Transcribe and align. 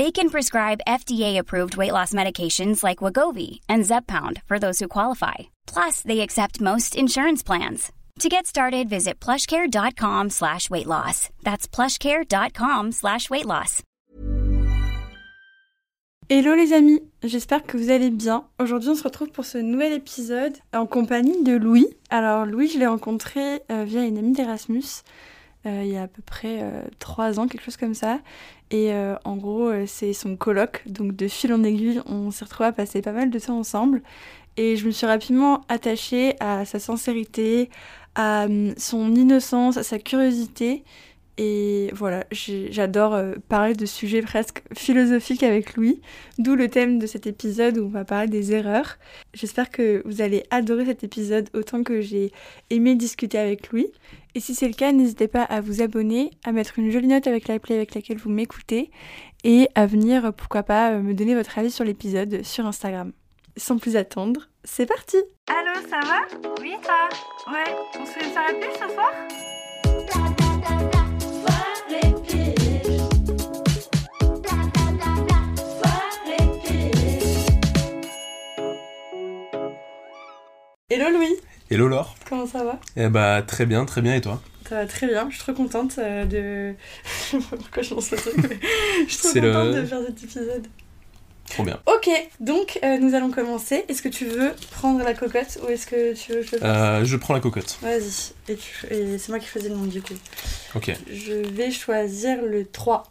They 0.00 0.10
can 0.10 0.30
prescribe 0.30 0.86
FDA-approved 0.86 1.76
weight 1.76 1.92
loss 1.92 2.14
medications 2.14 2.82
like 2.82 3.02
Wagovi 3.04 3.60
and 3.68 3.84
Zepbound 3.84 4.40
for 4.46 4.58
those 4.58 4.78
who 4.78 4.88
qualify. 4.88 5.50
Plus, 5.66 6.00
they 6.00 6.20
accept 6.20 6.58
most 6.58 6.96
insurance 6.96 7.42
plans. 7.42 7.92
To 8.20 8.30
get 8.30 8.46
started, 8.46 8.88
visit 8.88 9.20
plushcare.com 9.20 10.30
slash 10.30 10.70
weight 10.70 10.86
loss. 10.86 11.28
That's 11.42 11.68
plushcare.com 11.68 12.92
slash 12.92 13.28
weight 13.28 13.44
loss. 13.44 13.82
Hello 16.30 16.54
les 16.54 16.72
amis, 16.72 17.02
j'espère 17.22 17.66
que 17.66 17.76
vous 17.76 17.90
allez 17.90 18.08
bien. 18.08 18.44
Aujourd'hui 18.58 18.88
on 18.88 18.94
se 18.94 19.02
retrouve 19.02 19.28
pour 19.28 19.44
ce 19.44 19.58
nouvel 19.58 19.92
épisode 19.92 20.56
en 20.72 20.86
compagnie 20.86 21.42
de 21.42 21.56
Louis. 21.56 21.88
Alors 22.08 22.46
Louis 22.46 22.68
je 22.68 22.78
l'ai 22.78 22.86
rencontré 22.86 23.60
euh, 23.70 23.84
via 23.84 24.04
une 24.04 24.16
amie 24.16 24.32
d'Erasmus 24.32 25.02
il 25.64 25.88
y 25.88 25.96
a 25.96 26.02
à 26.04 26.08
peu 26.08 26.22
près 26.22 26.62
euh, 26.62 26.82
trois 26.98 27.38
ans, 27.38 27.46
quelque 27.46 27.64
chose 27.64 27.76
comme 27.76 27.94
ça. 27.94 28.20
Et 28.70 28.92
euh, 28.92 29.16
en 29.24 29.36
gros, 29.36 29.68
euh, 29.68 29.84
c'est 29.86 30.12
son 30.12 30.36
colloque. 30.36 30.82
Donc, 30.86 31.16
de 31.16 31.28
fil 31.28 31.52
en 31.52 31.62
aiguille, 31.64 32.00
on 32.06 32.30
s'est 32.30 32.44
retrouvés 32.44 32.68
à 32.68 32.72
passer 32.72 33.02
pas 33.02 33.12
mal 33.12 33.30
de 33.30 33.38
temps 33.38 33.58
ensemble. 33.58 34.02
Et 34.56 34.76
je 34.76 34.86
me 34.86 34.90
suis 34.90 35.06
rapidement 35.06 35.62
attachée 35.68 36.36
à 36.40 36.64
sa 36.64 36.78
sincérité, 36.78 37.70
à 38.14 38.44
hum, 38.44 38.74
son 38.76 39.14
innocence, 39.14 39.76
à 39.76 39.82
sa 39.82 39.98
curiosité. 39.98 40.84
Et 41.42 41.88
voilà, 41.94 42.26
j'adore 42.30 43.14
euh, 43.14 43.32
parler 43.48 43.72
de 43.72 43.86
sujets 43.86 44.20
presque 44.20 44.62
philosophiques 44.76 45.42
avec 45.42 45.74
Louis, 45.74 46.02
d'où 46.36 46.54
le 46.54 46.68
thème 46.68 46.98
de 46.98 47.06
cet 47.06 47.26
épisode 47.26 47.78
où 47.78 47.86
on 47.86 47.88
va 47.88 48.04
parler 48.04 48.28
des 48.28 48.52
erreurs. 48.52 48.98
J'espère 49.32 49.70
que 49.70 50.02
vous 50.04 50.20
allez 50.20 50.44
adorer 50.50 50.84
cet 50.84 51.02
épisode 51.02 51.48
autant 51.54 51.82
que 51.82 52.02
j'ai 52.02 52.30
aimé 52.68 52.94
discuter 52.94 53.38
avec 53.38 53.72
Louis. 53.72 53.90
Et 54.34 54.40
si 54.40 54.54
c'est 54.54 54.68
le 54.68 54.74
cas, 54.74 54.92
n'hésitez 54.92 55.28
pas 55.28 55.42
à 55.42 55.62
vous 55.62 55.80
abonner, 55.80 56.30
à 56.44 56.52
mettre 56.52 56.78
une 56.78 56.90
jolie 56.90 57.08
note 57.08 57.26
avec 57.26 57.48
l'appli 57.48 57.74
avec 57.74 57.94
laquelle 57.94 58.18
vous 58.18 58.28
m'écoutez 58.28 58.90
et 59.42 59.66
à 59.74 59.86
venir, 59.86 60.34
pourquoi 60.34 60.62
pas, 60.62 60.92
euh, 60.92 61.00
me 61.00 61.14
donner 61.14 61.34
votre 61.34 61.58
avis 61.58 61.70
sur 61.70 61.86
l'épisode 61.86 62.42
sur 62.44 62.66
Instagram. 62.66 63.12
Sans 63.56 63.78
plus 63.78 63.96
attendre, 63.96 64.50
c'est 64.62 64.84
parti 64.84 65.16
Allô, 65.48 65.88
ça 65.88 66.00
va? 66.00 66.20
Oui, 66.60 66.74
toi 66.82 67.08
Ouais, 67.50 67.74
on 67.98 68.04
se 68.04 68.10
fait 68.10 68.26
une 68.26 68.32
soirée 68.32 68.60
plus 68.60 68.72
ce 68.74 68.92
soir? 68.92 69.10
Hello 80.90 81.08
Louis, 81.16 81.34
Hello 81.70 81.88
Laure. 81.88 82.14
comment 82.28 82.46
ça 82.46 82.64
va? 82.64 82.80
Eh 82.96 83.08
bah 83.08 83.42
très 83.42 83.66
bien, 83.66 83.84
très 83.84 84.02
bien 84.02 84.14
et 84.14 84.20
toi? 84.20 84.42
Ça 84.68 84.76
va 84.76 84.86
très 84.86 85.06
bien, 85.06 85.28
je 85.30 85.34
suis 85.36 85.42
trop 85.44 85.52
contente 85.52 85.94
euh, 85.98 86.24
de... 86.24 86.74
je 87.32 87.38
sais 87.38 87.38
pas 87.38 87.56
pourquoi 87.56 87.82
je 87.82 87.94
lance 87.94 88.06
ce 88.08 88.14
truc, 88.16 88.34
mais 88.38 88.58
je 89.06 89.12
suis 89.14 89.18
trop 89.28 89.40
le- 89.40 89.52
contente 89.52 89.74
de 89.74 89.84
faire 89.84 90.00
cet 90.06 90.22
épisode. 90.24 90.66
Trop 91.48 91.64
bien. 91.64 91.80
Ok, 91.86 92.08
donc 92.38 92.78
euh, 92.84 92.98
nous 92.98 93.14
allons 93.14 93.30
commencer. 93.32 93.84
Est-ce 93.88 94.02
que 94.02 94.08
tu 94.08 94.24
veux 94.26 94.52
prendre 94.70 95.02
la 95.02 95.14
cocotte 95.14 95.58
ou 95.64 95.68
est-ce 95.68 95.86
que 95.86 96.14
tu 96.14 96.32
veux 96.32 96.40
que 96.42 96.46
je 96.46 96.52
le 96.52 96.58
fasse? 96.60 96.68
Euh, 96.68 97.04
je 97.04 97.16
prends 97.16 97.34
la 97.34 97.40
cocotte. 97.40 97.78
Vas-y, 97.82 98.32
et, 98.48 98.56
tu- 98.56 98.86
et 98.88 99.18
c'est 99.18 99.30
moi 99.30 99.38
qui 99.40 99.46
choisis 99.48 99.68
le 99.68 99.74
nom 99.76 99.84
du 99.86 100.00
coup. 100.00 100.14
Ok. 100.76 100.92
Je 101.12 101.32
vais 101.32 101.70
choisir 101.72 102.40
le 102.42 102.66
3. 102.66 103.02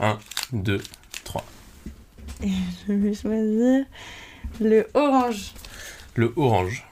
1, 0.00 0.18
2, 0.52 0.80
3. 1.22 1.44
Et 2.42 2.48
je 2.88 2.92
vais 2.92 3.14
choisir 3.14 3.84
le 4.60 4.88
orange. 4.94 5.52
Le 6.16 6.32
orange. 6.36 6.84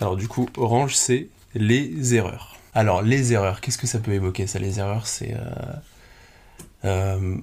Alors 0.00 0.16
du 0.16 0.28
coup, 0.28 0.48
orange 0.56 0.94
c'est 0.96 1.28
les 1.54 2.14
erreurs. 2.14 2.56
Alors 2.74 3.02
les 3.02 3.32
erreurs, 3.32 3.60
qu'est-ce 3.60 3.78
que 3.78 3.86
ça 3.86 3.98
peut 3.98 4.12
évoquer 4.12 4.46
ça? 4.46 4.58
Les 4.58 4.78
erreurs 4.78 5.06
c'est... 5.06 5.34
euh, 5.34 5.40
euh, 6.84 7.36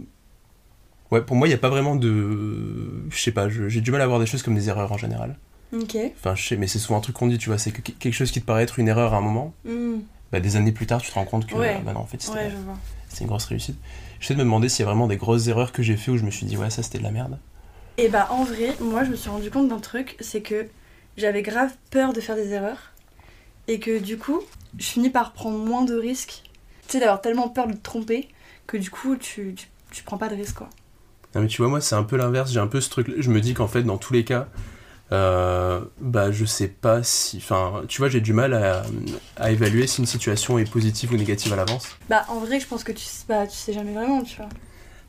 Ouais, 1.11 1.21
pour 1.21 1.37
moi 1.37 1.47
il 1.47 1.51
n'y 1.51 1.55
a 1.55 1.59
pas 1.59 1.69
vraiment 1.69 1.95
de... 1.95 3.05
Je 3.09 3.17
sais 3.21 3.31
pas, 3.31 3.47
j'ai 3.49 3.79
du 3.81 3.91
mal 3.91 4.01
à 4.01 4.07
voir 4.07 4.19
des 4.19 4.25
choses 4.25 4.43
comme 4.43 4.55
des 4.55 4.67
erreurs 4.67 4.91
en 4.91 4.97
général. 4.97 5.37
Ok. 5.73 5.95
Enfin 6.17 6.35
je 6.35 6.45
sais, 6.45 6.57
mais 6.57 6.67
c'est 6.67 6.79
souvent 6.79 6.97
un 6.97 7.01
truc 7.01 7.15
qu'on 7.15 7.27
dit, 7.27 7.37
tu 7.37 7.49
vois, 7.49 7.57
c'est 7.57 7.71
que 7.71 7.81
quelque 7.81 8.13
chose 8.13 8.31
qui 8.31 8.41
te 8.41 8.45
paraît 8.45 8.63
être 8.63 8.79
une 8.79 8.87
erreur 8.89 9.13
à 9.13 9.17
un 9.17 9.21
moment, 9.21 9.53
Hmm, 9.65 9.99
bah, 10.33 10.39
des 10.41 10.57
années 10.57 10.73
plus 10.73 10.85
tard 10.85 11.01
tu 11.01 11.09
te 11.09 11.13
rends 11.15 11.23
compte 11.25 11.45
que 11.47 11.55
Ouais. 11.55 11.81
bah 11.85 11.93
non 11.93 12.01
en 12.01 12.05
fait 12.05 12.21
c'était 12.21 12.35
Ouais, 12.37 12.51
une 13.21 13.27
grosse 13.27 13.45
réussite. 13.45 13.77
J'essaie 14.19 14.33
de 14.33 14.39
me 14.39 14.43
demander 14.43 14.67
s'il 14.67 14.81
y 14.81 14.83
a 14.83 14.91
vraiment 14.91 15.07
des 15.07 15.15
grosses 15.17 15.47
erreurs 15.47 15.71
que 15.71 15.81
j'ai 15.83 15.95
fait 15.95 16.11
où 16.11 16.17
je 16.17 16.23
me 16.23 16.31
suis 16.31 16.45
dit 16.45 16.57
ouais 16.57 16.69
ça 16.69 16.83
c'était 16.83 16.97
de 16.97 17.03
la 17.03 17.11
merde. 17.11 17.37
Et 17.97 18.09
bah 18.09 18.27
en 18.31 18.43
vrai, 18.43 18.75
moi 18.81 19.03
je 19.05 19.09
me 19.11 19.15
suis 19.15 19.29
rendu 19.29 19.49
compte 19.49 19.69
d'un 19.69 19.79
truc, 19.79 20.17
c'est 20.19 20.41
que 20.41 20.67
j'avais 21.17 21.41
grave 21.41 21.71
peur 21.91 22.13
de 22.13 22.21
faire 22.21 22.35
des 22.35 22.51
erreurs. 22.51 22.93
Et 23.67 23.79
que 23.79 23.99
du 23.99 24.17
coup, 24.17 24.41
je 24.77 24.85
finis 24.85 25.09
par 25.09 25.33
prendre 25.33 25.57
moins 25.57 25.83
de 25.83 25.95
risques. 25.95 26.43
Tu 26.87 26.93
sais, 26.93 26.99
d'avoir 26.99 27.19
tellement 27.19 27.49
peur 27.49 27.67
de 27.67 27.73
te 27.73 27.81
tromper 27.83 28.29
que 28.65 28.77
du 28.77 28.89
coup, 28.89 29.17
tu, 29.17 29.53
tu, 29.55 29.67
tu 29.91 30.03
prends 30.03 30.17
pas 30.17 30.29
de 30.29 30.35
risques 30.35 30.55
quoi. 30.55 30.69
Non 31.35 31.41
mais 31.41 31.47
tu 31.47 31.61
vois 31.61 31.69
moi 31.69 31.81
c'est 31.81 31.95
un 31.95 32.03
peu 32.03 32.15
l'inverse, 32.15 32.51
j'ai 32.51 32.59
un 32.59 32.67
peu 32.67 32.79
ce 32.79 32.89
truc, 32.89 33.13
je 33.17 33.29
me 33.29 33.41
dis 33.41 33.53
qu'en 33.53 33.67
fait 33.67 33.83
dans 33.83 33.97
tous 33.97 34.13
les 34.13 34.23
cas, 34.23 34.47
euh, 35.11 35.81
bah 35.99 36.31
je 36.31 36.45
sais 36.45 36.69
pas 36.69 37.03
si, 37.03 37.37
enfin 37.37 37.83
tu 37.87 37.99
vois 37.99 38.07
j'ai 38.07 38.21
du 38.21 38.31
mal 38.33 38.53
à, 38.53 38.83
à 39.35 39.51
évaluer 39.51 39.87
si 39.87 39.99
une 39.99 40.07
situation 40.07 40.57
est 40.57 40.69
positive 40.71 41.11
ou 41.11 41.17
négative 41.17 41.51
à 41.51 41.57
l'avance. 41.57 41.89
Bah 42.09 42.25
en 42.29 42.39
vrai, 42.39 42.59
je 42.59 42.65
pense 42.67 42.83
que 42.83 42.93
tu, 42.93 43.05
bah, 43.27 43.45
tu 43.45 43.55
sais 43.55 43.73
jamais 43.73 43.93
vraiment, 43.93 44.23
tu 44.23 44.37
vois. 44.37 44.49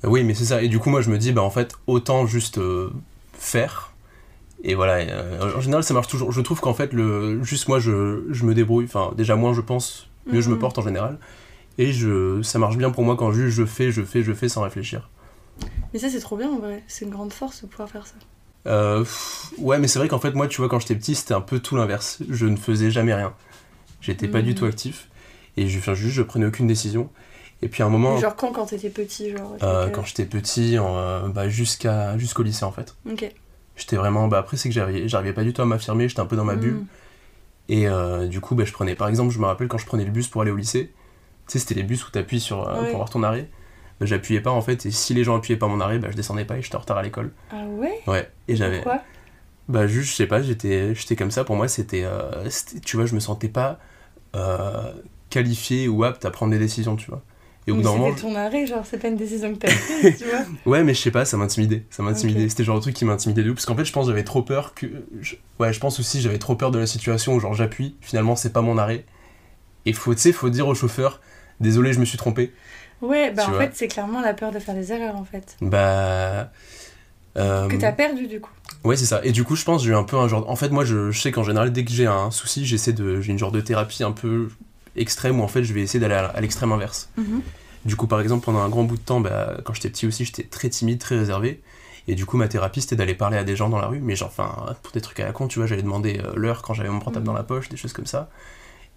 Oui 0.03 0.25
mais 0.25 0.35
c'est 0.35 0.47
ça, 0.47 0.61
et 0.61 0.69
du 0.69 0.81
coup 0.81 0.91
moi 0.91 1.01
je 1.01 1.11
me 1.11 1.19
dis 1.19 1.33
bah 1.33 1.43
en 1.43 1.51
fait 1.51 1.75
autant 1.87 2.27
juste 2.27 2.59
euh, 2.59 2.93
faire. 3.33 3.88
Et 4.65 4.75
voilà, 4.75 4.95
euh, 4.95 5.57
en 5.57 5.61
général 5.61 5.85
ça 5.85 5.95
marche 5.95 6.09
toujours. 6.09 6.33
Je 6.33 6.41
trouve 6.41 6.61
qu'en 6.61 6.75
fait 6.75 6.93
le 6.93 7.43
juste 7.45 7.69
moi 7.69 7.79
je, 7.79 8.25
je 8.31 8.45
me 8.45 8.55
débrouille, 8.55 8.85
enfin 8.87 9.13
déjà 9.17 9.37
moins 9.37 9.53
je 9.55 9.61
pense, 9.61 10.09
mieux 10.27 10.41
je 10.41 10.49
me 10.49 10.55
Mhm. 10.55 10.61
porte 10.61 10.79
en 10.79 10.83
général. 10.83 11.19
Et 11.79 11.93
je, 11.93 12.43
ça 12.43 12.59
marche 12.59 12.77
bien 12.77 12.91
pour 12.91 13.05
moi 13.05 13.17
quand 13.17 13.31
juste 13.31 13.57
je 13.57 13.65
fais, 13.65 13.93
je 13.93 14.03
fais, 14.03 14.23
je 14.25 14.33
fais 14.33 14.49
sans 14.49 14.63
réfléchir. 14.63 15.11
Mais 15.93 15.99
ça, 16.01 16.09
c'est 16.11 16.19
trop 16.21 16.37
bien 16.37 16.49
en 16.51 16.59
vrai. 16.59 16.83
C'est 16.89 17.05
une 17.05 17.11
grande 17.13 17.33
force 17.33 17.63
de 17.63 17.69
pouvoir 17.69 17.89
faire 17.89 18.07
ça. 18.07 18.15
Euh, 18.67 19.01
pff, 19.01 19.53
ouais, 19.59 19.79
mais 19.79 19.87
c'est 19.89 19.99
vrai 20.01 20.09
qu'en 20.09 20.19
fait, 20.19 20.33
moi, 20.33 20.47
tu 20.49 20.61
vois, 20.61 20.69
quand 20.69 20.79
j'étais 20.81 20.95
petit, 20.97 21.15
c'était 21.15 21.35
un 21.35 21.41
peu 21.41 21.61
tout 21.61 21.77
l'inverse. 21.77 22.19
Je 22.29 22.47
ne 22.47 22.57
faisais 22.57 22.91
jamais 22.91 23.15
rien. 23.15 23.33
J'étais 24.01 24.29
pas 24.29 24.43
du 24.43 24.51
Mhm. 24.51 24.55
tout 24.57 24.65
actif. 24.67 25.09
Et 25.57 25.69
je, 25.69 25.79
enfin, 25.79 25.95
juste, 25.95 26.15
je 26.15 26.23
prenais 26.23 26.47
aucune 26.47 26.67
décision. 26.67 27.11
Et 27.63 27.69
puis 27.69 27.83
à 27.83 27.87
un 27.87 27.89
moment, 27.91 28.17
Genre 28.19 28.37
quand, 28.37 28.53
quand 28.53 28.67
t'étais 28.67 28.91
petit, 28.91 29.31
genre. 29.31 29.55
euh, 29.63 29.89
quand 29.91 30.05
j'étais 30.05 30.27
petit, 30.27 30.77
bah, 31.33 31.49
jusqu'à, 31.49 32.19
jusqu'au 32.19 32.43
lycée, 32.43 32.65
en 32.65 32.73
fait. 32.73 32.95
Ok. 33.11 33.33
J'étais 33.79 33.97
vraiment. 33.97 34.29
Bah, 34.29 34.39
après, 34.39 34.57
c'est 34.59 34.69
que 34.69 34.75
j'arrivais, 34.75 35.09
j'arrivais 35.09 35.33
pas 35.33 35.45
du 35.45 35.55
tout 35.55 35.63
à 35.63 35.65
m'affirmer, 35.65 36.09
j'étais 36.09 36.21
un 36.21 36.27
peu 36.27 36.37
dans 36.37 36.45
ma 36.45 36.57
bulle. 36.57 36.75
Mm. 36.75 36.87
Et 37.71 37.89
euh, 37.89 38.27
du 38.27 38.41
coup, 38.41 38.55
bah, 38.55 38.65
je 38.65 38.73
prenais, 38.73 38.95
par 38.95 39.09
exemple, 39.09 39.33
je 39.33 39.39
me 39.39 39.47
rappelle 39.47 39.69
quand 39.69 39.79
je 39.79 39.87
prenais 39.87 40.05
le 40.05 40.11
bus 40.11 40.29
pour 40.29 40.43
aller 40.43 40.51
au 40.51 40.57
lycée, 40.57 40.93
tu 41.47 41.53
sais, 41.53 41.59
c'était 41.59 41.75
les 41.75 41.83
bus 41.85 42.07
où 42.07 42.11
t'appuies 42.11 42.41
sur, 42.41 42.69
euh, 42.69 42.75
Ouais. 42.75 42.87
pour 42.87 42.95
avoir 42.97 43.09
ton 43.11 43.23
arrêt. 43.23 43.49
Bah, 44.01 44.07
j'appuyais 44.07 44.41
pas 44.41 44.51
en 44.51 44.61
fait, 44.63 44.85
et 44.87 44.91
si 44.91 45.15
les 45.15 45.25
gens 45.25 45.37
appuyaient 45.37 45.59
pas 45.59 45.67
mon 45.69 45.81
arrêt, 45.81 45.99
bah, 45.99 46.09
je 46.11 46.17
descendais 46.17 46.45
pas 46.45 46.59
et 46.59 46.63
j'étais 46.63 46.77
en 46.77 46.81
retard 46.81 46.99
à 46.99 47.03
l'école. 47.03 47.31
Ah 47.51 47.65
ouais? 47.67 48.01
Ouais, 48.07 48.31
et 48.49 48.57
j'avais. 48.57 48.77
Pourquoi? 48.83 49.03
Bah 49.69 49.87
juste, 49.87 50.11
je 50.13 50.15
sais 50.17 50.27
pas, 50.27 50.41
j'étais, 50.41 50.95
j'étais 50.95 51.15
comme 51.15 51.31
ça. 51.31 51.45
Pour 51.45 51.55
moi, 51.57 51.69
c'était, 51.69 52.05
euh, 52.05 52.49
c'était- 52.49 52.81
tu 52.81 52.97
vois, 52.97 53.05
je 53.07 53.15
me 53.15 53.21
sentais 53.21 53.49
pas 53.49 53.79
qualifié 55.31 55.89
ou 55.89 56.05
apte 56.05 56.25
à 56.25 56.31
prendre 56.31 56.53
des 56.53 56.59
décisions, 56.59 56.97
tu 56.97 57.11
vois. 57.11 57.23
Et 57.69 57.71
au 57.71 57.75
bout 57.75 57.81
Mais 57.81 57.85
d'un 57.85 57.91
moment. 57.97 58.09
C'était 58.17 58.21
ton 58.23 58.35
arrêt, 58.35 58.67
genre, 58.67 58.83
c'est 58.89 58.99
pas 58.99 59.09
une 59.09 59.17
décision 59.17 59.53
que 59.55 59.59
t'as 59.59 59.69
prise, 60.01 60.19
tu 60.19 60.25
vois. 60.25 60.45
Ouais, 60.65 60.83
mais 60.85 60.95
je 60.95 61.01
sais 61.01 61.11
pas, 61.11 61.25
ça 61.25 61.37
m'intimidait. 61.37 61.85
Ça 61.91 62.03
m'intimidait. 62.03 62.45
Ok. 62.45 62.51
C'était 62.51 62.63
le 62.63 62.67
genre 62.67 62.77
de 62.77 62.81
truc 62.81 62.95
qui 62.97 63.05
m'intimidait 63.05 63.43
de 63.43 63.51
ouf. 63.51 63.57
Parce 63.57 63.67
qu'en 63.67 63.77
fait, 63.77 63.85
je 63.85 63.93
pense 63.93 64.07
que 64.07 64.11
j'avais 64.13 64.25
trop 64.25 64.43
peur 64.43 64.75
que. 64.75 64.87
je- 65.21 65.35
Ouais, 65.61 65.73
je 65.73 65.79
pense 65.81 66.01
aussi 66.01 66.21
j'avais 66.21 66.39
trop 66.39 66.55
peur 66.57 66.71
de 66.71 66.79
la 66.79 66.87
situation 66.87 67.35
où, 67.35 67.41
genre, 67.41 67.55
j'appuie. 67.55 67.97
Finalement, 68.01 68.37
c'est 68.37 68.53
pas 68.53 68.63
mon 68.63 68.79
arrêt. 68.79 69.05
Et 69.87 69.93
faut, 69.93 70.15
tu 70.15 70.21
sais, 70.21 70.33
faut 70.33 70.49
dire 70.51 70.67
au 70.67 70.75
chauffeur 70.75 71.21
Désolé, 71.61 71.93
je 71.93 72.01
me 72.01 72.05
suis 72.05 72.17
trompé. 72.19 72.53
Ouais, 73.03 73.31
bah 73.33 73.43
Tu 73.45 73.49
en 73.51 73.53
vois. 73.53 73.61
fait, 73.63 73.71
c'est 73.75 73.89
clairement 73.89 74.21
la 74.21 74.33
peur 74.35 74.51
de 74.51 74.59
faire 74.59 74.75
des 74.75 74.91
erreurs, 74.93 75.17
en 75.17 75.25
fait. 75.25 75.57
Bah. 75.61 76.51
euh, 77.37 77.69
Que 77.69 77.77
t'as 77.77 77.93
perdu, 77.93 78.27
du 78.27 78.41
coup. 78.41 78.51
Ouais, 78.85 78.97
c'est 78.97 79.05
ça. 79.07 79.21
Et 79.25 79.33
du 79.33 79.45
coup, 79.45 79.57
je 79.57 79.65
pense 79.65 79.83
j'ai 79.85 79.91
eu 79.91 79.95
un 79.95 80.05
peu 80.05 80.17
un 80.17 80.27
genre. 80.29 80.49
En 80.49 80.57
fait, 80.57 80.71
moi, 80.71 80.85
je, 80.85 81.11
je 81.11 81.21
sais 81.21 81.33
qu'en 81.33 81.43
général, 81.43 81.73
dès 81.73 81.85
que 81.85 81.91
j'ai 81.91 82.07
un 82.07 82.31
souci, 82.31 82.65
j'essaie 82.65 82.93
de. 82.93 83.21
J'ai 83.21 83.33
une 83.33 83.39
genre 83.39 83.53
de 83.53 83.61
thérapie 83.61 84.03
un 84.05 84.13
peu 84.13 84.49
extrême 85.01 85.41
où 85.41 85.43
en 85.43 85.49
fait, 85.49 85.65
je 85.65 85.73
vais 85.73 85.83
essayer 85.83 86.01
d'aller 86.01 86.15
à, 86.15 86.41
l'extrême 86.41 86.73
inverse. 86.73 87.11
Mhm. 87.17 87.41
Du 87.85 87.97
coup, 87.97 88.07
par 88.07 88.21
exemple, 88.21 88.45
pendant 88.45 88.61
un 88.61 88.69
grand 88.69 88.85
bout 88.85 88.97
de 88.97 89.03
temps, 89.03 89.21
bah, 89.21 89.57
quand 89.65 89.73
j'étais 89.73 89.89
petit 89.89 90.07
aussi, 90.07 90.25
j'étais 90.25 90.43
très 90.43 90.69
timide, 90.69 90.99
très 90.99 91.17
réservé. 91.17 91.61
Et 92.09 92.15
du 92.15 92.27
coup, 92.27 92.37
ma 92.37 92.49
thérapie, 92.49 92.81
c'était 92.81 92.97
d'aller 92.97 93.15
parler 93.15 93.37
à 93.37 93.45
des 93.45 93.55
gens 93.55 93.69
dans 93.69 93.79
la 93.79 93.87
rue. 93.87 94.01
Mais 94.01 94.17
genre, 94.17 94.29
enfin, 94.29 94.75
pour 94.83 94.93
des 94.93 95.01
trucs 95.01 95.21
à 95.21 95.25
la 95.25 95.33
con, 95.33 95.47
tu 95.47 95.59
vois, 95.59 95.67
j'allais 95.67 95.83
demander 95.83 96.21
euh, 96.25 96.33
l'heure 96.37 96.63
quand 96.63 96.75
j'avais 96.75 96.89
mon 96.89 97.01
portable 97.01 97.25
Mhm. 97.25 97.27
dans 97.27 97.33
la 97.35 97.43
poche, 97.45 97.69
des 97.69 97.77
choses 97.77 97.93
comme 97.93 98.07
ça. 98.07 98.31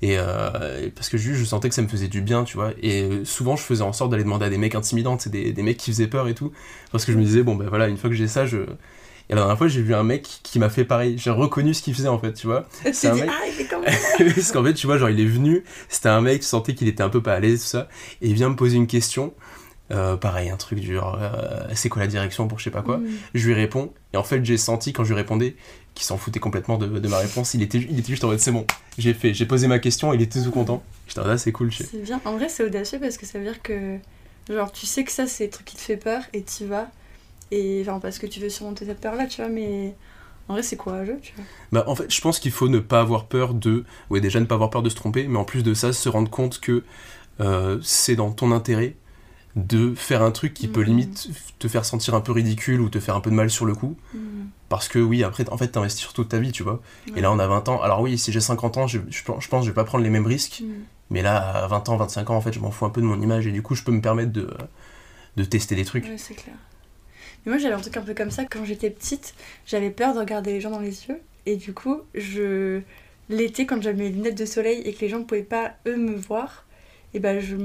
Et, 0.01 0.17
euh, 0.17 0.85
et 0.85 0.89
parce 0.89 1.09
que 1.09 1.17
juste, 1.17 1.39
je 1.39 1.45
sentais 1.45 1.69
que 1.69 1.75
ça 1.75 1.81
me 1.83 1.87
faisait 1.87 2.07
du 2.07 2.21
bien, 2.21 2.43
tu 2.43 2.57
vois. 2.57 2.71
Et 2.81 3.03
euh, 3.03 3.25
souvent, 3.25 3.55
je 3.55 3.63
faisais 3.63 3.83
en 3.83 3.93
sorte 3.93 4.09
d'aller 4.11 4.23
demander 4.23 4.45
à 4.45 4.49
des 4.49 4.57
mecs 4.57 4.75
intimidants, 4.75 5.17
des, 5.27 5.53
des 5.53 5.61
mecs 5.63 5.77
qui 5.77 5.91
faisaient 5.91 6.07
peur 6.07 6.27
et 6.27 6.33
tout. 6.33 6.51
Parce 6.91 7.05
que 7.05 7.11
je 7.11 7.17
me 7.17 7.23
disais, 7.23 7.43
bon, 7.43 7.55
ben 7.55 7.67
voilà, 7.69 7.87
une 7.87 7.97
fois 7.97 8.09
que 8.09 8.15
j'ai 8.15 8.27
ça, 8.27 8.45
je. 8.45 8.57
Et 9.31 9.33
la 9.33 9.41
dernière 9.41 9.57
fois, 9.57 9.69
j'ai 9.69 9.81
vu 9.81 9.95
un 9.95 10.03
mec 10.03 10.27
qui 10.43 10.59
m'a 10.59 10.69
fait 10.69 10.83
pareil. 10.83 11.17
J'ai 11.17 11.29
reconnu 11.29 11.73
ce 11.73 11.81
qu'il 11.81 11.95
faisait 11.95 12.09
en 12.09 12.19
fait, 12.19 12.33
tu 12.33 12.47
vois. 12.47 12.67
Tu 12.83 12.93
C'est 12.93 13.07
un 13.07 13.15
dit, 13.15 13.21
mec- 13.21 13.29
ah, 13.31 13.47
il 13.47 13.53
fait 13.53 13.65
comme. 13.65 13.83
Parce 14.35 14.51
qu'en 14.51 14.63
fait, 14.63 14.73
tu 14.73 14.87
vois, 14.87 14.97
genre, 14.97 15.09
il 15.09 15.21
est 15.21 15.25
venu, 15.25 15.63
c'était 15.87 16.09
un 16.09 16.19
mec, 16.19 16.41
tu 16.41 16.47
sentais 16.47 16.75
qu'il 16.75 16.89
était 16.89 17.01
un 17.01 17.07
peu 17.09 17.23
pas 17.23 17.35
à 17.35 17.39
l'aise, 17.39 17.61
tout 17.61 17.67
ça, 17.67 17.87
et 18.21 18.27
il 18.27 18.33
vient 18.33 18.49
me 18.49 18.57
poser 18.57 18.75
une 18.75 18.87
question. 18.87 19.33
Euh, 19.91 20.15
pareil, 20.17 20.49
un 20.49 20.57
truc 20.57 20.79
du 20.79 20.93
genre, 20.93 21.17
euh, 21.21 21.67
c'est 21.75 21.89
quoi 21.89 22.01
la 22.01 22.07
direction 22.07 22.47
pour 22.47 22.59
je 22.59 22.65
sais 22.65 22.71
pas 22.71 22.81
quoi. 22.81 22.97
Mm. 22.97 23.07
Je 23.33 23.47
lui 23.47 23.53
réponds, 23.53 23.93
et 24.13 24.17
en 24.17 24.23
fait, 24.23 24.43
j'ai 24.43 24.57
senti 24.57 24.91
quand 24.93 25.03
je 25.05 25.09
lui 25.09 25.15
répondais 25.15 25.55
qu'il 25.95 26.05
s'en 26.05 26.17
foutait 26.17 26.39
complètement 26.39 26.77
de, 26.77 26.87
de 26.87 27.07
ma 27.07 27.17
réponse. 27.17 27.53
Il 27.53 27.61
était, 27.61 27.77
il 27.77 27.99
était 27.99 28.09
juste 28.09 28.23
en 28.25 28.27
mode, 28.27 28.39
c'est 28.39 28.51
bon, 28.51 28.65
j'ai 28.97 29.13
fait, 29.13 29.33
j'ai 29.33 29.45
posé 29.45 29.67
ma 29.67 29.79
question, 29.79 30.13
il 30.13 30.21
était 30.21 30.41
tout 30.41 30.51
content. 30.51 30.83
J'étais 31.07 31.21
mode, 31.21 31.29
ah, 31.31 31.37
c'est 31.37 31.51
cool. 31.53 31.71
C'est 31.73 32.03
bien. 32.03 32.19
En 32.25 32.37
vrai, 32.37 32.49
c'est 32.49 32.63
audacieux 32.65 32.99
parce 32.99 33.17
que 33.17 33.25
ça 33.25 33.37
veut 33.39 33.45
dire 33.45 33.61
que, 33.61 33.97
genre, 34.49 34.71
tu 34.73 34.85
sais 34.85 35.05
que 35.05 35.11
ça, 35.11 35.25
c'est 35.27 35.45
le 35.45 35.49
truc 35.51 35.65
qui 35.65 35.75
te 35.77 35.81
fait 35.81 35.97
peur 35.97 36.21
et 36.33 36.41
t'y 36.41 36.65
vas. 36.65 36.89
Et, 37.51 37.81
enfin, 37.85 37.99
parce 37.99 38.17
que 38.19 38.27
tu 38.27 38.39
veux 38.39 38.49
surmonter 38.49 38.85
cette 38.85 38.99
peur-là, 39.01 39.27
tu 39.27 39.41
vois, 39.41 39.49
mais 39.49 39.95
en 40.47 40.53
vrai, 40.53 40.63
c'est 40.63 40.77
courageux, 40.77 41.19
tu 41.21 41.33
vois. 41.35 41.45
Bah, 41.71 41.83
en 41.87 41.95
fait, 41.95 42.11
je 42.13 42.21
pense 42.21 42.39
qu'il 42.39 42.51
faut 42.51 42.69
ne 42.69 42.79
pas 42.79 43.01
avoir 43.01 43.25
peur 43.25 43.53
de. 43.53 43.83
Ouais, 44.09 44.21
déjà 44.21 44.39
ne 44.39 44.45
pas 44.45 44.55
avoir 44.55 44.69
peur 44.69 44.83
de 44.83 44.89
se 44.89 44.95
tromper, 44.95 45.27
mais 45.27 45.37
en 45.37 45.43
plus 45.45 45.63
de 45.63 45.73
ça, 45.73 45.93
se 45.93 46.09
rendre 46.09 46.29
compte 46.29 46.59
que 46.59 46.83
euh, 47.39 47.79
c'est 47.81 48.15
dans 48.15 48.31
ton 48.31 48.51
intérêt 48.51 48.95
de 49.57 49.93
faire 49.95 50.21
un 50.23 50.31
truc 50.31 50.53
qui 50.53 50.69
peut 50.69 50.79
Mhm. 50.79 50.85
limite 50.87 51.29
te 51.59 51.67
faire 51.67 51.83
sentir 51.83 52.15
un 52.15 52.21
peu 52.21 52.31
ridicule 52.31 52.79
ou 52.79 52.87
te 52.89 52.99
faire 53.01 53.15
un 53.17 53.19
peu 53.21 53.29
de 53.29 53.35
mal 53.35 53.49
sur 53.49 53.65
le 53.65 53.75
coup. 53.75 53.97
Mm. 54.13 54.19
Parce 54.69 54.87
que 54.87 54.97
oui, 54.99 55.25
après, 55.25 55.49
en 55.49 55.57
fait, 55.57 55.67
t'investis 55.67 55.99
sur 56.01 56.13
toute 56.13 56.29
ta 56.29 56.39
vie, 56.39 56.53
tu 56.53 56.63
vois. 56.63 56.81
Et 57.17 57.21
là, 57.21 57.29
on 57.33 57.37
a 57.39 57.47
20 57.47 57.67
ans. 57.67 57.81
Alors 57.81 57.99
oui, 57.99 58.17
si 58.17 58.31
j'ai 58.31 58.39
50 58.39 58.77
ans, 58.77 58.87
je, 58.87 58.99
je 59.09 59.23
pense 59.23 59.43
je 59.43 59.49
pense 59.49 59.61
que 59.61 59.65
je 59.65 59.71
vais 59.71 59.75
pas 59.75 59.83
prendre 59.83 60.05
les 60.05 60.09
mêmes 60.09 60.25
risques. 60.25 60.61
Mm. 60.63 60.71
Mais 61.09 61.21
là, 61.21 61.37
à 61.37 61.67
20 61.67 61.89
ans, 61.89 61.97
25 61.97 62.29
ans, 62.29 62.35
en 62.37 62.41
fait, 62.41 62.53
je 62.53 62.61
m'en 62.61 62.71
fous 62.71 62.85
un 62.85 62.89
peu 62.89 63.01
de 63.01 63.05
mon 63.05 63.21
image. 63.21 63.45
Et 63.45 63.51
du 63.51 63.61
coup, 63.61 63.75
je 63.75 63.83
peux 63.83 63.91
me 63.91 63.99
permettre 64.01 64.31
de, 64.31 64.49
de 65.35 65.43
tester 65.43 65.75
des 65.75 65.83
trucs. 65.83 66.05
Ouais, 66.05 66.17
c'est 66.17 66.35
clair. 66.35 66.55
Mais 67.45 67.51
moi, 67.51 67.57
j'avais 67.59 67.73
un 67.73 67.79
truc 67.79 67.97
un 67.97 68.01
peu 68.01 68.13
comme 68.13 68.31
ça. 68.31 68.45
Quand 68.45 68.63
j'étais 68.65 68.89
petite, 68.89 69.33
j'avais 69.65 69.89
peur 69.89 70.13
de 70.13 70.19
regarder 70.19 70.53
les 70.53 70.61
gens 70.61 70.69
dans 70.71 70.79
les 70.79 71.05
yeux. 71.07 71.19
Et 71.45 71.55
du 71.55 71.73
coup, 71.73 72.01
je 72.13 72.81
l'été, 73.29 73.65
quand 73.65 73.81
j'avais 73.81 74.03
mes 74.03 74.09
lunettes 74.09 74.37
de 74.37 74.45
soleil 74.45 74.81
et 74.85 74.93
que 74.93 74.99
les 75.01 75.09
gens 75.09 75.19
ne 75.19 75.23
pouvaient 75.23 75.41
pas, 75.43 75.73
eux, 75.87 75.95
me 75.97 76.15
voir, 76.15 76.65
et 77.13 77.19
ben 77.19 77.39
je 77.39 77.55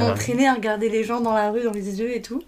à- 0.00 0.08
m'entraînais 0.10 0.46
à 0.46 0.54
regarder 0.54 0.88
les 0.88 1.02
gens 1.04 1.20
dans 1.20 1.34
la 1.34 1.50
rue, 1.50 1.62
dans 1.64 1.72
les 1.72 1.98
yeux 2.00 2.14
et 2.14 2.22
tout, 2.22 2.42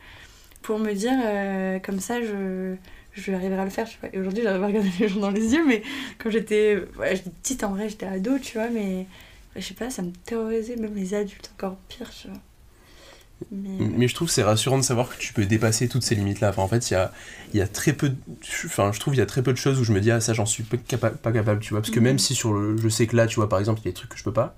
pour 0.62 0.78
me 0.78 0.92
dire, 0.92 1.12
euh, 1.24 1.78
comme 1.80 2.00
ça, 2.00 2.20
je, 2.22 2.74
je 3.14 3.32
arriverai 3.32 3.60
à 3.60 3.64
le 3.64 3.70
faire, 3.70 3.88
tu 3.88 3.98
vois. 3.98 4.10
Et 4.12 4.18
aujourd'hui, 4.18 4.42
j'arrive 4.42 4.62
à 4.62 4.66
regarder 4.66 4.90
les 5.00 5.08
gens 5.08 5.20
dans 5.20 5.30
les 5.30 5.54
yeux, 5.54 5.64
mais 5.66 5.82
quand 6.18 6.30
j'étais 6.30 6.76
ouais, 6.98 7.16
j'étais 7.16 7.30
petite, 7.30 7.64
en 7.64 7.70
vrai, 7.70 7.88
j'étais 7.88 8.06
ado, 8.06 8.38
tu 8.38 8.58
vois, 8.58 8.68
mais 8.68 9.06
je 9.56 9.60
sais 9.62 9.74
pas, 9.74 9.90
ça 9.90 10.02
me 10.02 10.12
terrorisait, 10.24 10.76
même 10.76 10.94
les 10.94 11.14
adultes, 11.14 11.50
encore 11.56 11.76
pire, 11.88 12.10
tu 12.10 12.28
vois. 12.28 12.38
Mais, 13.78 13.90
Mais 13.96 14.08
je 14.08 14.14
trouve 14.14 14.28
que 14.28 14.34
c'est 14.34 14.42
rassurant 14.42 14.76
de 14.78 14.82
savoir 14.82 15.08
que 15.08 15.16
tu 15.18 15.32
peux 15.32 15.46
dépasser 15.46 15.88
toutes 15.88 16.02
ces 16.02 16.14
limites-là. 16.14 16.50
Enfin, 16.50 16.62
en 16.62 16.68
fait, 16.68 16.90
il 16.90 16.94
y 16.94 16.96
a, 16.96 17.12
il 17.54 17.58
y 17.58 17.62
a 17.62 17.66
très 17.68 17.92
peu 17.94 18.10
de... 18.10 18.16
Enfin, 18.66 18.92
je 18.92 19.00
trouve 19.00 19.14
qu'il 19.14 19.20
y 19.20 19.22
a 19.22 19.26
très 19.26 19.42
peu 19.42 19.52
de 19.52 19.58
choses 19.58 19.80
où 19.80 19.84
je 19.84 19.92
me 19.92 20.00
dis, 20.00 20.10
ah, 20.10 20.20
ça, 20.20 20.34
j'en 20.34 20.44
suis 20.46 20.64
pas, 20.64 20.76
capa- 20.76 21.10
pas 21.10 21.32
capable, 21.32 21.60
tu 21.60 21.70
vois. 21.70 21.80
Parce 21.80 21.90
que 21.90 22.00
Mhm. 22.00 22.04
même 22.04 22.18
si 22.18 22.34
sur 22.34 22.52
le... 22.52 22.76
Je 22.76 22.88
sais 22.90 23.06
que 23.06 23.16
là, 23.16 23.26
tu 23.26 23.36
vois, 23.36 23.48
par 23.48 23.58
exemple, 23.58 23.80
il 23.80 23.86
y 23.86 23.88
a 23.88 23.92
des 23.92 23.94
trucs 23.94 24.10
que 24.10 24.18
je 24.18 24.24
peux 24.24 24.32
pas, 24.32 24.54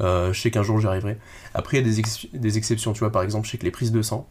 euh, 0.00 0.32
je 0.32 0.40
sais 0.40 0.50
qu'un 0.50 0.62
jour, 0.62 0.80
j'y 0.80 0.86
arriverai. 0.86 1.18
Après, 1.54 1.78
il 1.78 1.80
y 1.86 1.90
a 1.90 1.90
des, 1.92 2.00
ex- 2.00 2.26
des 2.32 2.58
exceptions, 2.58 2.92
tu 2.92 3.00
vois. 3.00 3.12
Par 3.12 3.22
exemple, 3.22 3.46
je 3.46 3.52
sais 3.52 3.58
que 3.58 3.64
les 3.64 3.70
prises 3.70 3.92
de 3.92 4.02
sang, 4.02 4.28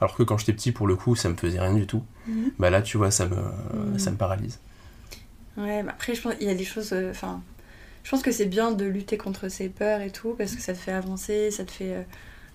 alors 0.00 0.16
que 0.16 0.22
quand 0.24 0.38
j'étais 0.38 0.54
petit, 0.54 0.72
pour 0.72 0.86
le 0.88 0.96
coup, 0.96 1.16
ça 1.16 1.28
me 1.30 1.36
faisait 1.36 1.60
rien 1.60 1.74
du 1.74 1.86
tout. 1.86 2.04
Mhm. 2.26 2.50
Bah 2.58 2.70
là, 2.70 2.82
tu 2.82 2.98
vois, 2.98 3.10
ça 3.10 3.26
me, 3.26 3.36
Mhm. 3.72 3.98
ça 3.98 4.10
me 4.12 4.16
paralyse. 4.16 4.60
Ouais, 5.56 5.82
mais 5.82 5.90
après, 5.90 6.14
je 6.14 6.22
pense 6.22 6.34
qu'il 6.34 6.46
y 6.46 6.50
a 6.50 6.54
des 6.54 6.64
choses. 6.64 6.92
euh, 6.92 7.10
Enfin, 7.10 7.42
je 8.04 8.10
pense 8.10 8.22
que 8.22 8.32
c'est 8.32 8.46
bien 8.46 8.72
de 8.72 8.84
lutter 8.86 9.18
contre 9.18 9.48
ces 9.48 9.68
peurs 9.68 10.00
et 10.02 10.10
tout, 10.12 10.34
parce 10.38 10.54
que 10.56 10.62
ça 10.62 10.74
te 10.74 10.78
fait 10.78 10.92
avancer, 10.92 11.50
ça 11.50 11.64
te 11.64 11.72
fait 11.72 11.94
euh, 11.94 12.02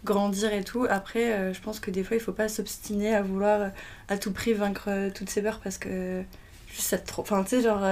grandir 0.03 0.53
et 0.53 0.63
tout. 0.63 0.85
Après, 0.89 1.33
euh, 1.33 1.53
je 1.53 1.61
pense 1.61 1.79
que 1.79 1.91
des 1.91 2.03
fois, 2.03 2.17
il 2.17 2.19
faut 2.19 2.33
pas 2.33 2.49
s'obstiner 2.49 3.15
à 3.15 3.21
vouloir 3.21 3.61
euh, 3.61 3.69
à 4.07 4.17
tout 4.17 4.31
prix 4.31 4.53
vaincre 4.53 4.85
euh, 4.87 5.09
toutes 5.13 5.29
ces 5.29 5.41
peurs, 5.41 5.59
parce 5.59 5.77
que 5.77 6.23
juste 6.67 6.87
ça 6.87 6.97
te 6.97 7.07
trop. 7.07 7.21
Enfin, 7.21 7.43
tu 7.43 7.49
sais, 7.57 7.61
genre, 7.61 7.83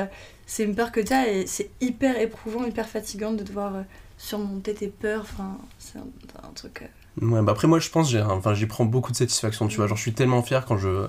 c'est 0.45 0.63
une 0.63 0.75
peur 0.75 0.91
que 0.91 0.99
tu 0.99 1.13
as 1.13 1.29
et 1.29 1.47
c'est 1.47 1.69
hyper 1.81 2.19
éprouvant, 2.19 2.63
hyper 2.65 2.87
fatigant 2.87 3.33
de 3.33 3.43
devoir 3.43 3.73
surmonter 4.17 4.73
tes 4.73 4.87
peurs. 4.87 5.21
Enfin, 5.21 5.57
c'est 5.79 5.97
un, 5.97 6.07
un 6.47 6.53
truc. 6.53 6.89
Ouais, 7.21 7.41
bah 7.41 7.51
après 7.53 7.67
moi 7.67 7.79
je 7.79 7.89
pense 7.89 8.13
enfin 8.13 8.53
j'y 8.53 8.67
prends 8.67 8.85
beaucoup 8.85 9.11
de 9.11 9.17
satisfaction, 9.17 9.67
tu 9.67 9.77
vois, 9.77 9.87
genre 9.87 9.97
je 9.97 10.03
suis 10.03 10.13
tellement 10.13 10.43
fier 10.43 10.65
quand 10.65 10.77
je 10.77 11.07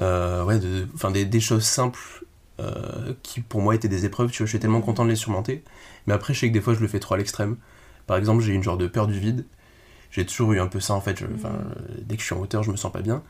euh, 0.00 0.44
ouais 0.44 0.58
de 0.58 0.86
des, 1.12 1.24
des 1.24 1.40
choses 1.40 1.64
simples 1.64 2.24
euh, 2.58 3.14
qui 3.22 3.40
pour 3.40 3.60
moi 3.60 3.74
étaient 3.76 3.88
des 3.88 4.04
épreuves, 4.04 4.30
tu 4.30 4.38
vois, 4.38 4.46
je 4.46 4.50
suis 4.50 4.58
tellement 4.58 4.80
content 4.80 5.04
de 5.04 5.10
les 5.10 5.16
surmonter. 5.16 5.62
Mais 6.06 6.14
après 6.14 6.34
je 6.34 6.40
sais 6.40 6.48
que 6.48 6.52
des 6.52 6.60
fois 6.60 6.74
je 6.74 6.80
le 6.80 6.88
fais 6.88 6.98
trop 7.00 7.14
à 7.14 7.18
l'extrême. 7.18 7.56
Par 8.06 8.16
exemple, 8.16 8.42
j'ai 8.42 8.52
une 8.52 8.62
genre 8.62 8.76
de 8.76 8.88
peur 8.88 9.06
du 9.06 9.18
vide. 9.20 9.44
J'ai 10.10 10.26
toujours 10.26 10.52
eu 10.52 10.60
un 10.60 10.66
peu 10.66 10.80
ça 10.80 10.94
en 10.94 11.00
fait, 11.00 11.18
je- 11.18 11.26
enfin 11.34 11.50
euh, 11.50 11.74
dès 12.02 12.16
que 12.16 12.20
je 12.22 12.26
suis 12.26 12.34
en 12.34 12.40
hauteur, 12.40 12.62
je 12.62 12.70
me 12.70 12.76
sens 12.76 12.92
pas 12.92 13.02
bien. 13.02 13.22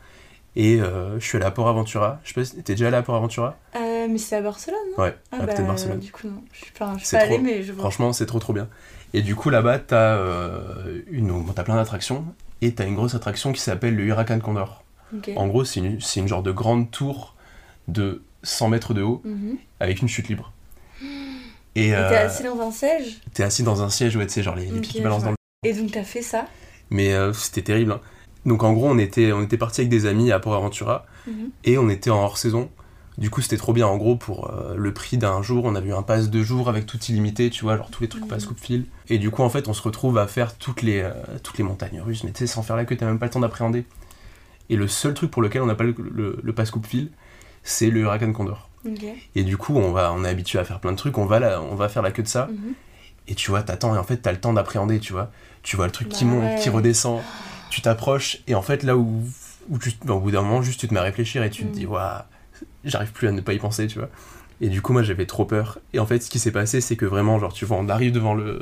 Et 0.55 0.81
euh, 0.81 1.17
je 1.19 1.25
suis 1.25 1.37
allé 1.37 1.45
à 1.45 1.51
Port 1.51 1.69
Aventura. 1.69 2.19
Je 2.23 2.29
sais 2.29 2.33
pas 2.33 2.43
si 2.45 2.61
t'es 2.61 2.73
déjà 2.73 2.87
allé 2.87 2.97
à 2.97 3.03
Port 3.03 3.15
Aventura 3.15 3.57
Euh, 3.75 4.07
mais 4.09 4.17
c'est 4.17 4.35
à 4.35 4.41
Barcelone, 4.41 4.77
non? 4.97 5.03
Ouais, 5.03 5.15
Ah 5.31 5.37
à 5.37 5.39
côté 5.41 5.53
bah, 5.55 5.61
de 5.61 5.67
Barcelone. 5.67 5.99
Du 5.99 6.11
coup, 6.11 6.27
non. 6.27 6.43
Je 6.51 6.57
suis, 6.57 6.67
je 6.75 7.11
pas 7.11 7.17
allée, 7.19 7.35
trop- 7.35 7.39
mais 7.39 7.63
je 7.63 7.71
vois. 7.71 7.83
Franchement, 7.83 8.11
c'est 8.13 8.25
trop 8.25 8.39
trop 8.39 8.51
bien. 8.53 8.67
Et 9.13 9.21
du 9.21 9.35
coup, 9.35 9.49
là-bas, 9.49 9.79
t'as 9.79 10.17
euh, 10.17 11.01
une... 11.09 11.27
bon, 11.29 11.53
plein 11.53 11.75
d'attractions. 11.75 12.25
Et 12.61 12.73
t'as 12.73 12.85
une 12.85 12.95
grosse 12.95 13.15
attraction 13.15 13.53
qui 13.53 13.61
s'appelle 13.61 13.95
le 13.95 14.03
Huracan 14.03 14.39
Condor. 14.39 14.83
Ok. 15.15 15.31
En 15.35 15.47
gros, 15.47 15.63
c'est 15.63 15.79
une, 15.79 15.99
une 16.17 16.27
genre 16.27 16.43
de 16.43 16.51
grande 16.51 16.91
tour 16.91 17.35
de 17.87 18.21
100 18.43 18.67
mètres 18.69 18.93
de 18.93 19.01
haut 19.03 19.21
Mhm. 19.23 19.57
avec 19.79 20.01
une 20.01 20.09
chute 20.09 20.27
libre. 20.27 20.51
Et 21.75 21.91
t'es 21.91 21.95
assis 22.17 22.43
dans 22.43 22.59
un 22.59 22.71
siège? 22.71 23.21
t'es 23.33 23.43
assis 23.43 23.63
dans 23.63 23.81
un 23.81 23.89
siège, 23.89 24.15
ouais, 24.17 24.27
tu 24.27 24.33
sais, 24.33 24.43
genre 24.43 24.55
les, 24.55 24.65
les 24.65 24.71
Ok, 24.77 24.81
pieds 24.81 24.93
qui 24.95 25.01
balancent 25.01 25.23
dans 25.23 25.29
le. 25.31 25.35
Et 25.63 25.73
donc 25.73 25.91
t'as 25.91 26.03
fait 26.03 26.21
ça? 26.21 26.45
Mais 26.91 27.13
euh, 27.13 27.33
c'était 27.33 27.63
terrible. 27.63 27.93
hein. 27.93 27.99
Donc 28.45 28.63
en 28.63 28.73
gros, 28.73 28.87
on 28.89 28.97
était, 28.99 29.31
on 29.33 29.41
était 29.41 29.57
parti 29.57 29.81
avec 29.81 29.89
des 29.89 30.05
amis 30.05 30.31
à 30.31 30.39
Port 30.39 30.53
Aventura 30.55 31.05
Mhm. 31.27 31.49
et 31.63 31.77
on 31.77 31.89
était 31.89 32.09
en 32.11 32.17
hors 32.23 32.37
saison. 32.37 32.69
Du 33.17 33.29
coup, 33.29 33.41
c'était 33.41 33.57
trop 33.57 33.73
bien. 33.73 33.85
En 33.87 33.97
gros, 33.97 34.15
pour 34.15 34.49
euh, 34.51 34.73
le 34.75 34.93
prix 34.93 35.17
d'un 35.17 35.41
jour, 35.43 35.65
on 35.65 35.75
avait 35.75 35.89
eu 35.89 35.93
un 35.93 36.01
pass 36.01 36.29
de 36.29 36.41
jour 36.41 36.69
avec 36.69 36.85
tout 36.85 36.97
illimité, 37.09 37.49
tu 37.49 37.63
vois, 37.63 37.77
genre 37.77 37.89
tous 37.91 38.01
les 38.01 38.09
trucs 38.09 38.23
Mhm. 38.23 38.29
passe 38.29 38.45
coup 38.45 38.53
de 38.55 38.59
fil. 38.59 38.85
Et 39.09 39.17
du 39.19 39.29
coup, 39.31 39.43
en 39.43 39.49
fait, 39.49 39.67
on 39.67 39.73
se 39.73 39.81
retrouve 39.83 40.17
à 40.17 40.27
faire 40.27 40.57
toutes 40.57 40.81
les, 40.81 41.01
euh, 41.01 41.11
toutes 41.43 41.57
les 41.57 41.63
montagnes 41.63 42.01
russes, 42.01 42.23
mais 42.23 42.31
tu 42.31 42.39
sais, 42.39 42.47
sans 42.47 42.63
faire 42.63 42.75
la 42.75 42.85
queue, 42.85 42.95
t'as 42.97 43.05
même 43.05 43.19
pas 43.19 43.25
le 43.27 43.31
temps 43.31 43.39
d'appréhender. 43.41 43.85
Et 44.69 44.75
le 44.75 44.87
seul 44.87 45.13
truc 45.13 45.29
pour 45.29 45.41
lequel 45.41 45.61
on 45.61 45.65
n'a 45.67 45.75
pas 45.75 45.83
le, 45.83 45.93
le, 45.99 46.39
le 46.41 46.53
pass 46.53 46.71
coup 46.71 46.79
de 46.79 46.87
fil, 46.87 47.11
c'est 47.63 47.89
le 47.91 47.99
Huracan 47.99 48.31
Condor. 48.31 48.69
Et 49.35 49.43
du 49.43 49.57
coup, 49.57 49.75
on, 49.75 49.91
va, 49.91 50.11
on 50.13 50.23
est 50.23 50.29
habitué 50.29 50.57
à 50.57 50.63
faire 50.63 50.79
plein 50.79 50.91
de 50.93 50.97
trucs, 50.97 51.17
on 51.19 51.25
va, 51.25 51.61
on 51.61 51.75
va 51.75 51.89
faire 51.89 52.01
la 52.01 52.11
queue 52.11 52.23
de 52.23 52.27
ça. 52.27 52.47
Mhm. 52.47 52.73
Et 53.27 53.35
tu 53.35 53.51
vois, 53.51 53.61
t'attends 53.61 53.93
et 53.93 53.97
en 53.99 54.03
fait, 54.03 54.17
t'as 54.17 54.31
le 54.31 54.39
temps 54.39 54.53
d'appréhender, 54.53 54.99
tu 54.99 55.13
vois. 55.13 55.29
Tu 55.63 55.75
vois 55.75 55.85
le 55.85 55.91
truc 55.91 56.09
qui 56.09 56.25
Bah 56.25 56.31
monte, 56.31 56.43
ouais. 56.43 56.59
qui 56.61 56.69
redescend, 56.69 57.21
tu 57.69 57.81
t'approches, 57.81 58.39
et 58.47 58.55
en 58.55 58.61
fait, 58.61 58.83
là 58.83 58.97
où, 58.97 59.23
où 59.69 59.77
tu, 59.77 59.91
bah, 60.05 60.13
au 60.15 60.19
bout 60.19 60.31
d'un 60.31 60.41
moment, 60.41 60.61
juste 60.61 60.79
tu 60.79 60.87
te 60.87 60.93
mets 60.93 60.99
à 60.99 61.03
réfléchir 61.03 61.43
et 61.43 61.49
tu 61.49 61.63
Mm. 61.65 61.71
te 61.71 61.73
dis, 61.75 61.85
waouh, 61.85 62.21
j'arrive 62.83 63.11
plus 63.11 63.27
à 63.27 63.31
ne 63.31 63.41
pas 63.41 63.53
y 63.53 63.59
penser, 63.59 63.87
tu 63.87 63.99
vois. 63.99 64.09
Et 64.59 64.69
du 64.69 64.81
coup, 64.81 64.93
moi, 64.93 65.01
j'avais 65.03 65.25
trop 65.25 65.45
peur. 65.45 65.79
Et 65.93 65.99
en 65.99 66.05
fait, 66.05 66.19
ce 66.21 66.29
qui 66.29 66.37
s'est 66.39 66.51
passé, 66.51 66.81
c'est 66.81 66.95
que 66.95 67.05
vraiment, 67.05 67.39
genre, 67.39 67.53
tu 67.53 67.65
vois, 67.65 67.77
on 67.77 67.89
arrive 67.89 68.11
devant 68.11 68.33
le. 68.35 68.61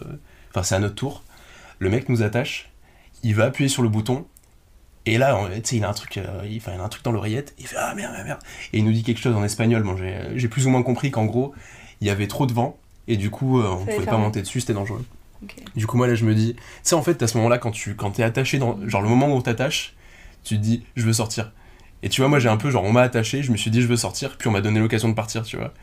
Enfin, 0.51 0.63
c'est 0.63 0.75
à 0.75 0.79
notre 0.79 0.95
tour. 0.95 1.23
Le 1.79 1.89
mec 1.89 2.09
nous 2.09 2.21
attache, 2.21 2.69
il 3.23 3.35
va 3.35 3.45
appuyer 3.45 3.69
sur 3.69 3.81
le 3.81 3.89
bouton, 3.89 4.25
et 5.05 5.17
là, 5.17 5.37
tu 5.55 5.61
sais, 5.63 5.75
il 5.77 5.83
a 5.85 5.89
un 5.89 5.93
truc, 5.93 6.17
euh, 6.17 6.41
il, 6.45 6.57
il 6.57 6.69
a 6.69 6.83
un 6.83 6.89
truc 6.89 7.03
dans 7.03 7.11
l'oreillette, 7.11 7.53
il 7.57 7.67
fait 7.67 7.77
ah 7.77 7.93
merde, 7.95 8.11
merde, 8.13 8.27
merde. 8.27 8.39
Et 8.73 8.79
il 8.79 8.85
nous 8.85 8.91
dit 8.91 9.03
quelque 9.03 9.19
chose 9.19 9.35
en 9.35 9.43
espagnol. 9.43 9.83
Bon, 9.83 9.95
j'ai 10.35 10.47
plus 10.49 10.67
ou 10.67 10.69
moins 10.69 10.83
compris 10.83 11.09
qu'en 11.11 11.25
gros, 11.25 11.53
il 12.01 12.07
y 12.07 12.09
avait 12.09 12.27
trop 12.27 12.45
de 12.45 12.53
vent, 12.53 12.77
et 13.07 13.15
du 13.17 13.29
coup, 13.29 13.59
euh, 13.59 13.69
on 13.69 13.79
Fallait 13.79 13.95
pouvait 13.95 14.07
pas 14.07 14.17
monter 14.17 14.41
dessus, 14.41 14.59
c'était 14.61 14.73
dangereux. 14.73 15.03
Du 15.75 15.87
coup, 15.87 15.97
moi, 15.97 16.07
là, 16.07 16.15
je 16.15 16.25
me 16.25 16.35
dis, 16.35 16.55
tu 16.55 16.61
sais, 16.83 16.95
en 16.95 17.01
fait, 17.01 17.21
à 17.21 17.27
ce 17.27 17.37
moment-là, 17.37 17.57
quand 17.57 17.71
tu 17.71 17.95
quand 17.95 18.11
t'es 18.11 18.23
attaché 18.23 18.59
dans. 18.59 18.77
Genre, 18.87 19.01
le 19.01 19.09
moment 19.09 19.27
où 19.27 19.37
on 19.37 19.41
t'attache, 19.41 19.95
tu 20.43 20.57
te 20.57 20.61
dis, 20.61 20.83
je 20.95 21.05
veux 21.05 21.13
sortir. 21.13 21.51
Et 22.03 22.09
tu 22.09 22.21
vois, 22.21 22.29
moi, 22.29 22.39
j'ai 22.39 22.49
un 22.49 22.57
peu, 22.57 22.71
genre, 22.71 22.83
on 22.83 22.91
m'a 22.91 23.01
attaché, 23.01 23.43
je 23.43 23.51
me 23.51 23.57
suis 23.57 23.71
dit, 23.71 23.81
je 23.81 23.87
veux 23.87 23.97
sortir, 23.97 24.37
puis 24.37 24.47
on 24.47 24.51
m'a 24.51 24.61
donné 24.61 24.79
l'occasion 24.79 25.09
de 25.09 25.13
partir, 25.13 25.43
tu 25.43 25.57
vois. 25.57 25.73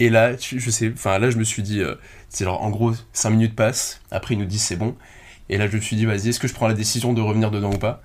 Et 0.00 0.10
là, 0.10 0.36
je 0.36 0.70
sais, 0.70 0.92
enfin, 0.94 1.18
là, 1.18 1.30
je 1.30 1.38
me 1.38 1.44
suis 1.44 1.62
dit, 1.62 1.80
euh, 1.80 1.94
c'est 2.28 2.44
genre, 2.44 2.62
en 2.62 2.70
gros, 2.70 2.92
5 3.12 3.30
minutes 3.30 3.54
passent, 3.56 4.00
après, 4.10 4.34
ils 4.34 4.38
nous 4.38 4.46
disent, 4.46 4.62
c'est 4.62 4.76
bon. 4.76 4.96
Et 5.48 5.58
là, 5.58 5.68
je 5.68 5.76
me 5.76 5.80
suis 5.80 5.96
dit, 5.96 6.06
vas-y, 6.06 6.30
est-ce 6.30 6.40
que 6.40 6.48
je 6.48 6.54
prends 6.54 6.68
la 6.68 6.74
décision 6.74 7.12
de 7.12 7.20
revenir 7.20 7.50
dedans 7.50 7.72
ou 7.72 7.78
pas? 7.78 8.02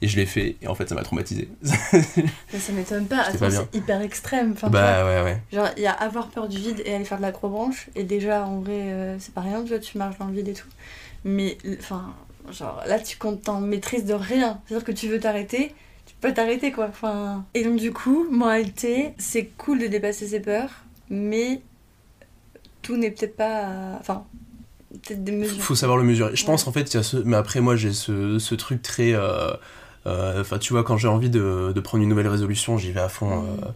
Et 0.00 0.06
je 0.06 0.16
l'ai 0.16 0.26
fait, 0.26 0.56
et 0.62 0.68
en 0.68 0.76
fait, 0.76 0.88
ça 0.88 0.94
m'a 0.94 1.02
traumatisé. 1.02 1.48
Mais 1.62 2.58
ça 2.60 2.72
m'étonne 2.72 3.06
pas, 3.06 3.26
c'est 3.32 3.74
hyper 3.76 4.00
extrême. 4.00 4.52
Enfin, 4.52 4.68
bah 4.70 5.04
ouais, 5.04 5.22
ouais. 5.22 5.42
Genre, 5.52 5.68
il 5.76 5.82
y 5.82 5.86
a 5.86 5.92
avoir 5.92 6.28
peur 6.28 6.48
du 6.48 6.56
vide 6.58 6.82
et 6.84 6.94
aller 6.94 7.04
faire 7.04 7.18
de 7.18 7.22
l'acrobranche. 7.22 7.88
Et 7.96 8.04
déjà, 8.04 8.44
en 8.46 8.60
vrai, 8.60 8.92
euh, 8.92 9.16
c'est 9.18 9.34
pas 9.34 9.40
rien, 9.40 9.62
tu 9.62 9.70
vois, 9.70 9.80
tu 9.80 9.98
marches 9.98 10.16
dans 10.18 10.26
le 10.26 10.34
vide 10.34 10.46
et 10.48 10.52
tout. 10.52 10.68
Mais, 11.24 11.58
enfin, 11.80 12.14
genre, 12.52 12.80
là, 12.86 13.00
tu 13.00 13.16
comptes 13.16 13.48
en 13.48 13.60
maîtrise 13.60 14.04
de 14.04 14.14
rien. 14.14 14.60
C'est-à-dire 14.68 14.86
que 14.86 14.92
tu 14.92 15.08
veux 15.08 15.18
t'arrêter, 15.18 15.74
tu 16.06 16.14
peux 16.20 16.32
t'arrêter, 16.32 16.70
quoi. 16.70 16.86
Enfin... 16.88 17.44
Et 17.54 17.64
donc, 17.64 17.76
du 17.80 17.92
coup, 17.92 18.28
moralité, 18.30 19.14
c'est 19.18 19.46
cool 19.58 19.80
de 19.80 19.88
dépasser 19.88 20.28
ses 20.28 20.38
peurs, 20.40 20.70
mais 21.10 21.60
tout 22.82 22.96
n'est 22.96 23.10
peut-être 23.10 23.36
pas. 23.36 23.96
Enfin, 23.98 24.24
peut-être 24.92 25.24
des 25.24 25.32
mesures. 25.32 25.60
Faut 25.60 25.74
savoir 25.74 25.98
le 25.98 26.04
mesurer. 26.04 26.36
Je 26.36 26.42
Ouais. 26.42 26.46
pense 26.46 26.68
en 26.68 26.72
fait, 26.72 26.82
il 26.94 26.96
y 26.96 27.00
a 27.00 27.02
ce... 27.02 27.16
mais 27.16 27.36
après 27.36 27.60
moi 27.60 27.74
j'ai 27.76 27.92
ce, 27.92 28.38
ce 28.38 28.54
truc 28.54 28.80
très. 28.80 29.12
euh, 29.12 29.50
Enfin, 30.06 30.58
tu 30.58 30.72
vois, 30.72 30.84
quand 30.84 30.96
j'ai 30.96 31.08
envie 31.08 31.30
de, 31.30 31.72
de 31.74 31.80
prendre 31.80 32.02
une 32.02 32.08
nouvelle 32.08 32.28
résolution, 32.28 32.78
j'y 32.78 32.92
vais 32.92 33.00
à 33.00 33.08
fond. 33.08 33.42
Mhm. 33.42 33.46
euh, 33.64 33.66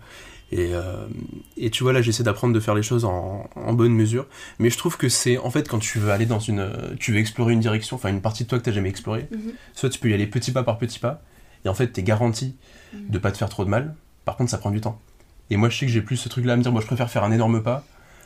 et, 0.54 0.74
euh, 0.74 1.06
et 1.56 1.70
tu 1.70 1.82
vois, 1.82 1.94
là 1.94 2.02
j'essaie 2.02 2.22
d'apprendre 2.24 2.52
de 2.52 2.60
faire 2.60 2.74
les 2.74 2.82
choses 2.82 3.06
en, 3.06 3.48
en 3.56 3.72
bonne 3.72 3.94
mesure. 3.94 4.26
Mais 4.58 4.68
je 4.68 4.76
trouve 4.76 4.98
que 4.98 5.08
c'est 5.08 5.38
en 5.38 5.50
fait 5.50 5.66
quand 5.68 5.78
tu 5.78 5.98
veux 5.98 6.10
aller 6.10 6.26
dans 6.26 6.40
une. 6.40 6.60
euh, 6.60 6.94
Tu 7.00 7.12
veux 7.12 7.18
explorer 7.18 7.54
une 7.54 7.60
direction, 7.60 7.96
enfin 7.96 8.10
une 8.10 8.20
partie 8.20 8.44
de 8.44 8.48
toi 8.50 8.58
que 8.58 8.64
t'as 8.64 8.72
jamais 8.72 8.90
explorée, 8.90 9.28
Mhm. 9.30 9.52
soit 9.74 9.88
tu 9.88 9.98
peux 9.98 10.10
y 10.10 10.14
aller 10.14 10.26
petit 10.26 10.52
pas 10.52 10.62
par 10.62 10.76
petit 10.76 10.98
pas, 10.98 11.22
et 11.64 11.68
en 11.70 11.74
fait 11.74 11.88
t'es 11.88 12.02
garanti 12.02 12.54
Mhm. 12.92 13.08
de 13.10 13.18
pas 13.18 13.32
te 13.32 13.38
faire 13.38 13.48
trop 13.48 13.64
de 13.64 13.70
mal. 13.70 13.94
Par 14.26 14.36
contre, 14.36 14.50
ça 14.50 14.58
prend 14.58 14.70
du 14.70 14.80
temps. 14.82 15.00
Et 15.48 15.56
moi 15.56 15.70
je 15.70 15.78
sais 15.78 15.86
que 15.86 15.92
j'ai 15.92 16.02
plus 16.02 16.16
ce 16.18 16.28
truc 16.28 16.44
là 16.44 16.52
à 16.52 16.56
me 16.56 16.62
dire, 16.62 16.70
moi 16.72 16.82
je 16.82 16.86
préfère 16.86 17.10
faire 17.10 17.24
un 17.24 17.32
énorme 17.32 17.62
pas 17.62 17.84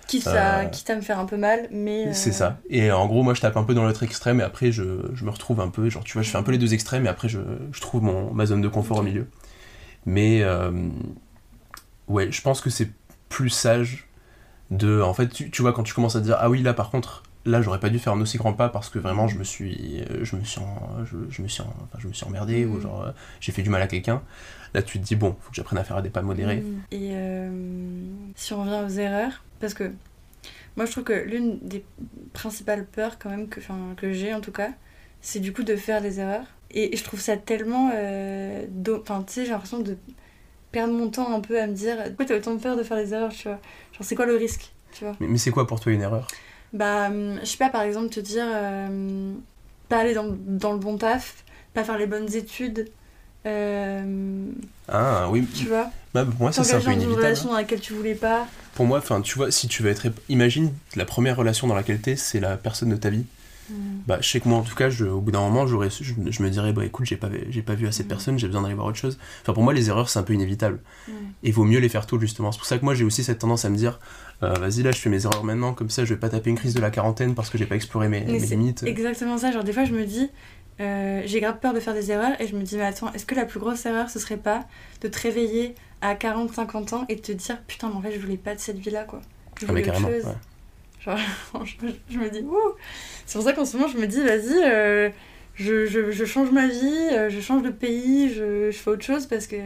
Quitte, 0.08 0.26
à, 0.28 0.60
Euh, 0.60 0.64
quitte 0.66 0.90
à 0.90 0.96
me 0.96 1.00
faire 1.00 1.18
un 1.18 1.24
peu 1.26 1.36
mal, 1.36 1.68
mais. 1.70 2.06
euh, 2.06 2.12
c'est 2.12 2.32
ça. 2.32 2.58
Et 2.70 2.90
en 2.92 3.06
gros, 3.06 3.22
moi, 3.22 3.34
je 3.34 3.40
tape 3.40 3.56
un 3.56 3.64
peu 3.64 3.74
dans 3.74 3.84
l'autre 3.84 4.02
extrême 4.02 4.40
et 4.40 4.44
après, 4.44 4.70
je, 4.72 4.84
je 5.14 5.24
me 5.24 5.30
retrouve 5.30 5.60
un 5.60 5.68
peu. 5.68 5.88
Genre, 5.90 6.04
tu 6.04 6.12
vois, 6.14 6.22
je 6.22 6.30
fais 6.30 6.38
un 6.38 6.42
peu 6.42 6.52
les 6.52 6.58
deux 6.58 6.74
extrêmes 6.74 7.06
et 7.06 7.08
après, 7.08 7.28
je, 7.28 7.40
je 7.72 7.80
trouve 7.80 8.02
mon, 8.02 8.32
ma 8.32 8.46
zone 8.46 8.60
de 8.60 8.68
confort 8.68 8.98
au 8.98 9.02
milieu. 9.02 9.26
Mais, 10.06 10.42
euh, 10.42 10.70
ouais, 12.08 12.30
je 12.30 12.42
pense 12.42 12.60
que 12.60 12.70
c'est 12.70 12.90
plus 13.28 13.50
sage 13.50 14.06
de. 14.70 15.00
En 15.02 15.14
fait, 15.14 15.28
tu, 15.28 15.50
tu 15.50 15.62
vois, 15.62 15.72
quand 15.72 15.82
tu 15.82 15.94
commences 15.94 16.16
à 16.16 16.20
te 16.20 16.24
dire, 16.24 16.36
ah 16.40 16.50
oui, 16.50 16.62
là, 16.62 16.74
par 16.74 16.90
contre, 16.90 17.22
là, 17.44 17.62
j'aurais 17.62 17.80
pas 17.80 17.90
dû 17.90 17.98
faire 17.98 18.12
un 18.12 18.20
aussi 18.20 18.38
grand 18.38 18.52
pas 18.52 18.68
parce 18.68 18.88
que 18.88 18.98
vraiment, 18.98 19.28
je 19.28 19.38
me 19.38 19.44
suis. 19.44 20.02
Je 20.22 20.36
me 20.36 20.44
suis, 20.44 20.60
en- 20.60 21.04
je, 21.04 21.16
je 21.30 21.42
me 21.42 21.48
suis, 21.48 21.62
en- 21.62 21.74
enfin, 21.84 21.98
je 21.98 22.08
me 22.08 22.12
suis 22.12 22.26
emmerdé 22.26 22.64
ou 22.66 22.74
Mhm. 22.76 22.82
genre, 22.82 23.12
j'ai 23.40 23.52
fait 23.52 23.62
du 23.62 23.70
mal 23.70 23.82
à 23.82 23.86
quelqu'un. 23.86 24.22
Là, 24.74 24.82
tu 24.82 24.98
te 25.00 25.04
dis, 25.04 25.16
bon, 25.16 25.36
faut 25.40 25.50
que 25.50 25.56
j'apprenne 25.56 25.78
à 25.78 25.84
faire 25.84 26.02
des 26.02 26.10
pas 26.10 26.22
modérés. 26.22 26.56
Mm. 26.58 26.80
Et 26.92 27.10
euh, 27.14 27.50
si 28.34 28.52
on 28.52 28.62
revient 28.62 28.82
aux 28.86 28.98
erreurs, 28.98 29.42
parce 29.60 29.74
que 29.74 29.90
moi 30.76 30.86
je 30.86 30.92
trouve 30.92 31.04
que 31.04 31.12
l'une 31.12 31.58
des 31.60 31.84
principales 32.32 32.84
peurs 32.86 33.18
quand 33.18 33.30
même 33.30 33.48
que, 33.48 33.60
que 33.96 34.12
j'ai 34.12 34.34
en 34.34 34.40
tout 34.40 34.52
cas, 34.52 34.70
c'est 35.20 35.40
du 35.40 35.52
coup 35.52 35.62
de 35.62 35.76
faire 35.76 36.00
des 36.02 36.20
erreurs. 36.20 36.46
Et, 36.70 36.92
et 36.94 36.96
je 36.96 37.04
trouve 37.04 37.20
ça 37.20 37.36
tellement... 37.36 37.90
euh, 37.94 38.66
Enfin 39.00 39.22
tu 39.26 39.32
sais, 39.34 39.44
j'ai 39.44 39.52
l'impression 39.52 39.78
de 39.80 39.96
perdre 40.72 40.92
mon 40.92 41.08
temps 41.08 41.32
un 41.34 41.40
peu 41.40 41.60
à 41.60 41.66
me 41.66 41.72
dire, 41.72 41.96
pourquoi 42.08 42.26
t'as 42.26 42.36
autant 42.36 42.56
peur 42.58 42.76
de 42.76 42.82
faire 42.82 42.96
des 42.98 43.14
erreurs, 43.14 43.32
tu 43.32 43.48
vois? 43.48 43.60
Genre 43.92 44.02
c'est 44.02 44.14
quoi 44.16 44.26
le 44.26 44.36
risque, 44.36 44.72
tu 44.92 45.04
vois? 45.04 45.16
Mais, 45.20 45.28
mais 45.28 45.38
c'est 45.38 45.50
quoi 45.50 45.66
pour 45.66 45.80
toi 45.80 45.92
une 45.92 46.02
erreur? 46.02 46.26
Bah 46.72 47.06
hum, 47.08 47.38
je 47.40 47.46
sais 47.46 47.56
pas, 47.56 47.70
par 47.70 47.82
exemple 47.82 48.08
te 48.10 48.20
dire, 48.20 48.44
euh, 48.46 49.32
pas 49.88 49.98
aller 49.98 50.12
dans, 50.14 50.26
dans 50.28 50.72
le 50.72 50.78
bon 50.78 50.98
taf, 50.98 51.44
pas 51.72 51.84
faire 51.84 51.96
les 51.96 52.06
bonnes 52.06 52.34
études. 52.34 52.90
euh, 53.46 54.50
Ah 54.88 55.28
oui, 55.30 55.46
tu 55.46 55.66
vois, 55.68 55.90
bah, 56.24 56.30
pour 56.30 56.40
moi, 56.40 56.52
ça 56.52 56.64
c'est 56.64 56.74
un 56.74 56.78
peu 56.80 56.84
dans 56.86 56.90
une 56.92 56.96
inévitable. 56.98 57.24
relation 57.24 57.48
dans 57.50 57.56
laquelle 57.56 57.80
tu 57.80 57.92
voulais 57.92 58.14
pas. 58.14 58.46
Pour 58.74 58.86
moi, 58.86 58.98
enfin, 58.98 59.20
tu 59.20 59.36
vois, 59.36 59.50
si 59.50 59.68
tu 59.68 59.82
veux 59.82 59.90
être. 59.90 60.06
Imagine 60.28 60.72
la 60.96 61.04
première 61.04 61.36
relation 61.36 61.66
dans 61.66 61.74
laquelle 61.74 62.00
t'es, 62.00 62.16
c'est 62.16 62.40
la 62.40 62.56
personne 62.56 62.88
de 62.90 62.96
ta 62.96 63.10
vie. 63.10 63.24
Mm. 63.68 63.74
Bah, 64.06 64.18
je 64.20 64.28
sais 64.28 64.38
que 64.40 64.48
moi, 64.48 64.58
en 64.58 64.62
tout 64.62 64.74
cas, 64.76 64.88
je- 64.90 65.06
au 65.06 65.20
bout 65.20 65.32
d'un 65.32 65.40
moment, 65.40 65.66
j'aurais, 65.66 65.88
je, 65.90 66.04
je 66.30 66.42
me 66.42 66.50
dirais, 66.50 66.72
bah 66.72 66.84
écoute, 66.84 67.04
j'ai 67.06 67.16
pas, 67.16 67.28
j'ai 67.50 67.62
pas 67.62 67.74
vu 67.74 67.88
assez 67.88 68.02
de 68.04 68.06
Mm. 68.06 68.10
personnes, 68.10 68.38
j'ai 68.38 68.46
besoin 68.46 68.62
d'aller 68.62 68.74
voir 68.74 68.86
autre 68.86 68.96
chose. 68.98 69.18
Enfin, 69.42 69.52
pour 69.54 69.62
moi, 69.64 69.72
les 69.74 69.88
erreurs, 69.88 70.08
c'est 70.08 70.18
un 70.18 70.22
peu 70.22 70.34
inévitable. 70.34 70.78
Mm. 71.08 71.12
Et 71.42 71.48
il 71.48 71.52
vaut 71.52 71.64
mieux 71.64 71.80
les 71.80 71.88
faire 71.88 72.06
tôt, 72.06 72.20
justement. 72.20 72.52
C'est 72.52 72.58
pour 72.58 72.66
ça 72.66 72.78
que 72.78 72.84
moi, 72.84 72.94
j'ai 72.94 73.04
aussi 73.04 73.24
cette 73.24 73.38
tendance 73.40 73.64
à 73.64 73.70
me 73.70 73.76
dire, 73.76 73.98
euh, 74.44 74.52
vas-y, 74.54 74.82
là, 74.82 74.92
je 74.92 74.98
fais 74.98 75.10
mes 75.10 75.24
erreurs 75.24 75.42
maintenant, 75.42 75.72
comme 75.74 75.90
ça, 75.90 76.04
je 76.04 76.14
vais 76.14 76.20
pas 76.20 76.28
taper 76.28 76.50
une 76.50 76.56
crise 76.56 76.74
de 76.74 76.80
la 76.80 76.90
quarantaine 76.90 77.34
parce 77.34 77.50
que 77.50 77.58
j'ai 77.58 77.66
pas 77.66 77.74
exploré 77.76 78.08
mes, 78.08 78.20
mes 78.24 78.38
limites. 78.38 78.84
Exactement 78.84 79.36
ça, 79.38 79.50
genre 79.50 79.64
des 79.64 79.72
fois 79.72 79.84
je 79.84 79.92
me 79.92 80.04
dis, 80.04 80.28
euh, 80.80 81.22
j'ai 81.24 81.40
grave 81.40 81.58
peur 81.60 81.72
de 81.72 81.80
faire 81.80 81.94
des 81.94 82.10
erreurs 82.10 82.40
et 82.40 82.46
je 82.46 82.54
me 82.56 82.62
dis, 82.62 82.76
mais 82.76 82.84
attends, 82.84 83.12
est-ce 83.12 83.24
que 83.26 83.34
la 83.34 83.44
plus 83.46 83.58
grosse 83.60 83.84
erreur 83.86 84.10
ce 84.10 84.18
serait 84.18 84.36
pas 84.36 84.66
de 85.00 85.08
te 85.08 85.18
réveiller 85.20 85.74
à 86.02 86.14
40-50 86.14 86.94
ans 86.94 87.06
et 87.08 87.16
de 87.16 87.20
te 87.20 87.32
dire, 87.32 87.58
putain, 87.66 87.88
mais 87.88 87.94
en 87.96 88.02
fait 88.02 88.12
je 88.12 88.18
voulais 88.18 88.36
pas 88.36 88.54
de 88.54 88.60
cette 88.60 88.78
vie-là 88.78 89.04
quoi. 89.04 89.20
Je 89.58 89.64
Ah, 89.64 89.68
voulais 89.70 89.82
autre 89.82 89.92
carrément. 89.92 90.08
chose. 90.08 90.24
ouais. 90.26 90.34
Genre, 91.06 91.18
je 92.10 92.18
me 92.18 92.28
dis, 92.30 92.40
ouh 92.40 92.56
C'est 93.26 93.38
pour 93.38 93.46
ça 93.46 93.52
qu'en 93.52 93.64
ce 93.64 93.76
moment 93.76 93.88
je 93.88 93.96
me 93.98 94.06
dis, 94.06 94.20
vas-y, 94.22 94.62
euh, 94.64 95.08
je, 95.54 95.86
je, 95.86 96.10
je 96.10 96.24
change 96.24 96.50
ma 96.50 96.66
vie, 96.66 97.08
euh, 97.12 97.30
je 97.30 97.40
change 97.40 97.62
de 97.62 97.70
pays, 97.70 98.28
je, 98.34 98.70
je 98.70 98.76
fais 98.76 98.90
autre 98.90 99.04
chose 99.04 99.26
parce 99.26 99.46
que, 99.46 99.56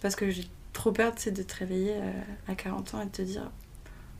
parce 0.00 0.14
que 0.16 0.30
j'ai 0.30 0.46
trop 0.72 0.92
peur 0.92 1.12
sais, 1.16 1.30
de 1.32 1.42
te 1.42 1.56
réveiller 1.56 1.94
à 2.48 2.54
40 2.54 2.94
ans 2.94 3.02
et 3.02 3.06
de 3.06 3.10
te 3.10 3.22
dire, 3.22 3.50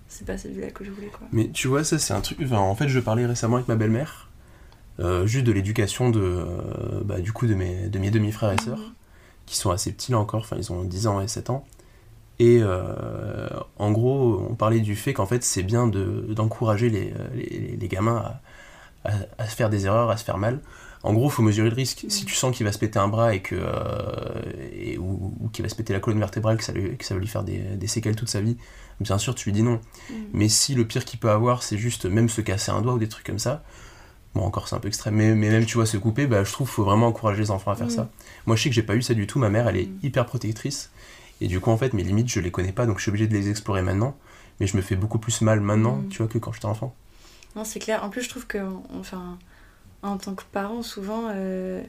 c'est 0.09 0.27
pas 0.27 0.37
cette 0.37 0.53
vie-là 0.53 0.71
que 0.73 0.85
je 0.85 0.91
voulais 0.91 1.07
quoi. 1.07 1.27
Mais 1.33 1.49
tu 1.51 1.69
vois, 1.69 1.85
ça, 1.85 1.99
c'est 1.99 2.13
un 2.13 2.21
truc. 2.21 2.39
Enfin, 2.43 2.59
en 2.59 2.75
fait, 2.75 2.89
je 2.89 2.99
parlais 2.99 3.25
récemment 3.25 3.57
avec 3.57 3.69
ma 3.69 3.77
belle-mère, 3.77 4.29
euh, 5.01 5.27
juste 5.27 5.45
de 5.47 5.53
l'éducation 5.53 6.11
de, 6.11 6.21
euh, 6.21 7.01
bah, 7.05 7.21
du 7.21 7.33
coup, 7.33 7.47
de 7.47 7.55
mes, 7.55 7.89
de 7.89 7.99
mes 7.99 8.11
demi-frères 8.11 8.53
et 8.53 8.61
sœurs. 8.63 8.79
Mhm. 8.79 8.93
qui 9.47 9.57
sont 9.57 9.71
assez 9.71 9.91
petits 9.93 10.13
là 10.13 10.19
encore, 10.19 10.43
enfin 10.43 10.57
ils 10.59 10.71
ont 10.73 10.85
10 10.85 11.07
ans 11.09 11.21
et 11.21 11.27
7 11.27 11.51
ans. 11.51 11.65
Et 12.39 12.61
euh, 12.63 13.49
en 13.79 13.91
gros, 13.91 14.47
on 14.49 14.55
parlait 14.55 14.81
du 14.81 14.95
fait 14.97 15.13
qu'en 15.13 15.27
fait 15.27 15.43
c'est 15.43 15.63
bien 15.65 15.87
de- 15.89 16.27
d'encourager 16.35 16.89
les, 16.89 17.13
les, 17.35 17.77
les 17.77 17.89
gamins 17.89 18.17
à, 19.05 19.11
à, 19.11 19.13
à 19.39 19.47
se 19.49 19.57
faire 19.57 19.69
des 19.71 19.87
erreurs, 19.87 20.09
à 20.11 20.17
se 20.17 20.25
faire 20.25 20.39
mal. 20.39 20.61
En 21.03 21.15
gros, 21.15 21.29
faut 21.31 21.43
mesurer 21.43 21.69
le 21.71 21.75
risque. 21.75 22.05
Si 22.09 22.25
tu 22.27 22.35
sens 22.35 22.55
qu'il 22.57 22.65
va 22.65 22.73
se 22.73 22.79
péter 22.79 22.99
un 22.99 23.09
bras 23.09 23.35
et 23.35 23.41
que 23.41 23.57
euh, 23.59 24.43
et- 24.73 24.99
ou, 24.99 25.35
ou 25.41 25.49
qu'il 25.49 25.65
va 25.65 25.69
se 25.69 25.75
péter 25.75 25.93
la 25.93 26.01
colonne 26.01 26.19
vertébrale, 26.21 26.57
que 26.59 26.65
ça, 26.65 26.73
lui- 26.73 26.97
que 26.97 27.05
ça 27.05 27.15
va 27.15 27.21
lui 27.21 27.27
faire 27.27 27.43
des, 27.43 27.59
des 27.59 27.87
séquelles 27.89 28.17
toute 28.17 28.29
sa 28.29 28.41
vie, 28.41 28.57
bien 29.01 29.19
sûr 29.19 29.35
tu 29.35 29.49
lui 29.49 29.53
dis 29.55 29.63
non. 29.63 29.81
Mhm. 30.11 30.17
Mais 30.33 30.49
si 30.49 30.75
le 30.75 30.87
pire 30.87 31.05
qu'il 31.05 31.19
peut 31.19 31.31
avoir, 31.31 31.63
c'est 31.63 31.79
juste 31.79 32.05
même 32.07 32.29
se 32.29 32.41
casser 32.41 32.71
un 32.71 32.83
doigt 32.83 32.95
ou 32.95 32.99
des 32.99 33.09
trucs 33.09 33.27
comme 33.27 33.39
ça, 33.41 33.65
bon 34.35 34.43
encore 34.43 34.69
c'est 34.69 34.77
un 34.77 34.81
peu 34.81 34.89
extrême, 34.89 35.15
mais, 35.17 35.35
mais 35.35 35.51
même 35.51 35.67
tu 35.67 35.75
vois 35.75 35.87
se 35.87 35.97
couper, 35.97 36.27
bah, 36.27 36.45
je 36.45 36.53
trouve 36.53 36.67
qu'il 36.69 36.75
faut 36.75 36.85
vraiment 36.85 37.09
encourager 37.09 37.41
les 37.41 37.51
enfants 37.51 37.71
à 37.73 37.77
faire 37.77 37.87
Mhm. 37.89 37.93
ça. 37.97 38.09
Moi 38.47 38.57
je 38.57 38.63
sais 38.63 38.69
que 38.69 38.75
j'ai 38.75 38.83
pas 38.83 38.95
eu 38.95 39.03
ça 39.03 39.15
du 39.15 39.27
tout, 39.27 39.39
ma 39.39 39.49
mère 39.51 39.69
elle 39.69 39.77
est 39.77 39.87
Mhm. 39.87 39.99
hyper 40.03 40.27
protectrice, 40.27 40.91
et 41.41 41.47
du 41.49 41.61
coup 41.61 41.71
en 41.71 41.77
fait 41.77 41.93
mes 41.93 42.03
limites 42.03 42.29
je 42.29 42.41
les 42.41 42.51
connais 42.51 42.73
pas, 42.73 42.87
donc 42.87 42.99
je 42.99 43.03
suis 43.03 43.11
obligé 43.11 43.27
de 43.27 43.35
les 43.35 43.51
explorer 43.51 43.83
maintenant, 43.83 44.17
mais 44.61 44.67
je 44.67 44.77
me 44.77 44.83
fais 44.83 44.97
beaucoup 44.97 45.19
plus 45.19 45.41
mal 45.41 45.61
maintenant, 45.61 45.97
Mhm. 45.97 46.09
tu 46.09 46.19
vois, 46.19 46.29
que 46.29 46.39
quand 46.39 46.53
j'étais 46.53 46.67
enfant. 46.67 46.95
Non, 47.57 47.65
c'est 47.65 47.81
clair. 47.81 48.05
En 48.05 48.11
plus, 48.11 48.23
je 48.23 48.29
trouve 48.29 48.47
que, 48.47 48.59
enfin, 48.99 49.37
en 50.03 50.19
tant 50.19 50.35
que 50.37 50.45
parents, 50.53 50.83
souvent, 50.85 51.25
euh, 51.31 51.83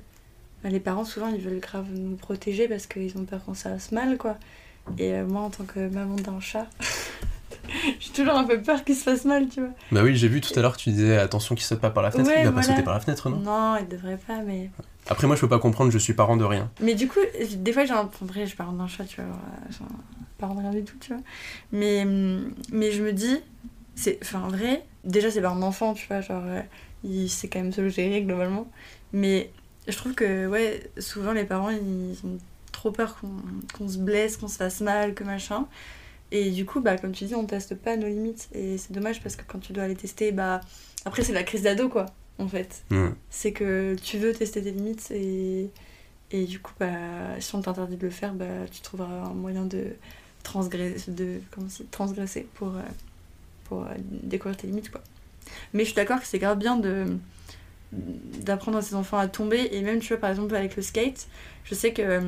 les 0.64 0.80
parents, 0.80 1.06
souvent, 1.06 1.28
ils 1.28 1.40
veulent 1.42 1.60
grave 1.60 1.86
nous 1.94 2.16
protéger 2.16 2.68
parce 2.68 2.88
qu'ils 2.88 3.16
ont 3.18 3.26
peur 3.26 3.44
qu'on 3.46 3.54
se 3.54 3.64
fasse 3.64 3.92
mal, 3.92 4.18
quoi. 4.18 4.38
Et 4.98 5.14
euh, 5.14 5.26
moi, 5.28 5.42
en 5.42 5.50
tant 5.52 5.64
que 5.66 5.88
maman 5.88 6.16
d'un 6.16 6.40
chat, 6.40 6.66
j'ai 8.00 8.12
toujours 8.12 8.36
un 8.36 8.44
peu 8.44 8.62
peur 8.62 8.84
qu'il 8.84 8.96
se 8.96 9.04
fasse 9.04 9.26
mal, 9.26 9.48
tu 9.50 9.62
vois. 9.62 9.70
Bah 9.92 10.02
oui, 10.04 10.16
j'ai 10.16 10.28
vu 10.28 10.42
tout 10.42 10.58
à 10.58 10.62
l'heure 10.62 10.76
que 10.76 10.82
tu 10.82 10.90
disais 10.92 11.18
attention 11.18 11.56
qu'il 11.56 11.64
saute 11.66 11.80
pas 11.80 11.90
par 11.90 12.04
la 12.04 12.12
fenêtre, 12.12 12.30
Ouais, 12.30 12.42
il 12.42 12.46
va 12.46 12.52
pas 12.52 12.64
sauter 12.64 12.84
par 12.84 12.94
la 12.94 13.00
fenêtre, 13.00 13.30
non? 13.30 13.38
Non, 13.38 13.78
il 13.78 13.88
devrait 13.88 14.18
pas, 14.18 14.42
mais. 14.46 14.70
Après 15.10 15.26
moi 15.28 15.36
je 15.36 15.42
peux 15.42 15.50
pas 15.50 15.60
comprendre, 15.60 15.92
je 15.92 15.98
suis 15.98 16.14
parent 16.14 16.38
de 16.38 16.44
rien. 16.44 16.70
Mais 16.80 16.94
du 16.94 17.08
coup, 17.08 17.20
des 17.56 17.74
fois, 17.74 17.86
j'ai 17.86 17.94
un. 17.94 18.10
En 18.22 18.26
vrai, 18.26 18.46
je 18.46 18.56
parle 18.56 18.78
d'un 18.78 18.88
chat, 18.88 19.06
tu 19.06 19.22
vois. 19.22 19.36
Enfin, 19.70 19.86
parent 20.38 20.56
de 20.56 20.60
rien 20.62 20.72
du 20.72 20.84
tout, 20.84 20.98
tu 21.00 21.14
vois. 21.14 21.22
Mais, 21.72 22.06
mais 22.72 22.92
je 22.92 23.02
me 23.04 23.14
dis, 23.14 23.40
c'est. 23.96 24.20
Enfin, 24.22 24.42
en 24.42 24.50
vrai, 24.50 24.84
déjà, 25.04 25.32
c'est 25.32 25.42
pas 25.42 25.50
un 25.50 25.62
enfant, 25.62 25.94
tu 25.94 26.08
vois. 26.08 26.22
Genre, 26.22 26.44
euh, 26.46 26.62
il 27.04 27.30
sait 27.30 27.48
quand 27.48 27.60
même 27.60 27.74
se 27.74 27.88
gérer 27.90 28.22
globalement. 28.22 28.68
Mais 29.14 29.52
je 29.88 29.96
trouve 29.96 30.14
que, 30.14 30.48
ouais, 30.48 30.90
souvent, 31.00 31.32
les 31.32 31.46
parents, 31.46 31.70
ils 31.72 32.18
ont 32.26 32.38
trop 32.72 32.92
peur 32.92 33.18
qu'on 33.20 33.30
qu'on 33.78 33.90
se 33.90 33.98
blesse, 33.98 34.38
qu'on 34.38 34.48
se 34.48 34.58
fasse 34.58 34.82
mal, 34.82 35.14
que 35.14 35.24
machin. 35.24 35.66
Et 36.32 36.52
du 36.52 36.66
coup, 36.66 36.80
bah, 36.80 36.98
comme 36.98 37.12
tu 37.12 37.26
dis, 37.26 37.36
on 37.36 37.46
teste 37.46 37.76
pas 37.76 37.98
nos 37.98 38.08
limites. 38.08 38.50
Et 38.54 38.78
c'est 38.78 38.94
dommage 38.94 39.22
parce 39.22 39.36
que 39.36 39.44
quand 39.46 39.60
tu 39.60 39.74
dois 39.74 39.88
les 39.88 39.96
tester, 39.96 40.32
bah. 40.32 40.62
Après, 41.04 41.24
c'est 41.24 41.34
la 41.34 41.44
crise 41.44 41.64
d'ado, 41.64 41.90
quoi, 41.90 42.06
en 42.38 42.48
fait 42.48 42.84
c'est 43.30 43.52
que 43.52 43.96
tu 44.02 44.18
veux 44.18 44.34
tester 44.34 44.62
tes 44.62 44.72
limites 44.72 45.12
et, 45.12 45.70
et 46.32 46.46
du 46.46 46.60
coup, 46.60 46.74
bah, 46.80 46.88
si 47.40 47.56
on 47.56 47.62
t'interdit 47.62 47.98
de 47.98 48.04
le 48.04 48.10
faire, 48.10 48.34
bah, 48.34 48.46
tu 48.72 48.82
trouveras 48.82 49.26
un 49.26 49.34
moyen 49.34 49.66
de 49.66 49.96
transgresser, 50.44 51.12
de, 51.12 51.42
comment 51.52 51.68
transgresser 51.92 52.48
pour, 52.56 52.70
euh, 52.70 52.82
pour 53.66 53.84
euh, 53.84 53.94
découvrir 54.24 54.58
tes 54.58 54.68
limites. 54.68 54.90
Quoi. 54.90 55.02
Mais 55.74 55.82
je 55.84 55.90
suis 55.90 55.96
d'accord 55.96 56.20
que 56.20 56.28
c'est 56.28 56.40
grave 56.40 56.58
bien 56.58 56.78
de 56.78 57.18
d'apprendre 57.92 58.78
à 58.78 58.82
ses 58.82 58.96
enfants 58.96 59.18
à 59.18 59.28
tomber 59.28 59.68
et 59.74 59.82
même 59.82 60.00
tu 60.00 60.08
vois 60.08 60.18
par 60.18 60.30
exemple 60.30 60.56
avec 60.56 60.78
le 60.78 60.82
skate 60.82 61.28
je 61.66 61.76
sais 61.76 61.92
que 61.92 62.22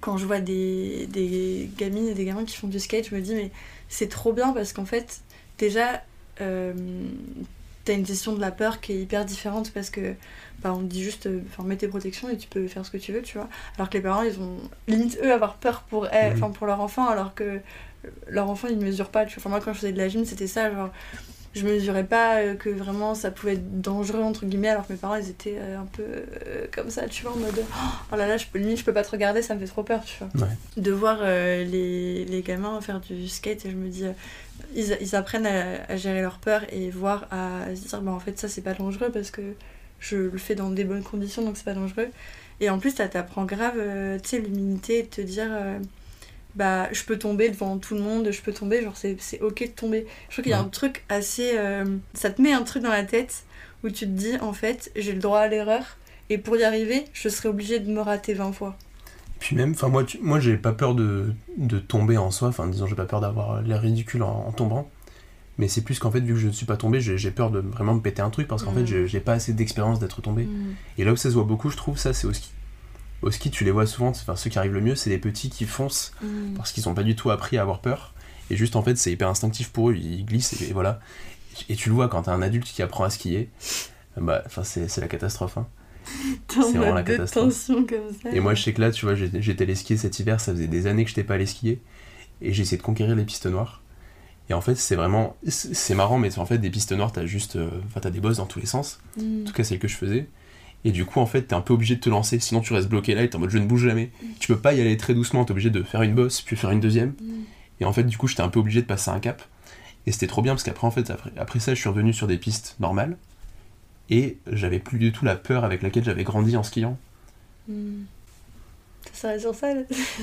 quand 0.00 0.16
je 0.16 0.26
vois 0.26 0.40
des, 0.40 1.06
des 1.08 1.68
gamines 1.76 2.08
et 2.08 2.14
des 2.14 2.24
gamins 2.24 2.44
qui 2.44 2.56
font 2.56 2.68
du 2.68 2.78
skate 2.80 3.08
je 3.10 3.14
me 3.14 3.20
dis 3.20 3.34
mais 3.34 3.50
c'est 3.88 4.08
trop 4.08 4.32
bien 4.32 4.52
parce 4.52 4.72
qu'en 4.72 4.84
fait 4.84 5.20
déjà 5.58 6.02
euh, 6.40 6.72
t'as 7.84 7.94
une 7.94 8.06
gestion 8.06 8.32
de 8.34 8.40
la 8.40 8.50
peur 8.50 8.80
qui 8.80 8.92
est 8.92 9.00
hyper 9.00 9.24
différente 9.24 9.72
parce 9.72 9.90
que 9.90 10.14
bah, 10.62 10.72
on 10.74 10.78
te 10.80 10.84
dit 10.84 11.02
juste 11.02 11.26
euh, 11.26 11.40
enfin 11.50 11.62
mets 11.62 11.76
tes 11.76 11.88
protections 11.88 12.28
et 12.28 12.36
tu 12.36 12.48
peux 12.48 12.66
faire 12.68 12.84
ce 12.84 12.90
que 12.90 12.96
tu 12.98 13.12
veux 13.12 13.22
tu 13.22 13.38
vois 13.38 13.48
alors 13.76 13.88
que 13.90 13.96
les 13.96 14.02
parents 14.02 14.22
ils 14.22 14.38
ont 14.40 14.56
limite 14.88 15.18
eux 15.22 15.32
avoir 15.32 15.54
peur 15.56 15.82
pour 15.88 16.04
Mhm. 16.04 16.32
enfin 16.34 16.50
pour 16.50 16.66
leur 16.66 16.80
enfant 16.80 17.06
alors 17.08 17.34
que 17.34 17.60
leur 18.28 18.48
enfant 18.48 18.68
il 18.68 18.78
ne 18.78 18.84
mesure 18.84 19.08
pas 19.08 19.24
tu 19.24 19.34
vois. 19.34 19.40
enfin 19.42 19.50
moi 19.50 19.60
quand 19.60 19.72
je 19.72 19.78
faisais 19.80 19.92
de 19.92 19.98
la 19.98 20.08
gym 20.08 20.24
c'était 20.24 20.46
ça 20.46 20.72
genre 20.72 20.90
je 21.54 21.66
mesurais 21.66 22.04
pas 22.04 22.36
euh, 22.36 22.54
que 22.54 22.68
vraiment 22.68 23.14
ça 23.14 23.30
pouvait 23.30 23.54
être 23.54 23.80
dangereux 23.80 24.22
entre 24.22 24.44
guillemets 24.46 24.68
alors 24.68 24.86
que 24.86 24.92
mes 24.92 24.98
parents 24.98 25.16
ils 25.16 25.28
étaient 25.30 25.56
euh, 25.58 25.78
un 25.78 25.86
peu 25.86 26.02
euh, 26.02 26.66
comme 26.72 26.90
ça 26.90 27.08
tu 27.08 27.22
vois 27.24 27.32
en 27.32 27.36
mode 27.36 27.64
oh 28.12 28.16
là 28.16 28.26
là 28.26 28.36
je 28.36 28.46
peux 28.46 28.58
limite 28.58 28.78
je 28.78 28.84
peux 28.84 28.92
pas 28.92 29.02
te 29.02 29.10
regarder 29.10 29.42
ça 29.42 29.54
me 29.54 29.60
fait 29.60 29.66
trop 29.66 29.82
peur 29.82 30.04
tu 30.04 30.18
vois 30.18 30.28
Ouais. 30.46 30.52
de 30.82 30.90
voir 30.92 31.18
euh, 31.22 31.64
les, 31.64 32.24
les 32.26 32.42
gamins 32.42 32.80
faire 32.80 33.00
du 33.00 33.28
skate 33.28 33.64
et 33.66 33.70
je 33.70 33.76
me 33.76 33.88
dis 33.88 34.04
euh, 34.04 34.12
ils, 34.74 34.96
ils 35.00 35.16
apprennent 35.16 35.46
à, 35.46 35.84
à 35.88 35.96
gérer 35.96 36.20
leur 36.20 36.38
peur 36.38 36.62
et 36.70 36.90
voir 36.90 37.26
à 37.30 37.74
se 37.74 37.88
dire 37.88 38.00
bah 38.02 38.12
en 38.12 38.20
fait 38.20 38.38
ça 38.38 38.48
c'est 38.48 38.62
pas 38.62 38.74
dangereux 38.74 39.10
parce 39.12 39.30
que 39.30 39.42
je 40.00 40.16
le 40.16 40.38
fais 40.38 40.54
dans 40.54 40.70
des 40.70 40.84
bonnes 40.84 41.02
conditions 41.02 41.42
donc 41.42 41.56
c'est 41.56 41.64
pas 41.64 41.74
dangereux 41.74 42.08
et 42.60 42.68
en 42.70 42.78
plus 42.78 42.90
ça 42.94 43.08
t'apprend 43.08 43.44
grave 43.46 43.74
tu 44.22 44.28
sais 44.28 44.38
l'humilité 44.38 45.02
de 45.04 45.08
te 45.08 45.20
dire 45.22 45.48
bah 46.58 46.88
je 46.92 47.02
peux 47.04 47.18
tomber 47.18 47.48
devant 47.48 47.78
tout 47.78 47.94
le 47.94 48.00
monde 48.02 48.30
je 48.32 48.42
peux 48.42 48.52
tomber 48.52 48.82
genre 48.82 48.96
c'est 48.96 49.16
c'est 49.20 49.40
ok 49.40 49.60
de 49.62 49.66
tomber 49.68 50.06
je 50.28 50.34
trouve 50.34 50.42
qu'il 50.44 50.50
y 50.50 50.54
a 50.54 50.60
Ouais. 50.60 50.66
un 50.66 50.68
truc 50.68 51.04
assez 51.08 51.52
euh, 51.56 51.84
ça 52.14 52.30
te 52.30 52.42
met 52.42 52.52
un 52.52 52.62
truc 52.62 52.82
dans 52.82 52.90
la 52.90 53.04
tête 53.04 53.44
où 53.84 53.88
tu 53.90 54.00
te 54.06 54.10
dis 54.10 54.36
en 54.40 54.52
fait 54.52 54.90
j'ai 54.96 55.12
le 55.12 55.20
droit 55.20 55.40
à 55.40 55.48
l'erreur 55.48 55.84
et 56.30 56.36
pour 56.38 56.56
y 56.56 56.64
arriver 56.64 57.04
je 57.12 57.28
serais 57.28 57.48
obligée 57.48 57.78
de 57.78 57.90
me 57.90 58.00
rater 58.00 58.34
20 58.34 58.52
fois 58.52 58.76
Puis 59.40 59.54
même, 59.54 59.70
enfin 59.70 59.88
moi, 59.88 60.02
tu- 60.04 60.18
moi 60.20 60.40
j'ai 60.40 60.56
pas 60.56 60.72
peur 60.72 60.94
de, 60.96 61.32
de 61.56 61.78
tomber 61.78 62.16
en 62.18 62.30
soi, 62.32 62.48
enfin 62.48 62.66
disons 62.66 62.86
j'ai 62.88 62.96
pas 62.96 63.06
peur 63.06 63.20
d'avoir 63.20 63.62
l'air 63.62 63.80
ridicule 63.80 64.22
en, 64.24 64.46
en 64.48 64.52
tombant, 64.52 64.90
mais 65.58 65.68
c'est 65.68 65.82
plus 65.82 65.98
qu'en 66.00 66.10
fait 66.10 66.20
vu 66.20 66.34
que 66.34 66.40
je 66.40 66.48
ne 66.48 66.52
suis 66.52 66.66
pas 66.66 66.76
tombé, 66.76 67.00
j'ai 67.00 67.30
peur 67.30 67.50
de 67.52 67.60
vraiment 67.60 67.94
me 67.94 68.00
péter 68.00 68.20
un 68.20 68.30
truc 68.30 68.48
parce 68.48 68.64
qu'en 68.64 68.72
Mm. 68.72 68.78
fait 68.78 68.86
j'ai- 68.86 69.06
j'ai 69.06 69.20
pas 69.20 69.34
assez 69.34 69.52
d'expérience 69.52 70.00
d'être 70.00 70.20
tombé. 70.22 70.48
Et 70.98 71.04
là 71.04 71.12
où 71.12 71.16
ça 71.16 71.28
se 71.30 71.34
voit 71.34 71.44
beaucoup, 71.44 71.70
je 71.70 71.76
trouve, 71.76 71.96
ça 71.98 72.12
c'est 72.12 72.26
au 72.26 72.32
ski. 72.32 72.50
Au 73.22 73.30
ski, 73.30 73.50
tu 73.50 73.64
les 73.64 73.70
vois 73.72 73.86
souvent, 73.86 74.08
enfin 74.10 74.36
ceux 74.36 74.48
qui 74.50 74.58
arrivent 74.58 74.74
le 74.74 74.80
mieux, 74.80 74.94
c'est 74.94 75.10
les 75.10 75.18
petits 75.18 75.50
qui 75.50 75.64
foncent 75.64 76.12
Mm. 76.22 76.54
parce 76.56 76.72
qu'ils 76.72 76.88
ont 76.88 76.94
pas 76.94 77.02
du 77.02 77.16
tout 77.16 77.30
appris 77.30 77.58
à 77.58 77.62
avoir 77.62 77.80
peur. 77.80 78.14
Et 78.50 78.56
juste 78.56 78.76
en 78.76 78.82
fait, 78.82 78.96
c'est 78.96 79.10
hyper 79.12 79.28
instinctif 79.28 79.70
pour 79.70 79.90
eux, 79.90 79.96
ils 79.96 80.24
glissent 80.24 80.60
et, 80.62 80.70
et 80.70 80.72
voilà. 80.72 81.00
Et 81.68 81.74
tu 81.76 81.88
le 81.88 81.94
vois 81.96 82.08
quand 82.08 82.22
t'as 82.22 82.32
un 82.32 82.42
adulte 82.42 82.66
qui 82.66 82.80
apprend 82.82 83.04
à 83.04 83.10
skier, 83.10 83.50
bah, 84.16 84.44
c'est 84.62 84.96
la 85.00 85.08
catastrophe. 85.08 85.58
hein. 85.58 85.66
C'est 86.48 86.78
vraiment 86.78 86.94
la 86.94 87.02
catastrophe. 87.02 87.66
comme 87.66 88.12
ça. 88.22 88.30
Et 88.32 88.40
moi, 88.40 88.54
je 88.54 88.62
sais 88.62 88.72
que 88.72 88.80
là, 88.80 88.90
tu 88.90 89.04
vois, 89.04 89.14
j'étais 89.14 89.64
allé 89.64 89.74
skier 89.74 89.96
cet 89.98 90.18
hiver, 90.20 90.40
ça 90.40 90.52
faisait 90.52 90.66
des 90.68 90.86
années 90.86 91.02
que 91.04 91.10
j'étais 91.10 91.24
pas 91.24 91.34
allé 91.34 91.44
skier, 91.46 91.82
et 92.40 92.52
j'ai 92.54 92.62
essayé 92.62 92.78
de 92.78 92.82
conquérir 92.82 93.14
les 93.16 93.24
pistes 93.24 93.44
noires. 93.46 93.82
Et 94.48 94.54
en 94.54 94.62
fait, 94.62 94.76
c'est 94.76 94.96
vraiment. 94.96 95.36
C'est 95.46 95.74
c'est 95.74 95.94
marrant, 95.94 96.16
mais 96.18 96.38
en 96.38 96.46
fait, 96.46 96.56
des 96.56 96.70
pistes 96.70 96.92
noires, 96.92 97.12
t'as 97.12 97.26
juste. 97.26 97.56
euh, 97.56 97.68
Enfin, 97.88 98.00
t'as 98.00 98.08
des 98.10 98.20
bosses 98.20 98.38
dans 98.38 98.46
tous 98.46 98.60
les 98.60 98.66
sens, 98.66 99.00
Mm. 99.18 99.42
en 99.42 99.44
tout 99.44 99.52
cas 99.52 99.64
celles 99.64 99.78
que 99.78 99.88
je 99.88 99.96
faisais. 99.96 100.26
Et 100.84 100.92
du 100.92 101.04
coup, 101.04 101.18
en 101.20 101.26
fait, 101.26 101.42
t'es 101.42 101.54
un 101.54 101.60
peu 101.60 101.74
obligé 101.74 101.96
de 101.96 102.00
te 102.00 102.08
lancer, 102.08 102.38
sinon 102.38 102.60
tu 102.60 102.72
restes 102.72 102.88
bloqué 102.88 103.14
là 103.14 103.22
et 103.22 103.30
t'es 103.30 103.36
en 103.36 103.40
mode 103.40 103.50
je 103.50 103.58
ne 103.58 103.66
bouge 103.66 103.82
jamais. 103.84 104.10
Tu 104.38 104.46
peux 104.48 104.58
pas 104.58 104.74
y 104.74 104.80
aller 104.80 104.96
très 104.96 105.12
doucement, 105.14 105.44
t'es 105.44 105.50
obligé 105.50 105.70
de 105.70 105.82
faire 105.82 106.02
une 106.02 106.14
bosse, 106.14 106.40
puis 106.40 106.56
faire 106.56 106.70
une 106.70 106.80
deuxième. 106.80 107.10
Mm. 107.20 107.42
Et 107.80 107.84
en 107.84 107.92
fait, 107.92 108.04
du 108.04 108.16
coup, 108.16 108.28
j'étais 108.28 108.42
un 108.42 108.48
peu 108.48 108.60
obligé 108.60 108.80
de 108.80 108.86
passer 108.86 109.10
un 109.10 109.18
cap. 109.20 109.42
Et 110.06 110.12
c'était 110.12 110.26
trop 110.28 110.40
bien 110.42 110.52
parce 110.54 110.62
qu'après, 110.62 110.86
en 110.86 110.90
fait, 110.90 111.10
après, 111.10 111.30
après 111.36 111.58
ça, 111.60 111.74
je 111.74 111.80
suis 111.80 111.88
revenu 111.88 112.12
sur 112.12 112.26
des 112.26 112.38
pistes 112.38 112.76
normales. 112.80 113.16
Et 114.10 114.38
j'avais 114.50 114.78
plus 114.78 114.98
du 114.98 115.12
tout 115.12 115.24
la 115.24 115.36
peur 115.36 115.64
avec 115.64 115.82
laquelle 115.82 116.04
j'avais 116.04 116.24
grandi 116.24 116.56
en 116.56 116.62
skiant. 116.62 116.96
Mm. 117.68 118.02
Ça 119.12 119.22
s'arrête 119.22 119.40
sur 119.40 119.54
ça 119.54 119.66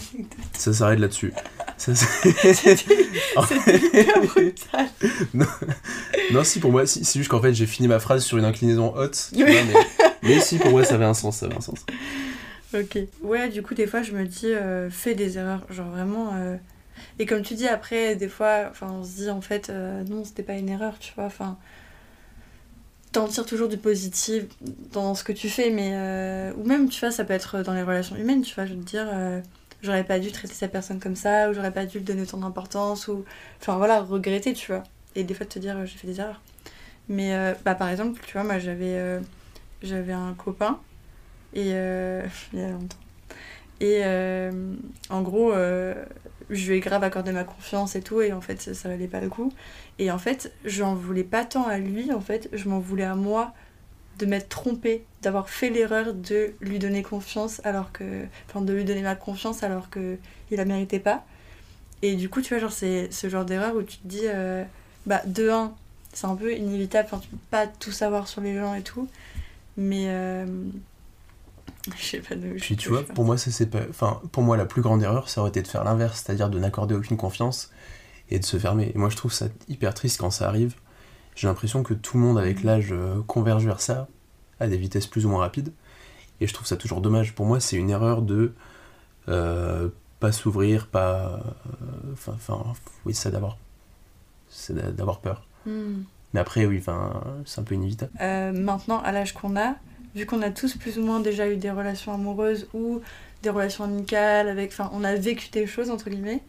Ça 0.53 0.73
s'arrête 0.73 0.99
là-dessus. 0.99 1.33
C'était 1.77 2.05
hyper 3.77 4.21
brutal. 4.21 4.87
Non, 6.31 6.43
si, 6.43 6.59
pour 6.59 6.71
moi, 6.71 6.85
si, 6.87 7.03
c'est 7.05 7.19
juste 7.19 7.29
qu'en 7.29 7.41
fait, 7.41 7.53
j'ai 7.53 7.65
fini 7.65 7.87
ma 7.87 7.99
phrase 7.99 8.23
sur 8.23 8.37
une 8.37 8.45
inclinaison 8.45 8.93
haute. 8.95 9.31
tu 9.33 9.43
Oui. 9.43 9.51
vois, 9.51 9.61
mais, 9.63 10.04
mais 10.25 10.39
si, 10.39 10.57
pour 10.57 10.71
moi, 10.71 10.83
ça 10.83 10.95
avait 10.95 11.05
un 11.05 11.13
sens, 11.13 11.37
ça 11.37 11.45
avait 11.45 11.55
un 11.55 11.61
sens. 11.61 11.85
Ok. 12.73 12.97
Ouais, 13.23 13.49
du 13.49 13.61
coup, 13.61 13.73
des 13.73 13.87
fois, 13.87 14.01
je 14.01 14.11
me 14.11 14.25
dis, 14.25 14.47
euh, 14.47 14.89
fais 14.89 15.15
des 15.15 15.37
erreurs. 15.37 15.61
Genre 15.69 15.87
vraiment. 15.89 16.31
euh, 16.35 16.57
Et 17.19 17.25
comme 17.25 17.41
tu 17.41 17.53
dis, 17.53 17.67
après, 17.67 18.15
des 18.15 18.27
fois, 18.27 18.71
on 18.81 19.03
se 19.03 19.15
dit, 19.15 19.29
en 19.29 19.41
fait, 19.41 19.69
euh, 19.69 20.03
non, 20.03 20.23
c'était 20.25 20.43
pas 20.43 20.53
une 20.53 20.67
erreur, 20.69 20.99
tu 20.99 21.13
vois. 21.15 21.25
Enfin. 21.25 21.57
T'en 23.11 23.27
tires 23.29 23.45
toujours 23.45 23.69
du 23.69 23.77
positif 23.77 24.43
dans 24.91 25.15
ce 25.15 25.23
que 25.23 25.31
tu 25.31 25.47
fais, 25.49 25.69
mais. 25.69 25.91
euh, 25.93 26.51
Ou 26.57 26.65
même, 26.65 26.89
tu 26.89 26.99
vois, 26.99 27.11
ça 27.11 27.23
peut 27.23 27.33
être 27.33 27.61
dans 27.61 27.73
les 27.73 27.83
relations 27.83 28.15
humaines, 28.17 28.41
tu 28.41 28.53
vois. 28.55 28.65
Je 28.65 28.73
veux 28.73 28.81
dire, 28.83 29.07
j'aurais 29.81 30.03
pas 30.03 30.19
dû 30.19 30.31
traiter 30.31 30.53
cette 30.53 30.71
personne 30.73 30.99
comme 30.99 31.15
ça, 31.15 31.49
ou 31.49 31.53
j'aurais 31.53 31.71
pas 31.71 31.85
dû 31.85 31.99
lui 31.99 32.03
donner 32.05 32.25
tant 32.25 32.37
d'importance, 32.39 33.07
ou. 33.07 33.23
Enfin, 33.61 33.77
voilà, 33.77 34.01
regretter, 34.01 34.53
tu 34.53 34.71
vois. 34.73 34.83
Et 35.15 35.23
des 35.23 35.33
fois, 35.33 35.45
te 35.45 35.59
dire, 35.59 35.77
j'ai 35.85 35.97
fait 35.97 36.07
des 36.07 36.19
erreurs. 36.19 36.41
Mais, 37.07 37.55
bah, 37.63 37.75
par 37.75 37.87
exemple, 37.89 38.19
tu 38.25 38.33
vois, 38.33 38.43
moi, 38.43 38.59
j'avais. 38.59 39.19
J'avais 39.85 40.13
un 40.13 40.33
copain 40.33 40.79
et 41.53 41.71
euh, 41.73 42.25
il 42.53 42.59
y 42.59 42.63
a 42.63 42.69
longtemps. 42.69 42.97
Et 43.81 44.01
euh, 44.03 44.73
en 45.09 45.21
gros, 45.21 45.51
euh, 45.51 45.93
je 46.49 46.69
lui 46.69 46.77
ai 46.77 46.79
grave 46.79 47.03
accordé 47.03 47.31
ma 47.31 47.43
confiance 47.43 47.95
et 47.95 48.01
tout, 48.01 48.21
et 48.21 48.31
en 48.31 48.41
fait, 48.41 48.61
ça, 48.61 48.73
ça 48.73 48.89
valait 48.89 49.07
pas 49.07 49.19
le 49.19 49.29
coup. 49.29 49.51
Et 49.99 50.11
en 50.11 50.17
fait, 50.17 50.53
je 50.63 50.81
n'en 50.81 50.95
voulais 50.95 51.23
pas 51.23 51.43
tant 51.43 51.67
à 51.67 51.77
lui, 51.77 52.11
en 52.13 52.21
fait, 52.21 52.49
je 52.53 52.69
m'en 52.69 52.79
voulais 52.79 53.03
à 53.03 53.15
moi 53.15 53.53
de 54.17 54.25
m'être 54.25 54.47
trompée, 54.47 55.03
d'avoir 55.21 55.49
fait 55.49 55.69
l'erreur 55.69 56.13
de 56.13 56.53
lui 56.61 56.79
donner 56.79 57.03
confiance 57.03 57.59
alors 57.65 57.91
que. 57.91 58.25
Enfin, 58.49 58.61
de 58.61 58.73
lui 58.73 58.85
donner 58.85 59.01
ma 59.01 59.15
confiance 59.15 59.61
alors 59.61 59.89
que 59.89 60.17
il 60.51 60.57
la 60.57 60.65
méritait 60.65 60.99
pas. 60.99 61.25
Et 62.01 62.15
du 62.15 62.29
coup, 62.29 62.41
tu 62.41 62.53
vois, 62.53 62.59
genre, 62.59 62.71
c'est 62.71 63.11
ce 63.11 63.27
genre 63.29 63.43
d'erreur 63.43 63.75
où 63.75 63.83
tu 63.83 63.97
te 63.97 64.07
dis, 64.07 64.25
bah, 65.05 65.21
de 65.25 65.49
un, 65.49 65.73
c'est 66.13 66.27
un 66.27 66.35
peu 66.35 66.53
inévitable, 66.53 67.09
tu 67.21 67.27
peux 67.27 67.37
pas 67.51 67.67
tout 67.67 67.91
savoir 67.91 68.27
sur 68.29 68.39
les 68.39 68.55
gens 68.57 68.73
et 68.73 68.83
tout, 68.83 69.09
mais. 69.77 70.05
euh, 70.09 70.45
je 71.97 72.03
sais 72.03 72.19
pas 72.19 72.35
de 72.35 72.49
Puis 72.53 72.75
tu 72.77 72.89
vois, 72.89 73.03
pour 73.03 73.25
moi, 73.25 73.37
ça 73.37 73.51
c'est 73.51 73.67
pas. 73.67 73.81
Enfin, 73.89 74.21
pour 74.31 74.43
moi, 74.43 74.57
la 74.57 74.65
plus 74.65 74.81
grande 74.81 75.01
erreur, 75.03 75.29
ça 75.29 75.41
aurait 75.41 75.49
été 75.49 75.61
de 75.61 75.67
faire 75.67 75.83
l'inverse, 75.83 76.23
c'est-à-dire 76.25 76.49
de 76.49 76.59
n'accorder 76.59 76.95
aucune 76.95 77.17
confiance 77.17 77.71
et 78.29 78.39
de 78.39 78.45
se 78.45 78.57
fermer. 78.57 78.91
Et 78.95 78.97
moi, 78.97 79.09
je 79.09 79.15
trouve 79.17 79.31
ça 79.33 79.47
hyper 79.67 79.93
triste 79.93 80.19
quand 80.19 80.31
ça 80.31 80.47
arrive. 80.47 80.75
J'ai 81.35 81.47
l'impression 81.47 81.83
que 81.83 81.93
tout 81.93 82.17
le 82.17 82.23
monde, 82.23 82.39
avec 82.39 82.63
l'âge, 82.63 82.89
euh, 82.91 83.21
converge 83.27 83.65
vers 83.65 83.81
ça, 83.81 84.07
à 84.59 84.67
des 84.67 84.77
vitesses 84.77 85.05
plus 85.07 85.25
ou 85.25 85.29
moins 85.29 85.41
rapides. 85.41 85.71
Et 86.41 86.47
je 86.47 86.53
trouve 86.53 86.65
ça 86.67 86.77
toujours 86.77 87.01
dommage. 87.01 87.35
Pour 87.35 87.45
moi, 87.45 87.59
c'est 87.59 87.75
une 87.77 87.89
erreur 87.89 88.21
de 88.21 88.53
euh, 89.27 89.89
pas 90.19 90.31
s'ouvrir, 90.31 90.87
pas. 90.87 91.41
euh, 91.73 92.13
Enfin, 92.13 92.33
enfin, 92.35 92.63
oui, 93.05 93.13
ça 93.13 93.29
d'avoir. 93.31 93.57
C'est 94.49 94.73
d'a- 94.73 94.91
d'avoir 94.91 95.19
peur. 95.19 95.45
Hmm. 95.65 96.03
Mais 96.35 96.41
après, 96.41 96.65
oui, 96.65 96.83
c'est 97.45 97.59
un 97.61 97.63
peu 97.63 97.75
inévitable. 97.75 98.11
Euh, 98.19 98.51
maintenant, 98.51 98.99
à 98.99 99.13
l'âge 99.13 99.33
qu'on 99.33 99.55
a, 99.55 99.75
vu 100.15 100.25
qu'on 100.25 100.41
a 100.41 100.49
tous 100.49 100.75
plus 100.75 100.99
ou 100.99 101.01
moins 101.05 101.21
déjà 101.21 101.47
eu 101.49 101.55
des 101.55 101.71
relations 101.71 102.13
amoureuses 102.13 102.67
ou 102.73 102.99
des 103.41 103.49
relations 103.49 103.85
amicales, 103.85 104.49
avec, 104.49 104.71
enfin, 104.73 104.89
on 104.93 105.05
a 105.05 105.15
vécu 105.15 105.47
des 105.49 105.65
choses 105.65 105.89
entre 105.89 106.09
guillemets, 106.09 106.41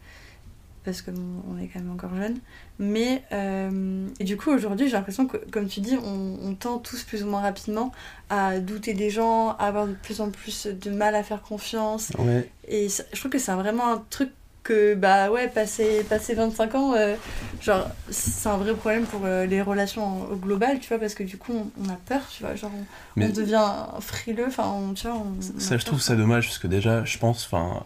parce 0.83 1.01
qu'on 1.01 1.13
on 1.49 1.57
est 1.57 1.67
quand 1.67 1.79
même 1.79 1.91
encore 1.91 2.13
jeune. 2.17 2.37
Mais 2.79 3.23
euh, 3.31 4.07
et 4.19 4.25
du 4.25 4.35
coup, 4.35 4.51
aujourd'hui, 4.51 4.87
j'ai 4.87 4.93
l'impression 4.97 5.25
que, 5.25 5.37
comme 5.51 5.67
tu 5.67 5.79
dis, 5.79 5.95
on, 6.03 6.37
on 6.43 6.53
tend 6.53 6.79
tous 6.79 7.03
plus 7.03 7.23
ou 7.23 7.27
moins 7.27 7.41
rapidement 7.41 7.93
à 8.29 8.59
douter 8.59 8.93
des 8.93 9.09
gens, 9.09 9.51
à 9.51 9.67
avoir 9.67 9.87
de 9.87 9.93
plus 9.93 10.19
en 10.19 10.31
plus 10.31 10.67
de 10.67 10.91
mal 10.91 11.15
à 11.15 11.23
faire 11.23 11.41
confiance. 11.43 12.11
Ouais. 12.19 12.49
Et 12.67 12.89
ça- 12.89 13.03
je 13.13 13.19
trouve 13.19 13.31
que 13.31 13.39
c'est 13.39 13.53
vraiment 13.53 13.87
un 13.93 14.03
truc 14.09 14.31
que, 14.67 14.93
bah 14.95 15.31
ouais, 15.31 15.47
passer, 15.47 16.03
passer 16.09 16.33
25 16.33 16.75
ans, 16.75 16.93
euh, 16.95 17.15
genre, 17.61 17.87
c'est 18.09 18.49
un 18.49 18.57
vrai 18.57 18.73
problème 18.73 19.05
pour 19.05 19.21
euh, 19.25 19.45
les 19.45 19.61
relations 19.61 20.29
au 20.31 20.35
global, 20.35 20.79
tu 20.79 20.87
vois, 20.89 20.99
parce 20.99 21.13
que 21.15 21.23
du 21.23 21.37
coup, 21.37 21.53
on, 21.53 21.83
on 21.85 21.89
a 21.89 21.95
peur, 22.05 22.21
tu 22.29 22.43
vois, 22.43 22.55
genre, 22.55 22.71
on, 22.75 22.83
Mais 23.15 23.25
on 23.27 23.29
devient 23.33 23.65
frileux, 23.99 24.45
enfin, 24.47 24.67
on- 24.67 24.93
tu 24.93 25.07
vois, 25.07 25.15
on, 25.17 25.33
on 25.55 25.57
a 25.57 25.59
Ça, 25.59 25.77
je 25.77 25.85
trouve 25.85 26.01
ça 26.01 26.15
dommage 26.15 26.45
parce 26.47 26.57
que 26.59 26.67
déjà, 26.67 27.03
je 27.05 27.17
pense, 27.17 27.45
enfin, 27.45 27.83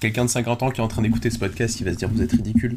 quelqu'un 0.00 0.24
de 0.24 0.30
50 0.30 0.62
ans 0.64 0.70
qui 0.70 0.80
est 0.80 0.84
en 0.84 0.88
train 0.88 1.02
d'écouter 1.02 1.30
ce 1.30 1.38
podcast, 1.38 1.78
il 1.80 1.84
va 1.84 1.92
se 1.92 1.96
dire 1.96 2.08
vous 2.08 2.22
êtes 2.22 2.32
ridicule 2.32 2.76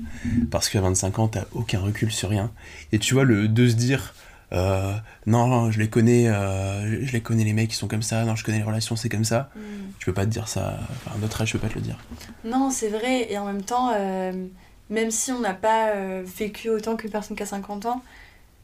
parce 0.51 0.69
qu'à 0.69 0.81
25 0.81 1.19
ans, 1.19 1.27
t'as 1.27 1.45
aucun 1.53 1.79
recul 1.79 2.11
sur 2.11 2.29
rien. 2.29 2.51
Et 2.91 2.99
tu 2.99 3.13
vois, 3.15 3.23
le 3.23 3.47
de 3.47 3.67
se 3.67 3.73
dire 3.75 4.13
euh, 4.53 4.93
non, 5.25 5.71
je 5.71 5.79
les 5.79 5.89
connais, 5.89 6.27
euh, 6.27 7.05
je 7.05 7.11
les 7.11 7.21
connais 7.21 7.43
les 7.43 7.53
mecs 7.53 7.69
qui 7.69 7.75
sont 7.75 7.87
comme 7.87 8.01
ça, 8.01 8.23
non, 8.25 8.35
je 8.35 8.43
connais 8.43 8.57
les 8.57 8.63
relations, 8.63 8.95
c'est 8.95 9.09
comme 9.09 9.23
ça. 9.23 9.49
Mm. 9.55 9.59
Je 9.99 10.05
peux 10.05 10.13
pas 10.13 10.25
te 10.25 10.31
dire 10.31 10.47
ça, 10.47 10.77
enfin, 10.91 11.15
à 11.15 11.19
notre 11.19 11.41
âge, 11.41 11.49
je 11.49 11.53
peux 11.53 11.67
pas 11.67 11.69
te 11.69 11.75
le 11.75 11.81
dire. 11.81 11.97
Non, 12.43 12.69
c'est 12.69 12.89
vrai, 12.89 13.31
et 13.31 13.37
en 13.37 13.45
même 13.45 13.63
temps, 13.63 13.91
euh, 13.95 14.47
même 14.89 15.11
si 15.11 15.31
on 15.31 15.39
n'a 15.39 15.53
pas 15.53 15.93
vécu 16.21 16.69
autant 16.69 16.95
qu'une 16.95 17.11
personne 17.11 17.35
qui 17.35 17.43
a 17.43 17.47
50 17.47 17.85
ans, 17.85 18.03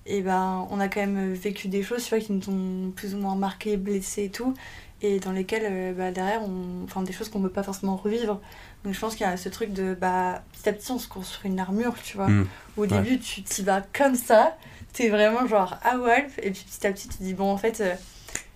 et 0.05 0.21
ben, 0.21 0.67
on 0.71 0.79
a 0.79 0.87
quand 0.87 0.99
même 1.01 1.33
vécu 1.33 1.67
des 1.67 1.83
choses, 1.83 2.03
tu 2.03 2.09
vois, 2.09 2.19
qui 2.19 2.31
nous 2.33 2.49
ont 2.49 2.91
plus 2.91 3.13
ou 3.15 3.17
moins 3.17 3.35
marqué, 3.35 3.77
blessés 3.77 4.25
et 4.25 4.29
tout, 4.29 4.53
et 5.03 5.19
dans 5.19 5.31
lesquelles, 5.31 5.65
euh, 5.69 5.93
bah, 5.93 6.11
derrière, 6.11 6.41
on... 6.43 6.83
enfin, 6.85 7.01
des 7.03 7.13
choses 7.13 7.29
qu'on 7.29 7.39
ne 7.39 7.47
peut 7.47 7.53
pas 7.53 7.63
forcément 7.63 7.95
revivre. 7.95 8.39
Donc 8.83 8.93
je 8.93 8.99
pense 8.99 9.15
qu'il 9.15 9.25
y 9.25 9.29
a 9.29 9.37
ce 9.37 9.49
truc 9.49 9.73
de, 9.73 9.93
bah, 9.99 10.43
petit 10.53 10.69
à 10.69 10.73
petit, 10.73 10.91
on 10.91 10.99
se 10.99 11.07
construit 11.07 11.51
une 11.51 11.59
armure, 11.59 11.93
tu 12.03 12.17
vois. 12.17 12.27
Mm. 12.29 12.47
Au 12.77 12.81
Ouais. 12.81 12.87
début, 12.87 13.19
tu 13.19 13.43
t'y 13.43 13.63
vas 13.63 13.81
comme 13.93 14.15
ça, 14.15 14.57
t'es 14.93 15.09
vraiment 15.09 15.45
genre 15.47 15.77
à 15.83 15.97
Wolf, 15.97 16.39
et 16.41 16.51
puis 16.51 16.63
petit 16.69 16.87
à 16.87 16.91
petit, 16.91 17.07
tu 17.09 17.17
dis, 17.21 17.33
bon, 17.33 17.51
en 17.51 17.57
fait, 17.57 17.81
euh, 17.81 17.93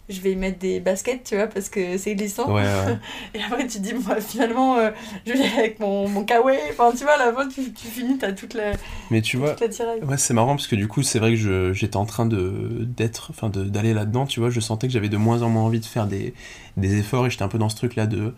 je 0.10 0.22
vais 0.22 0.32
y 0.34 0.36
mettre 0.36 0.60
des 0.60 0.80
baskets, 0.80 1.24
tu 1.24 1.36
vois, 1.36 1.48
parce 1.48 1.70
que 1.70 1.98
c'est 1.98 2.15
glissant. 2.15 2.48
Ouais, 2.54 2.62
ouais. 2.63 2.98
Et 3.34 3.41
après, 3.41 3.68
tu 3.68 3.78
te 3.80 3.84
dis, 3.84 3.94
bon, 3.94 4.02
bah, 4.02 4.22
finalement, 4.22 4.78
euh, 4.78 4.91
je 5.26 5.34
vais 5.34 5.60
avec 5.60 5.80
mon, 5.80 6.08
mon 6.08 6.24
kawaii. 6.24 6.60
Enfin, 6.72 6.91
tu 6.91 7.04
vois, 7.04 7.13
à 7.13 7.26
la 7.26 7.34
fin, 7.34 7.48
tu, 7.48 7.74
tu 7.74 7.88
finis, 7.88 8.18
t'as 8.18 8.32
toute 8.34 8.54
la, 8.54 8.74
Mais 9.12 9.22
tu 9.22 9.38
vois. 9.38 9.56
Ouais, 10.04 10.18
c'est 10.18 10.34
marrant 10.34 10.56
parce 10.56 10.68
que 10.68 10.76
du 10.76 10.88
coup, 10.88 11.02
c'est 11.04 11.20
vrai 11.20 11.36
que 11.36 11.74
j'étais 11.74 11.98
en 11.98 12.06
train 12.06 12.26
d'être, 12.26 13.28
enfin, 13.32 13.50
d'aller 13.50 13.94
là-dedans, 13.94 14.26
tu 14.26 14.39
vois. 14.39 14.50
Je 14.50 14.60
sentais 14.60 14.88
que 14.88 14.94
j'avais 14.94 15.10
de 15.10 15.18
moins 15.18 15.41
en 15.41 15.50
moins 15.50 15.63
envie 15.63 15.80
de 15.80 15.86
faire 15.86 16.08
des, 16.08 16.34
des 16.78 16.98
efforts 16.98 17.26
et 17.26 17.30
j'étais 17.30 17.44
un 17.44 17.48
peu 17.48 17.58
dans 17.58 17.70
ce 17.70 17.76
truc-là 17.76 18.06
de 18.08 18.34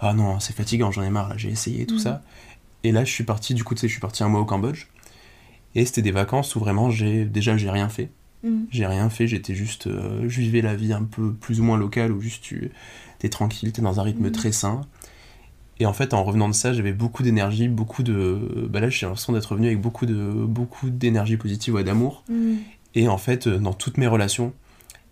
ah 0.00 0.12
non, 0.14 0.38
c'est 0.40 0.54
fatigant, 0.54 0.92
j'en 0.92 1.02
ai 1.02 1.10
marre, 1.10 1.28
là, 1.28 1.34
j'ai 1.36 1.48
essayé 1.50 1.84
tout 1.86 1.94
Mhm. 1.94 2.00
ça. 2.00 2.22
Et 2.84 2.92
là, 2.92 3.04
je 3.04 3.10
suis 3.12 3.24
parti, 3.24 3.54
du 3.54 3.64
coup, 3.64 3.74
tu 3.74 3.80
sais, 3.80 3.88
je 3.88 3.92
suis 3.92 4.00
parti 4.00 4.22
un 4.22 4.28
mois 4.28 4.40
au 4.40 4.44
Cambodge 4.44 4.86
Et 5.74 5.84
c'était 5.84 6.02
des 6.02 6.12
vacances 6.12 6.54
où 6.56 6.60
vraiment, 6.60 6.90
j'ai 6.90 7.24
déjà, 7.24 7.56
j'ai 7.56 7.70
rien 7.70 7.88
fait. 7.88 8.10
Mm. 8.44 8.64
J'ai 8.70 8.86
rien 8.86 9.08
fait, 9.10 9.26
j'étais 9.26 9.54
juste. 9.54 9.86
euh, 9.86 10.24
je 10.28 10.40
vivais 10.40 10.60
la 10.60 10.74
vie 10.76 10.92
un 10.92 11.02
peu 11.04 11.32
plus 11.32 11.60
ou 11.60 11.64
moins 11.64 11.76
locale 11.78 12.12
où 12.12 12.20
juste 12.20 12.42
tu 12.42 12.70
es 13.22 13.28
tranquille, 13.28 13.72
tu 13.72 13.80
es 13.80 13.84
dans 13.84 13.98
un 14.00 14.02
rythme 14.02 14.24
Mhm. 14.26 14.32
très 14.32 14.52
sain. 14.52 14.82
Et 15.80 15.86
en 15.86 15.92
fait, 15.92 16.12
en 16.12 16.24
revenant 16.24 16.48
de 16.48 16.54
ça, 16.54 16.72
j'avais 16.72 16.92
beaucoup 16.92 17.22
d'énergie, 17.22 17.68
beaucoup 17.68 18.02
de. 18.02 18.66
Bah 18.70 18.80
là, 18.80 18.90
j'ai 18.90 19.06
l'impression 19.06 19.32
d'être 19.32 19.46
revenu 19.46 19.68
avec 19.68 19.80
beaucoup 19.80 20.06
de 20.06 20.14
beaucoup 20.14 20.90
d'énergie 20.90 21.36
positive 21.36 21.76
et 21.78 21.84
d'amour. 21.84 22.24
Mm. 22.28 22.54
Et 22.94 23.08
en 23.08 23.18
fait, 23.18 23.46
euh, 23.46 23.58
dans 23.58 23.72
toutes 23.74 23.96
mes 23.96 24.06
relations, 24.08 24.52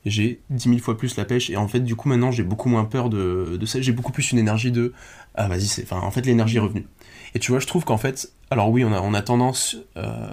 j'ai 0.04 0.40
10 0.50 0.68
000 0.70 0.78
fois 0.80 0.96
plus 0.96 1.16
la 1.16 1.24
pêche. 1.24 1.50
Et 1.50 1.56
en 1.56 1.68
fait, 1.68 1.80
du 1.80 1.94
coup, 1.94 2.08
maintenant, 2.08 2.30
j'ai 2.32 2.42
beaucoup 2.42 2.68
moins 2.68 2.84
peur 2.84 3.10
de, 3.10 3.56
de 3.60 3.66
ça. 3.66 3.80
J'ai 3.80 3.92
beaucoup 3.92 4.12
plus 4.12 4.32
une 4.32 4.38
énergie 4.38 4.72
de. 4.72 4.92
Ah, 5.36 5.46
vas-y, 5.48 5.66
c'est. 5.66 5.82
Enfin, 5.84 6.00
en 6.00 6.10
fait, 6.10 6.26
l'énergie 6.26 6.56
est 6.56 6.60
revenue. 6.60 6.86
Et 7.34 7.38
tu 7.38 7.52
vois, 7.52 7.60
je 7.60 7.66
trouve 7.66 7.84
qu'en 7.84 7.98
fait. 7.98 8.32
Alors, 8.50 8.70
oui, 8.70 8.84
on 8.84 8.92
a, 8.92 9.00
on 9.00 9.14
a 9.14 9.22
tendance. 9.22 9.76
euh, 9.96 10.28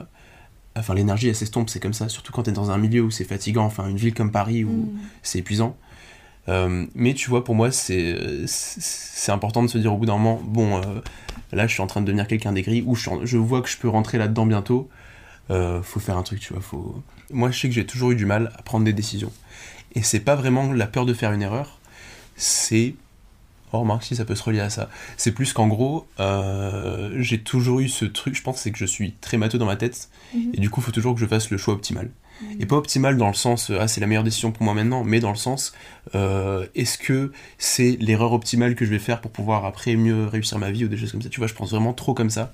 Enfin, 0.76 0.94
l'énergie, 0.96 1.28
elle 1.30 1.36
s'estompe, 1.36 1.70
c'est 1.70 1.80
comme 1.80 1.94
ça. 1.94 2.10
Surtout 2.10 2.32
quand 2.32 2.44
t'es 2.44 2.52
dans 2.52 2.72
un 2.72 2.78
milieu 2.78 3.02
où 3.02 3.12
c'est 3.12 3.24
fatigant. 3.26 3.66
Enfin, 3.66 3.88
une 3.88 3.98
ville 3.98 4.14
comme 4.14 4.32
Paris 4.32 4.64
où 4.64 4.70
Mm. 4.72 5.00
c'est 5.22 5.40
épuisant. 5.40 5.76
Euh, 6.50 6.86
mais 6.96 7.14
tu 7.14 7.30
vois, 7.30 7.44
pour 7.44 7.56
moi, 7.56 7.72
c'est 7.72 8.18
c'est- 8.48 9.32
important 9.32 9.64
de 9.64 9.68
se 9.70 9.78
dire 9.78 9.94
au 9.94 9.98
bout 9.98 10.06
d'un 10.06 10.18
moment, 10.18 10.42
bon, 10.44 10.78
euh, 10.78 10.82
là, 11.54 11.68
je 11.68 11.74
suis 11.74 11.82
en 11.82 11.88
train 11.88 12.02
de 12.02 12.06
devenir 12.08 12.28
quelqu'un 12.28 12.52
d'aigri, 12.52 12.84
ou 12.86 12.96
je, 12.96 13.10
en- 13.10 13.26
je 13.26 13.38
vois 13.38 13.62
que 13.62 13.70
je 13.70 13.78
peux 13.78 13.88
rentrer 13.88 14.18
là-dedans 14.18 14.46
bientôt. 14.46 14.90
Euh, 15.52 15.82
faut 15.82 16.00
faire 16.02 16.18
un 16.18 16.24
truc, 16.24 16.40
tu 16.42 16.52
vois. 16.54 16.62
Faut... 16.62 17.02
Moi, 17.32 17.52
je 17.52 17.60
sais 17.60 17.68
que 17.70 17.74
j'ai 17.76 17.86
toujours 17.86 18.12
eu 18.12 18.16
du 18.16 18.26
mal 18.26 18.52
à 18.58 18.62
prendre 18.64 18.84
des 18.84 18.92
décisions. 18.94 19.32
Et 19.96 20.02
c'est 20.04 20.20
pas 20.20 20.36
vraiment 20.36 20.74
la 20.74 20.88
peur 20.88 21.06
de 21.06 21.14
faire 21.14 21.32
une 21.32 21.42
erreur, 21.44 21.80
c'est. 22.36 22.96
Oh, 23.74 23.80
remarque 23.80 24.04
si 24.04 24.16
ça 24.16 24.24
peut 24.24 24.36
se 24.36 24.44
relier 24.44 24.60
à 24.60 24.70
ça. 24.70 24.88
C'est 25.18 25.32
plus 25.32 25.52
qu'en 25.52 25.68
gros, 25.68 26.06
euh, 26.20 27.12
j'ai 27.18 27.42
toujours 27.42 27.80
eu 27.80 27.90
ce 27.90 28.06
truc, 28.06 28.36
je 28.36 28.42
pense, 28.44 28.58
c'est 28.58 28.72
que 28.72 28.78
je 28.78 28.86
suis 28.86 29.14
très 29.14 29.38
matheux 29.38 29.58
dans 29.58 29.66
ma 29.66 29.76
tête, 29.76 30.10
Mhm. 30.34 30.52
et 30.54 30.60
du 30.60 30.70
coup, 30.70 30.80
il 30.80 30.84
faut 30.84 30.92
toujours 30.92 31.16
que 31.16 31.20
je 31.20 31.26
fasse 31.26 31.50
le 31.50 31.58
choix 31.58 31.74
optimal. 31.74 32.10
Et 32.60 32.66
pas 32.66 32.76
optimal 32.76 33.16
dans 33.18 33.28
le 33.30 33.34
sens, 33.34 33.70
euh, 33.70 33.78
ah, 33.80 33.88
c'est 33.88 34.02
la 34.02 34.08
meilleure 34.08 34.24
décision 34.24 34.52
pour 34.52 34.64
moi 34.64 34.74
maintenant, 34.74 35.04
mais 35.04 35.20
dans 35.20 35.30
le 35.30 35.36
sens, 35.38 35.72
euh, 36.14 36.66
est-ce 36.76 36.98
que 36.98 37.32
c'est 37.58 37.96
l'erreur 38.02 38.34
optimale 38.34 38.76
que 38.76 38.86
je 38.86 38.90
vais 38.92 39.00
faire 39.00 39.22
pour 39.22 39.32
pouvoir 39.32 39.66
après 39.66 39.96
mieux 39.96 40.28
réussir 40.28 40.60
ma 40.60 40.70
vie 40.70 40.84
ou 40.86 40.88
des 40.88 40.98
choses 40.98 41.12
comme 41.12 41.22
ça? 41.22 41.30
Tu 41.30 41.40
vois, 41.40 41.48
je 41.48 41.54
pense 41.54 41.72
vraiment 41.72 41.94
trop 41.94 42.14
comme 42.14 42.30
ça. 42.30 42.52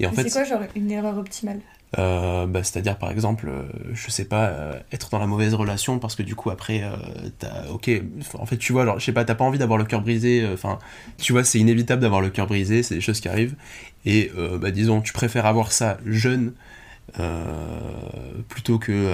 Et 0.00 0.06
en 0.06 0.10
Mais 0.10 0.16
fait, 0.16 0.28
c'est 0.28 0.30
quoi, 0.32 0.44
genre, 0.44 0.66
une 0.74 0.90
erreur 0.90 1.16
optimale? 1.18 1.60
Euh, 1.96 2.46
bah, 2.46 2.62
c'est-à-dire 2.62 2.98
par 2.98 3.10
exemple, 3.10 3.48
euh, 3.48 3.62
je 3.94 4.10
sais 4.10 4.26
pas, 4.26 4.48
euh, 4.48 4.78
être 4.92 5.08
dans 5.10 5.18
la 5.18 5.26
mauvaise 5.26 5.54
relation 5.54 5.98
parce 5.98 6.14
que 6.16 6.22
du 6.22 6.34
coup 6.34 6.50
après, 6.50 6.82
euh, 6.82 6.96
t'as, 7.38 7.68
ok, 7.70 7.90
en 8.34 8.44
fait 8.46 8.58
tu 8.58 8.72
vois, 8.72 8.82
alors 8.82 8.98
je 8.98 9.06
sais 9.06 9.12
pas, 9.12 9.24
t'as 9.24 9.34
pas 9.34 9.44
envie 9.44 9.58
d'avoir 9.58 9.78
le 9.78 9.84
cœur 9.84 10.02
brisé, 10.02 10.46
enfin, 10.52 10.78
tu 11.16 11.32
vois, 11.32 11.44
c'est 11.44 11.58
inévitable 11.58 12.02
d'avoir 12.02 12.20
le 12.20 12.30
cœur 12.30 12.46
brisé, 12.46 12.82
c'est 12.82 12.94
des 12.96 13.00
choses 13.00 13.20
qui 13.20 13.28
arrivent, 13.28 13.54
et 14.04 14.30
bah, 14.60 14.70
disons, 14.70 15.00
tu 15.00 15.12
préfères 15.12 15.46
avoir 15.46 15.72
ça 15.72 15.98
jeune 16.04 16.52
plutôt 18.48 18.78
que 18.78 19.10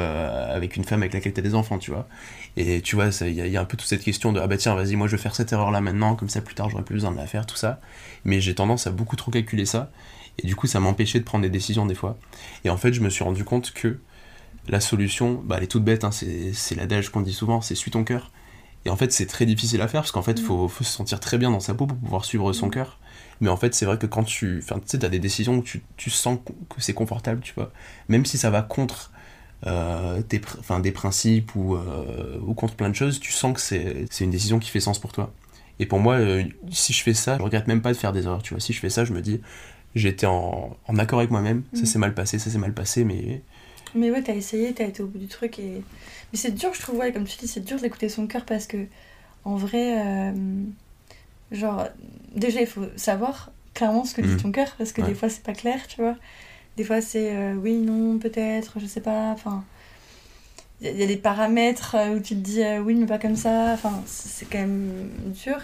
avec 0.53 0.77
une 0.77 0.85
femme 0.85 1.03
avec 1.03 1.15
laquelle 1.15 1.33
t'as 1.33 1.43
des 1.43 1.55
enfants, 1.55 1.79
tu 1.79 1.91
vois. 1.93 2.09
Et 2.57 2.81
tu 2.83 2.97
vois, 2.97 3.07
il 3.23 3.31
y, 3.31 3.51
y 3.51 3.57
a 3.57 3.61
un 3.61 3.65
peu 3.65 3.77
toute 3.77 3.89
cette 3.89 4.03
question 4.03 4.33
de 4.33 4.41
ah 4.41 4.47
bah 4.47 4.57
tiens, 4.57 4.75
vas-y, 4.75 4.95
moi 4.97 5.07
je 5.09 5.17
vais 5.17 5.23
faire 5.23 5.35
cette 5.35 5.53
erreur 5.53 5.71
là 5.71 5.81
maintenant, 5.81 6.15
comme 6.15 6.29
ça 6.29 6.41
plus 6.41 6.55
tard 6.55 6.71
j'aurai 6.71 6.85
plus 6.85 6.95
besoin 6.95 7.11
de 7.13 7.17
la 7.17 7.27
faire, 7.27 7.47
tout 7.47 7.57
ça. 7.57 7.81
Mais 8.25 8.41
j'ai 8.41 8.55
tendance 8.55 8.87
à 8.87 8.91
beaucoup 8.91 9.17
trop 9.17 9.31
calculer 9.31 9.67
ça, 9.67 9.91
et 10.39 10.47
du 10.47 10.57
coup 10.57 10.67
ça 10.67 10.81
m'empêchait 10.81 11.19
de 11.21 11.25
prendre 11.25 11.43
des 11.43 11.51
décisions 11.51 11.87
des 11.87 11.95
fois. 11.95 12.17
Et 12.65 12.71
en 12.71 12.77
fait, 12.77 12.93
je 12.93 13.01
me 13.01 13.11
suis 13.11 13.25
rendu 13.25 13.45
compte 13.45 13.73
que 13.73 13.99
la 14.69 14.81
solution, 14.81 15.43
bah, 15.45 15.57
elle 15.59 15.65
est 15.65 15.69
toute 15.69 15.85
bête, 15.85 16.05
hein, 16.05 16.11
c'est 16.11 16.75
l'adage 16.75 17.11
qu'on 17.11 17.21
dit 17.21 17.33
souvent, 17.35 17.61
c'est 17.61 17.75
suis 17.75 17.91
ton 17.91 18.05
cœur. 18.05 18.31
Et 18.87 18.91
en 18.91 18.97
fait, 18.97 19.13
c'est 19.13 19.27
très 19.27 19.47
difficile 19.47 19.81
à 19.81 19.89
faire 19.89 20.03
parce 20.03 20.13
qu'en 20.13 20.23
fait, 20.23 20.39
il 20.39 20.45
faut, 20.45 20.69
faut 20.69 20.85
se 20.85 20.93
sentir 20.93 21.21
très 21.21 21.39
bien 21.39 21.51
dans 21.51 21.61
sa 21.61 21.75
peau 21.75 21.87
pour 21.87 21.97
pouvoir 21.97 22.25
suivre 22.25 22.53
son 22.53 22.69
cœur. 22.69 22.99
Mais 23.41 23.49
en 23.49 23.57
fait, 23.57 23.75
c'est 23.75 23.87
vrai 23.87 23.99
que 23.99 24.07
quand 24.07 24.25
tu. 24.25 24.61
Enfin, 24.63 24.77
tu 24.77 24.87
sais, 24.87 24.99
t'as 24.99 25.09
des 25.09 25.19
décisions 25.19 25.57
où 25.57 25.63
tu, 25.63 25.83
tu 25.97 26.11
sens 26.11 26.39
que 26.45 26.81
c'est 26.81 26.93
confortable, 26.93 27.41
tu 27.41 27.55
vois. 27.55 27.73
Même 28.09 28.27
si 28.27 28.37
ça 28.39 28.51
va 28.51 28.63
contre 28.63 29.11
euh, 29.67 30.21
tes, 30.23 30.41
enfin, 30.59 30.81
des 30.81 30.93
principes 30.93 31.55
ou, 31.55 31.77
euh, 31.77 32.39
ou 32.47 32.55
contre 32.55 32.75
plein 32.75 32.91
de 32.91 32.95
choses, 32.95 33.21
tu 33.21 33.33
sens 33.33 33.55
que 33.55 33.61
c'est 33.61 34.07
c'est 34.11 34.25
une 34.25 34.31
décision 34.31 34.59
qui 34.59 34.71
fait 34.71 34.81
sens 34.81 34.99
pour 34.99 35.13
toi. 35.13 35.33
Et 35.79 35.87
pour 35.87 35.99
moi, 35.99 36.15
euh, 36.17 36.45
si 36.71 36.93
je 36.93 37.03
fais 37.03 37.15
ça, 37.15 37.39
je 37.39 37.43
regrette 37.43 37.67
même 37.67 37.83
pas 37.83 37.93
de 37.93 37.99
faire 37.99 38.13
des 38.13 38.25
erreurs, 38.25 38.43
tu 38.43 38.55
vois. 38.55 38.61
Si 38.61 38.73
je 38.73 38.81
fais 38.81 38.91
ça, 38.91 39.05
je 39.05 39.13
me 39.13 39.23
dis, 39.23 39.41
j'étais 39.95 40.27
en, 40.27 40.77
en 40.87 40.99
accord 40.99 41.19
avec 41.21 41.31
moi-même, 41.31 41.63
ça 41.73 41.81
Mhm. 41.81 41.87
s'est 41.87 41.99
mal 41.99 42.15
passé, 42.15 42.39
ça 42.39 42.51
s'est 42.51 42.59
mal 42.59 42.73
passé, 42.75 43.05
mais 43.05 43.41
Mais 43.95 44.11
ouais, 44.11 44.23
t'as 44.23 44.35
essayé, 44.35 44.73
t'as 44.75 44.85
été 44.87 45.03
au 45.03 45.07
bout 45.07 45.19
du 45.19 45.29
truc 45.29 45.59
et. 45.59 45.83
Mais 46.33 46.39
c'est 46.39 46.51
dur, 46.53 46.75
je 46.75 46.81
trouve, 46.81 46.97
ouais, 46.99 47.13
comme 47.13 47.25
tu 47.25 47.37
dis, 47.39 47.47
c'est 47.49 47.65
dur 47.65 47.79
d'écouter 47.81 48.09
son 48.09 48.27
cœur 48.27 48.45
parce 48.45 48.67
que, 48.67 48.87
en 49.45 49.57
vrai, 49.57 50.05
euh, 50.05 50.33
genre, 51.53 51.87
déjà, 52.35 52.61
il 52.61 52.67
faut 52.67 52.87
savoir 52.97 53.53
clairement 53.75 54.05
ce 54.05 54.15
que 54.15 54.21
dit 54.21 54.29
Mhm. 54.35 54.43
ton 54.43 54.53
cœur 54.53 54.75
parce 54.79 54.93
que 54.93 55.01
Ouais. 55.01 55.09
des 55.09 55.15
fois, 55.15 55.29
c'est 55.29 55.43
pas 55.45 55.53
clair, 55.55 55.87
tu 55.87 56.01
vois. 56.01 56.17
Des 56.77 56.85
fois, 56.85 57.01
c'est 57.01 57.37
euh, 57.37 57.55
oui, 57.55 57.75
non, 57.77 58.19
peut-être, 58.19 58.81
je 58.81 58.87
sais 58.87 59.01
pas, 59.01 59.31
enfin. 59.33 59.65
Il 60.81 60.87
y, 60.87 60.91
a- 60.91 60.93
il 60.93 60.99
y 60.99 61.03
a 61.03 61.07
des 61.07 61.17
paramètres 61.17 61.95
euh, 61.95 62.17
où 62.17 62.21
tu 62.21 62.35
te 62.35 62.41
dis 62.41 62.63
euh, 62.63 62.81
oui, 62.81 62.95
mais 62.95 63.07
pas 63.07 63.19
comme 63.19 63.37
ça, 63.37 63.71
enfin, 63.75 64.03
c'est 64.07 64.47
quand 64.47 64.59
même 64.59 65.09
dur. 65.45 65.59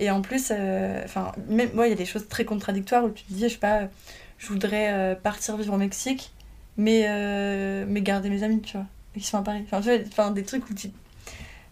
Et 0.00 0.10
en 0.10 0.22
plus, 0.22 0.50
euh, 0.50 1.00
enfin, 1.04 1.30
même 1.48 1.70
moi, 1.74 1.86
il 1.86 1.90
y 1.90 1.92
a 1.92 1.96
des 1.96 2.06
choses 2.06 2.26
très 2.28 2.44
contradictoires 2.44 3.04
où 3.04 3.10
tu 3.10 3.22
te 3.24 3.32
dis, 3.32 3.42
je 3.42 3.48
sais 3.48 3.58
pas, 3.58 3.82
je 4.38 4.48
voudrais 4.48 4.92
euh, 4.92 5.14
partir 5.14 5.56
vivre 5.56 5.74
au 5.74 5.78
Mexique 5.78 6.32
mais, 6.76 7.04
euh, 7.08 7.84
mais 7.86 8.00
garder 8.00 8.30
mes 8.30 8.42
amis, 8.42 8.60
tu 8.62 8.76
vois, 8.78 8.86
qui 9.14 9.20
sont 9.24 9.38
à 9.38 9.42
Paris. 9.42 9.62
Enfin, 9.66 9.80
tu 9.82 9.90
vois, 9.90 9.98
enfin, 10.08 10.30
des 10.32 10.42
trucs 10.44 10.68
où 10.70 10.74
tu... 10.74 10.88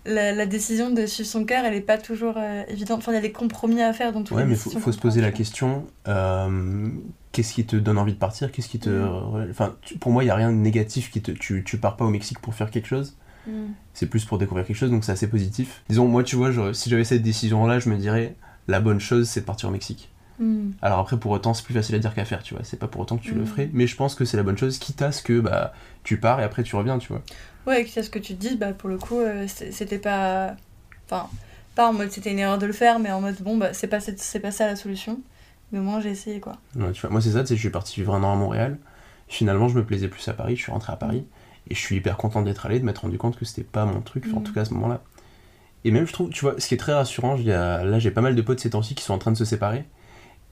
la, 0.04 0.32
la 0.32 0.46
décision 0.46 0.90
de 0.90 1.06
suivre 1.06 1.28
son 1.28 1.44
cœur, 1.44 1.64
elle 1.64 1.74
est 1.74 1.80
pas 1.80 1.98
toujours 1.98 2.36
évidente. 2.68 2.98
Enfin, 2.98 3.12
il 3.12 3.16
y 3.16 3.18
a 3.18 3.22
des 3.22 3.32
compromis 3.32 3.82
à 3.82 3.92
faire 3.94 4.12
dans 4.12 4.22
toutes 4.22 4.36
Ouais, 4.36 4.44
les 4.44 4.50
mais 4.50 4.56
faut, 4.56 4.70
faut 4.70 4.92
se 4.92 4.98
poser 4.98 5.22
la 5.22 5.32
question 5.32 5.86
qu'est-ce 7.32 7.54
qui 7.54 7.64
te 7.64 7.76
donne 7.76 7.98
envie 7.98 8.14
de 8.14 8.18
partir? 8.18 8.50
Qu'est-ce 8.52 8.68
qui 8.68 8.78
te. 8.78 8.90
Mm. 8.90 9.48
Enfin, 9.50 9.76
tu- 9.82 9.98
pour 9.98 10.12
moi, 10.12 10.22
il 10.22 10.26
n'y 10.26 10.30
a 10.30 10.34
rien 10.34 10.50
de 10.50 10.56
négatif 10.56 11.10
qui 11.10 11.22
te. 11.22 11.30
Tu, 11.30 11.64
tu 11.64 11.78
pars 11.78 11.96
pas 11.96 12.04
au 12.04 12.10
Mexique 12.10 12.40
pour 12.40 12.54
faire 12.54 12.70
quelque 12.70 12.88
chose. 12.88 13.16
Mm. 13.46 13.68
c'est 13.94 14.06
plus 14.06 14.24
pour 14.24 14.38
découvrir 14.38 14.66
quelque 14.66 14.76
chose, 14.76 14.90
donc 14.90 15.04
c'est 15.04 15.12
assez 15.12 15.28
positif. 15.28 15.82
Disons, 15.88 16.06
moi, 16.06 16.22
tu 16.22 16.36
vois, 16.36 16.50
si 16.74 16.90
j'avais 16.90 17.04
cette 17.04 17.22
décision-là, 17.22 17.78
je 17.78 17.88
me 17.88 17.96
dirais 17.96 18.34
la 18.66 18.80
bonne 18.80 19.00
chose, 19.00 19.28
c'est 19.28 19.40
de 19.40 19.44
partir 19.46 19.68
au 19.68 19.72
Mexique. 19.72 20.10
Mm. 20.38 20.70
Alors 20.82 20.98
après, 20.98 21.16
pour 21.18 21.30
autant, 21.32 21.54
c'est 21.54 21.64
plus 21.64 21.74
facile 21.74 21.94
à 21.94 21.98
dire 21.98 22.14
qu'à 22.14 22.24
faire, 22.24 22.42
tu 22.42 22.54
vois. 22.54 22.62
C'est 22.64 22.76
pas 22.78 22.86
pour 22.88 23.00
autant 23.00 23.16
que 23.16 23.22
tu 23.22 23.34
le 23.34 23.42
Mm. 23.42 23.46
ferais, 23.46 23.70
mais 23.72 23.86
je 23.86 23.96
pense 23.96 24.14
que 24.14 24.24
c'est 24.24 24.36
la 24.36 24.42
bonne 24.42 24.58
chose, 24.58 24.78
quitte 24.78 25.02
à 25.02 25.12
ce 25.12 25.22
que 25.22 25.40
bah, 25.40 25.72
tu 26.04 26.18
pars 26.18 26.40
et 26.40 26.44
après 26.44 26.62
tu 26.62 26.76
reviens, 26.76 26.98
tu 26.98 27.08
vois. 27.08 27.22
Ouais, 27.66 27.84
que 27.84 27.90
c'est 27.90 28.02
ce 28.02 28.10
que 28.10 28.18
tu 28.18 28.34
te 28.34 28.40
dis, 28.40 28.56
bah, 28.56 28.72
pour 28.72 28.88
le 28.88 28.98
coup, 28.98 29.18
euh, 29.18 29.46
c'était 29.48 29.98
pas. 29.98 30.54
Enfin, 31.06 31.28
pas 31.74 31.88
en 31.88 31.92
mode 31.92 32.10
c'était 32.10 32.32
une 32.32 32.38
erreur 32.38 32.58
de 32.58 32.66
le 32.66 32.72
faire, 32.72 32.98
mais 32.98 33.10
en 33.12 33.20
mode 33.20 33.36
bon, 33.40 33.56
bah, 33.56 33.72
c'est 33.72 33.86
pas, 33.88 34.00
c'est 34.00 34.18
c'est 34.18 34.40
pas 34.40 34.50
ça 34.50 34.66
la 34.66 34.76
solution. 34.76 35.20
Mais 35.72 35.78
au 35.78 35.82
moins, 35.82 36.00
j'ai 36.00 36.10
essayé, 36.10 36.40
quoi. 36.40 36.56
Ouais, 36.76 36.92
tu 36.92 37.00
vois, 37.02 37.10
moi, 37.10 37.20
c'est 37.20 37.32
ça, 37.32 37.40
tu 37.42 37.48
sais, 37.48 37.54
je 37.56 37.60
suis 37.60 37.68
parti 37.70 37.96
vivre 38.00 38.14
un 38.14 38.22
an 38.22 38.32
à 38.32 38.36
Montréal. 38.36 38.78
Finalement, 39.28 39.68
je 39.68 39.74
me 39.76 39.84
plaisais 39.84 40.08
plus 40.08 40.26
à 40.28 40.32
Paris, 40.32 40.56
je 40.56 40.62
suis 40.62 40.72
rentré 40.72 40.92
à 40.92 40.96
Paris. 40.96 41.24
Et 41.70 41.74
je 41.74 41.80
suis 41.80 41.96
hyper 41.96 42.16
content 42.16 42.42
d'être 42.42 42.66
allé, 42.66 42.80
de 42.80 42.84
m'être 42.84 42.98
rendu 43.02 43.18
compte 43.18 43.36
que 43.36 43.44
c'était 43.44 43.62
pas 43.64 43.84
mon 43.84 44.00
truc, 44.00 44.24
en 44.34 44.40
Mm. 44.40 44.42
tout 44.42 44.52
cas 44.54 44.62
à 44.62 44.64
ce 44.64 44.74
moment-là. 44.74 45.02
Et 45.84 45.90
même, 45.90 46.06
je 46.06 46.12
trouve, 46.12 46.30
tu 46.30 46.40
vois, 46.40 46.54
ce 46.58 46.66
qui 46.68 46.74
est 46.74 46.78
très 46.78 46.92
rassurant, 46.94 47.36
là, 47.36 47.98
j'ai 47.98 48.10
pas 48.10 48.20
mal 48.20 48.34
de 48.34 48.42
potes 48.42 48.60
ces 48.60 48.70
temps-ci 48.70 48.94
qui 48.94 49.04
sont 49.04 49.14
en 49.14 49.18
train 49.18 49.30
de 49.32 49.36
se 49.36 49.44
séparer. 49.44 49.84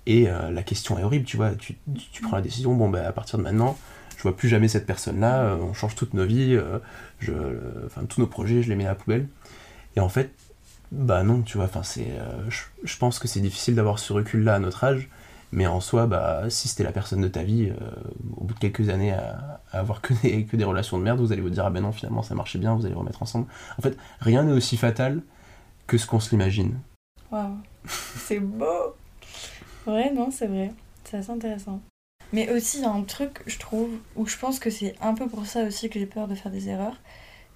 Et 0.07 0.29
euh, 0.29 0.50
la 0.50 0.62
question 0.62 0.98
est 0.98 1.02
horrible, 1.02 1.24
tu 1.24 1.37
vois. 1.37 1.50
Tu, 1.55 1.74
tu- 1.96 2.11
tu 2.12 2.22
prends 2.22 2.37
la 2.37 2.42
décision, 2.42 2.74
bon, 2.74 2.88
bah, 2.88 3.07
à 3.07 3.12
partir 3.12 3.38
de 3.38 3.42
maintenant, 3.42 3.76
je 4.16 4.22
vois 4.22 4.37
plus 4.37 4.48
jamais 4.48 4.68
cette 4.68 4.87
personne-là, 4.87 5.40
euh, 5.42 5.57
on 5.57 5.72
change 5.74 5.94
toutes 5.96 6.14
nos 6.14 6.24
vies, 6.24 6.55
euh, 6.55 6.79
je, 7.18 7.33
enfin, 7.87 8.05
tous 8.05 8.20
nos 8.20 8.26
projets, 8.29 8.62
je 8.62 8.68
les 8.68 8.76
mets 8.76 8.85
à 8.87 8.90
la 8.90 8.94
poubelle. 8.94 9.26
Et 9.96 10.00
en 10.00 10.09
fait, 10.09 10.31
bah 10.92 11.22
non, 11.24 11.42
tu 11.42 11.57
vois, 11.57 11.66
enfin, 11.66 11.83
c'est, 11.83 12.07
je, 12.48 12.61
je 12.85 12.96
pense 12.98 13.18
que 13.18 13.26
c'est 13.26 13.40
difficile 13.40 13.74
d'avoir 13.74 13.98
ce 13.98 14.12
recul-là 14.12 14.55
à 14.55 14.59
notre 14.61 14.85
âge. 14.85 15.09
Mais 15.57 15.66
en 15.66 15.81
soi, 15.81 16.07
bah, 16.07 16.51
si 16.51 16.69
c'était 16.69 16.85
la 16.85 16.92
personne 16.92 17.23
de 17.23 17.29
ta 17.29 17.42
vie, 17.42 17.71
euh, 17.71 17.90
au 18.37 18.45
bout 18.45 18.53
de 18.53 18.59
quelques 18.59 18.90
années 18.90 19.12
à, 19.12 19.62
avoir 19.73 20.03
que 20.03 20.12
des, 20.23 20.64
relations 20.64 20.99
de 20.99 21.03
merde, 21.03 21.19
vous 21.19 21.33
allez 21.33 21.40
vous 21.40 21.49
dire 21.49 21.64
ah 21.64 21.71
ben 21.71 21.83
non 21.83 21.92
finalement 21.92 22.23
ça 22.23 22.35
marchait 22.35 22.59
bien, 22.59 22.75
vous 22.75 22.85
allez 22.85 22.95
remettre 22.95 23.23
ensemble. 23.23 23.47
En 23.79 23.83
fait, 23.83 23.97
rien 24.21 24.42
n'est 24.42 24.53
aussi 24.53 24.77
fatal 24.77 25.23
que 25.87 25.97
ce 25.97 26.07
qu'on 26.07 26.21
se 26.21 26.31
l'imagine. 26.31 26.79
Waouh, 27.33 27.57
c'est 27.87 28.38
beau! 28.38 28.95
Ouais, 29.87 30.12
non, 30.12 30.31
c'est 30.31 30.47
vrai. 30.47 30.73
C'est 31.05 31.16
assez 31.16 31.31
intéressant. 31.31 31.81
Mais 32.35 32.53
aussi, 32.53 32.79
il 32.79 32.83
y 32.83 32.87
a 32.87 32.90
un 32.90 33.03
truc, 33.03 33.42
je 33.47 33.59
trouve, 33.59 33.88
où 34.14 34.27
je 34.27 34.37
pense 34.37 34.59
que 34.59 34.69
c'est 34.69 34.95
un 35.01 35.14
peu 35.14 35.27
pour 35.27 35.47
ça 35.47 35.62
aussi 35.62 35.88
que 35.88 35.99
j'ai 35.99 36.07
peur 36.07 36.29
de 36.29 36.35
faire 36.35 36.53
des 36.53 36.69
erreurs. 36.69 37.01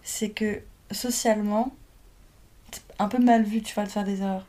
C'est 0.03 0.31
que 0.31 0.63
socialement, 0.91 1.75
c'est 2.73 2.83
un 2.99 3.09
peu 3.09 3.19
mal 3.19 3.43
vu, 3.43 3.61
tu 3.61 3.75
vois, 3.75 3.85
de 3.85 3.91
faire 3.91 4.05
des 4.05 4.23
erreurs. 4.23 4.47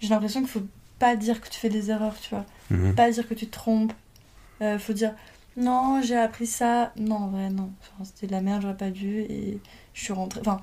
J'ai 0.00 0.08
l'impression 0.08 0.40
qu'il 0.40 0.50
faut 0.50 0.66
pas 0.98 1.16
dire 1.16 1.40
que 1.40 1.48
tu 1.48 1.58
fais 1.58 1.70
des 1.70 1.90
erreurs, 1.90 2.20
tu 2.20 2.28
vois. 2.28 2.44
Mhm. 2.70 2.94
Pas 2.94 3.10
dire 3.10 3.28
que 3.28 3.34
tu 3.34 3.46
te 3.46 3.52
trompes. 3.52 3.92
Euh, 4.62 4.78
faut 4.78 4.92
dire 4.92 5.14
non, 5.56 6.00
j'ai 6.02 6.16
appris 6.16 6.46
ça. 6.46 6.92
Non, 6.96 7.16
en 7.16 7.28
vrai, 7.28 7.48
non. 7.48 7.70
C'était 8.02 8.26
de 8.26 8.32
la 8.32 8.40
merde, 8.40 8.62
j'aurais 8.62 8.76
pas 8.76 8.90
dû. 8.90 9.20
Et 9.20 9.58
je 9.92 10.00
suis 10.02 10.12
rentrée. 10.12 10.40
Enfin, 10.40 10.60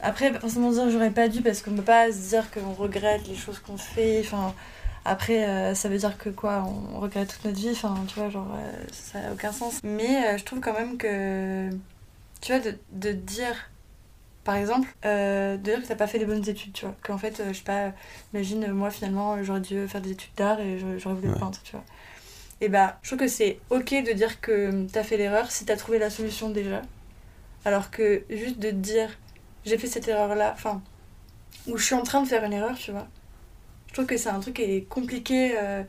après, 0.00 0.32
forcément 0.38 0.70
dire 0.70 0.88
j'aurais 0.90 1.10
pas 1.10 1.28
dû 1.28 1.42
parce 1.42 1.62
qu'on 1.62 1.72
peut 1.72 1.82
pas 1.82 2.12
se 2.12 2.28
dire 2.30 2.50
qu'on 2.50 2.72
regrette 2.72 3.26
les 3.28 3.34
choses 3.34 3.58
qu'on 3.58 3.76
fait. 3.76 4.20
Enfin, 4.20 4.54
après, 5.04 5.48
euh, 5.48 5.74
ça 5.74 5.88
veut 5.88 5.98
dire 5.98 6.16
que 6.16 6.28
quoi 6.30 6.64
On 6.64 7.00
regrette 7.00 7.28
toute 7.30 7.44
notre 7.44 7.58
vie. 7.58 7.70
Enfin, 7.72 7.96
tu 8.06 8.20
vois, 8.20 8.30
genre, 8.30 8.54
euh, 8.54 8.84
ça 8.92 9.18
a 9.18 9.32
aucun 9.32 9.52
sens. 9.52 9.80
Mais 9.82 10.38
je 10.38 10.44
trouve 10.44 10.60
quand 10.60 10.74
même 10.74 10.96
que. 10.96 11.68
Tu 12.40 12.52
vois, 12.52 12.60
de, 12.60 12.78
de 12.92 13.12
dire. 13.12 13.69
Par 14.50 14.56
exemple, 14.56 14.92
euh, 15.04 15.56
de 15.58 15.62
dire 15.62 15.80
que 15.80 15.86
t'as 15.86 15.94
pas 15.94 16.08
fait 16.08 16.18
les 16.18 16.24
bonnes 16.24 16.48
études, 16.48 16.72
tu 16.72 16.84
vois. 16.84 16.96
Qu'en 17.04 17.18
fait, 17.18 17.38
euh, 17.38 17.52
je 17.52 17.58
sais 17.58 17.62
pas, 17.62 17.92
imagine, 18.34 18.64
euh, 18.64 18.72
moi 18.74 18.90
finalement, 18.90 19.40
j'aurais 19.44 19.60
dû 19.60 19.86
faire 19.86 20.00
des 20.00 20.10
études 20.10 20.34
d'art 20.36 20.58
et 20.58 20.76
j'aurais 20.98 21.14
voulu 21.14 21.28
Ouais. 21.28 21.38
peintre, 21.38 21.62
tu 21.62 21.70
vois. 21.70 21.84
et 22.60 22.68
bah, 22.68 22.98
je 23.02 23.10
trouve 23.10 23.20
que 23.20 23.28
c'est 23.28 23.60
ok 23.70 23.90
de 24.04 24.12
dire 24.12 24.40
que 24.40 24.88
t'as 24.88 25.04
fait 25.04 25.16
l'erreur 25.16 25.52
si 25.52 25.66
t'as 25.66 25.76
trouvé 25.76 26.00
la 26.00 26.10
solution 26.10 26.50
déjà. 26.50 26.82
Alors 27.64 27.92
que 27.92 28.24
juste 28.28 28.58
de 28.58 28.70
te 28.70 28.74
dire 28.74 29.16
j'ai 29.64 29.78
fait 29.78 29.86
cette 29.86 30.08
erreur 30.08 30.34
là, 30.34 30.50
enfin, 30.52 30.82
ou 31.68 31.76
je 31.76 31.84
suis 31.84 31.94
en 31.94 32.02
train 32.02 32.20
de 32.20 32.26
faire 32.26 32.42
une 32.42 32.52
erreur, 32.52 32.76
tu 32.76 32.90
vois. 32.90 33.06
Je 33.86 33.92
trouve 33.92 34.06
que 34.06 34.16
c'est 34.16 34.30
un 34.30 34.40
truc 34.40 34.56
qui 34.56 34.62
est 34.62 34.82
compliqué 34.82 35.52
euh, 35.56 35.84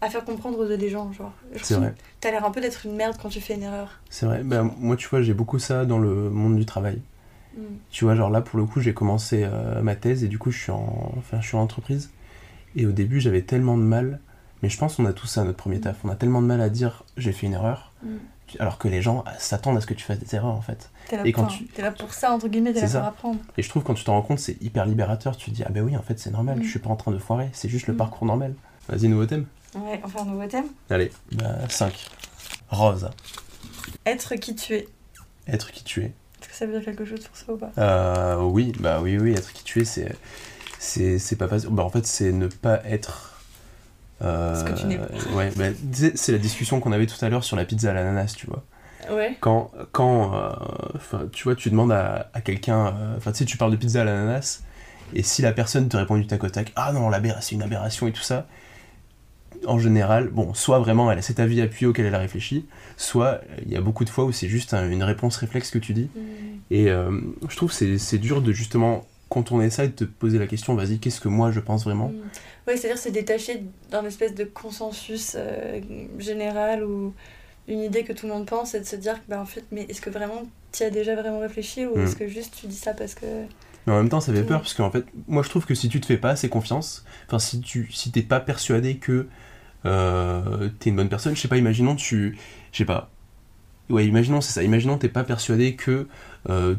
à 0.00 0.08
faire 0.08 0.24
comprendre 0.24 0.56
aux 0.60 0.76
des 0.76 0.88
gens, 0.88 1.10
genre. 1.10 1.32
C'est 1.60 1.74
vrai. 1.74 1.92
T'as 2.20 2.30
l'air 2.30 2.44
un 2.44 2.52
peu 2.52 2.60
d'être 2.60 2.86
une 2.86 2.94
merde 2.94 3.16
quand 3.20 3.28
tu 3.28 3.40
fais 3.40 3.54
une 3.54 3.64
erreur. 3.64 3.98
C'est 4.08 4.26
vrai. 4.26 4.44
Ben, 4.44 4.70
moi, 4.78 4.94
tu 4.94 5.08
vois, 5.08 5.20
j'ai 5.20 5.34
beaucoup 5.34 5.58
ça 5.58 5.84
dans 5.84 5.98
le 5.98 6.30
monde 6.30 6.54
du 6.54 6.64
travail. 6.64 7.02
Mm. 7.56 7.60
Tu 7.90 8.04
vois, 8.04 8.14
genre 8.14 8.30
là, 8.30 8.40
pour 8.40 8.58
le 8.58 8.64
coup, 8.66 8.80
j'ai 8.80 8.94
commencé 8.94 9.42
euh, 9.44 9.80
ma 9.82 9.96
thèse 9.96 10.24
et 10.24 10.28
du 10.28 10.38
coup, 10.38 10.50
je 10.50 10.58
suis 10.60 10.72
en, 10.72 11.12
enfin, 11.18 11.40
je 11.40 11.46
suis 11.46 11.56
en 11.56 11.62
entreprise. 11.62 12.10
Et 12.76 12.86
au 12.86 12.92
début, 12.92 13.20
j'avais 13.20 13.42
tellement 13.42 13.76
de 13.76 13.82
mal. 13.82 14.20
Mais 14.62 14.68
je 14.70 14.78
pense 14.78 14.96
qu'on 14.96 15.04
a 15.04 15.12
tous 15.12 15.26
ça 15.26 15.42
à 15.42 15.44
notre 15.44 15.58
premier 15.58 15.80
taf. 15.80 15.96
On 16.04 16.08
a 16.08 16.16
tellement 16.16 16.40
de 16.40 16.46
mal 16.46 16.60
à 16.60 16.70
dire 16.70 17.04
j'ai 17.16 17.32
fait 17.32 17.46
une 17.46 17.52
erreur. 17.52 17.92
Mm. 18.02 18.08
Alors 18.60 18.78
que 18.78 18.88
les 18.88 19.02
gens 19.02 19.24
s'attendent 19.38 19.76
à 19.76 19.80
ce 19.80 19.86
que 19.86 19.94
tu 19.94 20.04
fasses 20.04 20.18
des 20.18 20.34
erreurs, 20.34 20.54
en 20.54 20.60
fait. 20.60 20.90
T'es 21.08 21.16
là, 21.16 21.22
Et 21.26 21.32
quand 21.32 21.46
tu- 21.46 21.64
t'es 21.66 21.82
là 21.82 21.90
pour 21.90 22.12
ça, 22.14 22.30
entre 22.32 22.46
guillemets, 22.48 22.72
t'es 22.72 22.80
là 22.82 22.88
pour 22.88 23.02
apprendre. 23.04 23.38
Et 23.58 23.62
je 23.62 23.68
trouve 23.68 23.82
quand 23.82 23.94
tu 23.94 24.04
t'en 24.04 24.12
rends 24.12 24.22
compte, 24.22 24.38
c'est 24.38 24.60
hyper 24.62 24.86
libérateur. 24.86 25.36
Tu 25.36 25.50
te 25.50 25.56
dis, 25.56 25.64
ah 25.66 25.70
ben 25.70 25.82
oui, 25.82 25.96
en 25.96 26.02
fait, 26.02 26.18
c'est 26.18 26.30
normal. 26.30 26.58
Mm. 26.58 26.62
Je 26.62 26.68
suis 26.70 26.78
pas 26.78 26.90
en 26.90 26.96
train 26.96 27.10
de 27.10 27.18
foirer. 27.18 27.48
C'est 27.52 27.68
juste 27.68 27.86
le 27.88 27.94
Mm. 27.94 27.98
parcours 27.98 28.26
normal. 28.26 28.54
Vas-y, 28.88 29.08
nouveau 29.08 29.26
thème. 29.26 29.46
Ouais, 29.74 30.00
on 30.04 30.08
fait 30.08 30.20
un 30.20 30.24
nouveau 30.26 30.46
thème. 30.46 30.66
Allez, 30.90 31.10
bah, 31.32 31.68
5. 31.68 32.06
Rose. 32.68 33.08
Être 34.06 34.34
qui 34.36 34.54
tu 34.54 34.74
es. 34.74 34.88
Être 35.48 35.70
qui 35.72 35.82
tu 35.84 36.02
es. 36.02 36.12
Est-ce 36.44 36.50
que 36.50 36.56
ça 36.56 36.66
veut 36.66 36.72
dire 36.72 36.84
quelque 36.84 37.06
chose 37.06 37.20
pour 37.26 37.36
ça 37.36 37.52
ou 37.52 37.56
pas? 37.56 37.70
Euh, 37.78 38.36
oui, 38.42 38.72
bah 38.78 39.00
oui, 39.02 39.16
oui, 39.16 39.32
être 39.32 39.50
qui 39.54 39.64
tu 39.64 39.80
es, 39.80 39.84
c'est, 39.86 40.14
c'est, 40.78 41.18
c'est 41.18 41.36
pas 41.36 41.48
facile. 41.48 41.70
Bah, 41.70 41.82
en 41.82 41.88
fait, 41.90 42.06
c'est 42.06 42.32
ne 42.32 42.48
pas 42.48 42.80
être. 42.84 43.40
euh, 44.20 44.54
Ce 44.54 44.64
que 44.64 44.78
tu 44.78 44.86
n'es 44.86 44.98
pas. 44.98 45.08
Ouais, 45.34 45.50
bah, 45.56 45.64
c'est 46.14 46.32
la 46.32 46.38
discussion 46.38 46.80
qu'on 46.80 46.92
avait 46.92 47.06
tout 47.06 47.22
à 47.24 47.28
l'heure 47.30 47.44
sur 47.44 47.56
la 47.56 47.64
pizza 47.64 47.90
à 47.90 47.94
l'ananas, 47.94 48.34
tu 48.36 48.46
vois. 48.46 48.62
Ouais. 49.10 49.36
Quand, 49.40 49.70
quand 49.92 50.34
euh, 50.34 51.26
tu 51.32 51.44
vois, 51.44 51.54
tu 51.54 51.70
demandes 51.70 51.92
à, 51.92 52.30
à 52.34 52.40
quelqu'un, 52.42 52.88
euh, 52.88 53.16
enfin, 53.16 53.32
tu 53.32 53.38
sais, 53.38 53.44
tu 53.46 53.56
parles 53.56 53.70
de 53.72 53.76
pizza 53.76 54.02
à 54.02 54.04
l'ananas, 54.04 54.62
et 55.14 55.22
si 55.22 55.40
la 55.40 55.52
personne 55.52 55.88
te 55.88 55.96
répond 55.96 56.16
du 56.16 56.26
tac 56.26 56.44
au 56.44 56.48
tac, 56.50 56.72
ah 56.76 56.92
non, 56.92 57.10
c'est 57.40 57.54
une 57.54 57.62
aberration 57.62 58.06
et 58.06 58.12
tout 58.12 58.22
ça, 58.22 58.46
en 59.66 59.78
général, 59.78 60.28
bon, 60.28 60.54
soit 60.54 60.78
vraiment 60.78 61.10
elle 61.10 61.18
a 61.18 61.22
cet 61.22 61.40
avis 61.40 61.60
appuyé 61.60 61.86
auquel 61.86 62.06
elle 62.06 62.14
a 62.14 62.18
réfléchi, 62.18 62.66
soit 62.96 63.40
il 63.64 63.72
y 63.72 63.76
a 63.76 63.80
beaucoup 63.80 64.04
de 64.04 64.10
fois 64.10 64.24
où 64.24 64.32
c'est 64.32 64.48
juste 64.48 64.74
un- 64.74 64.88
une 64.90 65.02
réponse 65.02 65.36
réflexe 65.36 65.70
que 65.70 65.78
tu 65.78 65.92
dis, 65.94 66.08
Mm. 66.14 66.20
et 66.70 66.90
euh, 66.90 67.20
je 67.48 67.56
trouve 67.56 67.76
que 67.76 67.96
c'est, 67.98 68.18
dur 68.18 68.42
de 68.42 68.52
justement 68.52 69.04
contourner 69.28 69.70
ça 69.70 69.84
et 69.84 69.88
de 69.88 69.92
te 69.94 70.04
poser 70.04 70.38
la 70.38 70.46
question, 70.46 70.74
vas-y, 70.74 70.98
qu'est-ce 70.98 71.20
que 71.20 71.28
moi 71.28 71.50
je 71.50 71.60
pense 71.60 71.84
vraiment? 71.84 72.08
Mm. 72.08 72.68
Ouais, 72.68 72.76
c'est-à-dire 72.76 72.98
se 72.98 73.08
détacher 73.08 73.62
d'un 73.90 74.04
espèce 74.04 74.34
de 74.34 74.44
consensus 74.44 75.34
euh, 75.36 75.80
général 76.18 76.84
ou 76.84 77.12
une 77.68 77.80
idée 77.80 78.04
que 78.04 78.12
tout 78.12 78.26
le 78.26 78.32
monde 78.32 78.46
pense 78.46 78.74
et 78.74 78.80
de 78.80 78.84
se 78.84 78.96
dire 78.96 79.18
bah, 79.28 79.40
en 79.40 79.46
fait, 79.46 79.64
mais 79.72 79.82
est-ce 79.88 80.00
que 80.00 80.10
vraiment 80.10 80.42
tu 80.72 80.82
as 80.82 80.90
déjà 80.90 81.14
vraiment 81.14 81.40
réfléchi 81.40 81.86
ou 81.86 81.96
Mm. 81.96 82.02
est-ce 82.04 82.16
que 82.16 82.28
juste 82.28 82.54
tu 82.60 82.66
dis 82.66 82.76
ça 82.76 82.92
parce 82.94 83.14
que. 83.14 83.26
Mais 83.86 83.92
en 83.92 83.96
même 83.98 84.08
temps, 84.08 84.20
ça 84.20 84.32
fait 84.32 84.42
Mm. 84.42 84.46
peur 84.46 84.60
parce 84.60 84.74
qu'en 84.74 84.90
fait, 84.90 85.04
moi 85.28 85.42
je 85.42 85.48
trouve 85.50 85.66
que 85.66 85.74
si 85.74 85.88
tu 85.88 86.00
te 86.00 86.06
fais 86.06 86.16
pas 86.16 86.30
assez 86.30 86.48
confiance, 86.48 87.04
enfin, 87.26 87.38
si 87.38 87.60
tu 87.60 87.90
si 87.92 88.10
t'es 88.12 88.22
pas 88.22 88.40
persuadé 88.40 88.96
que 88.96 89.26
euh, 89.86 90.68
t'es 90.78 90.90
une 90.90 90.96
bonne 90.96 91.08
personne, 91.08 91.34
je 91.36 91.40
sais 91.40 91.48
pas, 91.48 91.56
imaginons 91.58 91.96
tu. 91.96 92.36
Je 92.72 92.78
sais 92.78 92.84
pas. 92.84 93.10
Ouais, 93.90 94.06
imaginons, 94.06 94.40
c'est 94.40 94.52
ça, 94.52 94.62
imaginons 94.62 94.96
t'es 94.98 95.08
pas 95.10 95.24
persuadé 95.24 95.74
que 95.74 96.08
euh, 96.48 96.74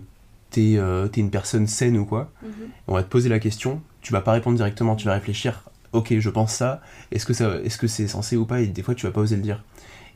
t'es 0.50 0.76
euh, 0.78 1.08
une 1.18 1.30
personne 1.30 1.68
saine 1.68 1.98
ou 1.98 2.06
quoi. 2.06 2.32
Mhm. 2.44 2.50
On 2.88 2.94
va 2.96 3.04
te 3.04 3.10
poser 3.10 3.30
la 3.30 3.39
question, 3.39 3.82
tu 4.02 4.12
vas 4.12 4.22
pas 4.22 4.32
répondre 4.32 4.58
directement, 4.58 4.96
tu 4.96 5.06
vas 5.06 5.13
réfléchir, 5.13 5.63
ok, 5.94 6.18
je 6.18 6.30
pense 6.30 6.54
ça, 6.54 6.82
est-ce 7.12 7.26
que 7.26 7.34
ça, 7.34 7.58
est-ce 7.63 7.78
que 7.78 7.88
c'est 7.88 8.08
censé 8.08 8.38
ou 8.38 8.46
pas, 8.46 8.62
et 8.62 8.68
des 8.68 8.82
fois 8.82 8.96
tu 8.96 9.06
vas 9.06 9.12
pas 9.12 9.22
oser 9.22 9.36
le 9.36 9.44
dire. 9.44 9.63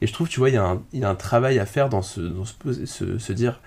Et 0.01 0.07
je 0.07 0.13
trouve, 0.13 0.29
tu 0.29 0.39
vois, 0.39 0.49
il 0.49 0.55
y, 0.55 0.57
a 0.57 0.63
un- 0.65 0.81
il 0.93 1.01
y 1.01 1.03
a 1.03 1.09
un 1.09 1.15
travail 1.15 1.59
à 1.59 1.65
faire 1.65 1.89
dans 1.89 2.01
ce, 2.01 2.21
dans 2.21 2.45
ce, 2.45 2.85
se, 2.85 3.17
se 3.19 3.33
dire, 3.33 3.59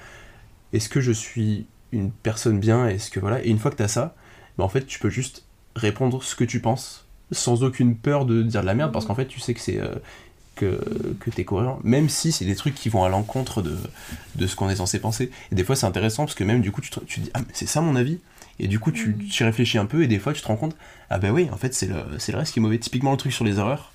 est-ce 0.72 0.88
que 0.88 1.00
je 1.00 1.12
suis 1.12 1.66
une 1.92 2.11
personne 2.11 2.58
bien, 2.58 2.88
est-ce 2.88 3.11
que 3.11 3.20
voilà, 3.20 3.44
et 3.44 3.48
une 3.50 3.58
fois 3.58 3.70
que 3.70 3.76
tu 3.76 3.82
as 3.82 3.88
ça, 3.88 4.14
bah, 4.58 4.64
en 4.64 4.68
fait, 4.68 4.87
tu 4.87 4.98
peux 4.98 5.11
juste 5.11 5.44
répondre 5.76 6.22
ce 6.22 6.35
que 6.35 6.44
tu 6.44 6.61
penses, 6.61 7.06
sans 7.32 7.62
aucune 7.64 7.96
peur 7.96 8.24
de 8.26 8.42
dire 8.42 8.60
de 8.62 8.66
la 8.66 8.74
merde, 8.74 8.92
parce 8.92 9.04
qu'en 9.06 9.14
fait, 9.14 9.26
tu 9.26 9.40
sais 9.40 9.54
que 9.54 9.60
c'est 9.60 9.80
euh, 9.80 9.94
que, 10.54 10.78
que 11.20 11.30
t'es 11.30 11.44
cohérent, 11.44 11.80
même 11.82 12.08
si 12.08 12.30
c'est 12.30 12.44
des 12.44 12.54
trucs 12.56 12.74
qui 12.74 12.88
vont 12.88 13.04
à 13.04 13.08
l'encontre 13.08 13.62
de, 13.62 13.76
de 14.36 14.46
ce 14.46 14.54
qu'on 14.54 14.68
est 14.68 14.76
censé 14.76 15.00
penser. 15.00 15.30
Et 15.50 15.54
des 15.54 15.64
fois, 15.64 15.76
c'est 15.76 15.86
intéressant 15.86 16.24
parce 16.24 16.34
que 16.34 16.44
même 16.44 16.60
du 16.60 16.70
coup, 16.72 16.80
tu 16.82 16.90
te, 16.90 17.00
tu 17.00 17.20
te 17.20 17.24
dis, 17.24 17.30
ah, 17.34 17.40
mais 17.40 17.52
c'est 17.54 17.66
ça 17.66 17.80
mon 17.80 17.96
avis. 17.96 18.18
Et 18.58 18.68
du 18.68 18.78
coup, 18.78 18.92
tu 18.92 19.08
Mhm. 19.10 19.28
tu 19.28 19.44
réfléchis 19.44 19.78
un 19.78 19.86
peu 19.86 20.02
et 20.02 20.06
des 20.06 20.18
fois, 20.18 20.32
tu 20.34 20.42
te 20.42 20.46
rends 20.46 20.56
compte, 20.56 20.76
ah 21.10 21.18
ben 21.18 21.30
oui, 21.32 21.48
en 21.52 21.56
fait, 21.56 21.72
c'est 21.74 21.86
le, 21.86 21.96
c'est 22.18 22.32
le 22.32 22.38
reste 22.38 22.52
qui 22.52 22.58
est 22.58 22.62
mauvais. 22.62 22.78
Typiquement, 22.78 23.10
le 23.12 23.16
truc 23.16 23.32
sur 23.32 23.44
les 23.44 23.58
erreurs. 23.58 23.92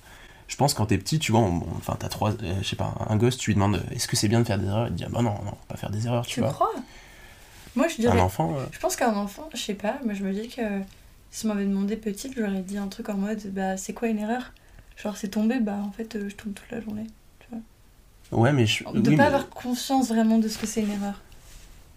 Je 0.48 0.56
pense 0.56 0.74
quand 0.74 0.86
t'es 0.86 0.98
petit, 0.98 1.18
tu 1.18 1.30
vois, 1.30 1.42
on- 1.42 1.56
on- 1.58 1.76
enfin, 1.76 1.96
t'as 1.98 2.08
trois, 2.08 2.30
euh, 2.32 2.54
je 2.62 2.66
sais 2.66 2.74
pas, 2.76 2.94
un 3.08 3.16
gosse, 3.16 3.36
tu 3.36 3.50
lui 3.50 3.54
demandes, 3.54 3.76
euh, 3.76 3.94
est-ce 3.94 4.08
que 4.08 4.16
c'est 4.16 4.28
bien 4.28 4.40
de 4.40 4.44
faire 4.46 4.58
des 4.58 4.66
erreurs? 4.66 4.86
Il 4.88 4.92
te 4.92 4.96
dit, 4.96 5.04
ah 5.06 5.10
bah 5.12 5.22
non, 5.22 5.34
non, 5.44 5.52
pas 5.68 5.76
faire 5.76 5.90
des 5.90 6.06
erreurs, 6.06 6.26
tu, 6.26 6.34
Tu 6.34 6.40
vois. 6.40 6.48
crois? 6.50 6.72
Moi, 7.76 7.86
je 7.88 7.94
Un 7.94 8.00
dirais. 8.00 8.20
enfant, 8.20 8.54
euh, 8.56 8.64
Je 8.72 8.78
pense 8.78 8.96
qu'un 8.96 9.14
enfant, 9.14 9.48
je 9.54 9.60
sais 9.60 9.74
pas, 9.74 9.98
mais 10.04 10.14
je 10.14 10.24
me 10.24 10.32
dis 10.32 10.48
que 10.48 10.62
si 11.30 11.46
on 11.46 11.48
m'avait 11.48 11.64
demandé 11.66 11.96
petite, 11.96 12.34
j'aurais 12.36 12.62
dit 12.62 12.78
un 12.78 12.88
truc 12.88 13.08
en 13.08 13.14
mode 13.16 13.40
bah 13.52 13.76
c'est 13.76 13.92
quoi 13.92 14.08
une 14.08 14.18
erreur? 14.18 14.52
Genre 14.96 15.16
c'est 15.16 15.28
tombé, 15.28 15.60
bah 15.60 15.78
en 15.84 15.90
fait 15.92 16.16
euh, 16.16 16.28
je 16.28 16.34
tombe 16.36 16.54
toute 16.54 16.70
la 16.70 16.80
journée. 16.80 17.06
ouais, 18.32 18.52
mais 18.52 18.66
je, 18.66 18.84
De 18.84 19.10
oui, 19.10 19.16
pas 19.16 19.22
mais- 19.22 19.26
avoir 19.26 19.48
conscience 19.50 20.08
vraiment 20.08 20.38
de 20.38 20.48
ce 20.48 20.58
que 20.58 20.66
c'est 20.66 20.82
une 20.82 20.90
erreur. 20.90 21.20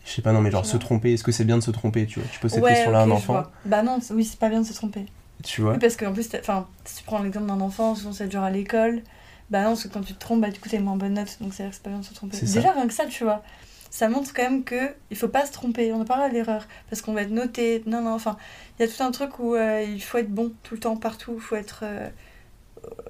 je 0.05 0.11
sais 0.11 0.21
pas, 0.21 0.31
non, 0.33 0.41
mais 0.41 0.51
genre 0.51 0.63
Tu 0.63 0.71
se 0.71 0.77
vois. 0.77 0.85
tromper, 0.85 1.13
est-ce 1.13 1.23
que 1.23 1.31
c'est 1.31 1.45
bien 1.45 1.57
de 1.57 1.63
se 1.63 1.71
tromper, 1.71 2.05
tu 2.05 2.19
vois? 2.19 2.27
Tu 2.29 2.39
poses 2.39 2.51
cette 2.51 2.63
ouais, 2.63 2.73
question-là 2.73 2.99
à 2.99 3.03
un 3.03 3.05
je 3.07 3.11
enfant, 3.11 3.33
vois. 3.33 3.51
Bah 3.65 3.83
non, 3.83 3.99
oui, 4.11 4.25
c'est 4.25 4.39
pas 4.39 4.49
bien 4.49 4.61
de 4.61 4.65
se 4.65 4.73
tromper. 4.73 5.05
tu 5.43 5.61
vois 5.61 5.73
Oui, 5.73 5.79
parce 5.79 5.95
qu'en 5.95 6.13
plus, 6.13 6.27
enfin, 6.39 6.67
si 6.85 6.97
tu 6.97 7.03
prends 7.03 7.21
l'exemple 7.21 7.47
d'un 7.47 7.61
enfant, 7.61 7.95
souvent 7.95 8.13
c'est 8.13 8.31
genre 8.31 8.43
à 8.43 8.51
l'école, 8.51 9.01
bah 9.49 9.61
non, 9.63 9.69
parce 9.69 9.83
que 9.83 9.87
quand 9.89 10.01
tu 10.01 10.13
te 10.13 10.19
trompes, 10.19 10.41
bah 10.41 10.49
du 10.49 10.59
coup 10.59 10.69
t'as 10.69 10.77
une 10.77 10.83
moins 10.85 10.95
bonne 10.97 11.13
note, 11.13 11.37
donc 11.41 11.53
c'est 11.53 11.63
vrai 11.63 11.69
que 11.69 11.75
c'est 11.75 11.83
pas 11.83 11.89
bien 11.89 11.99
de 11.99 12.05
se 12.05 12.13
tromper. 12.13 12.37
C'est 12.37 12.47
ça. 12.47 12.55
Déjà 12.55 12.71
rien 12.71 12.87
que 12.87 12.93
ça, 12.93 13.05
tu 13.05 13.23
vois, 13.23 13.43
ça 13.91 14.09
montre 14.09 14.33
quand 14.33 14.41
même 14.43 14.63
que 14.63 14.89
il 15.11 15.17
faut 15.17 15.27
pas 15.27 15.45
se 15.45 15.51
tromper, 15.51 15.91
on 15.93 16.01
en 16.01 16.05
parle 16.05 16.23
à 16.23 16.29
l'erreur, 16.29 16.65
parce 16.89 17.01
qu'on 17.03 17.13
va 17.13 17.21
être 17.21 17.29
noté, 17.29 17.83
non, 17.85 18.01
non, 18.01 18.13
enfin, 18.13 18.37
il 18.79 18.85
y 18.85 18.89
a 18.89 18.91
tout 18.91 19.03
un 19.03 19.11
truc 19.11 19.37
où 19.37 19.53
euh, 19.53 19.83
il 19.83 20.01
faut 20.01 20.17
être 20.17 20.31
bon 20.31 20.51
tout 20.63 20.73
le 20.75 20.79
temps, 20.79 20.95
partout, 20.97 21.33
il 21.35 21.41
faut 21.41 21.55
être 21.57 21.81
euh, 21.83 22.09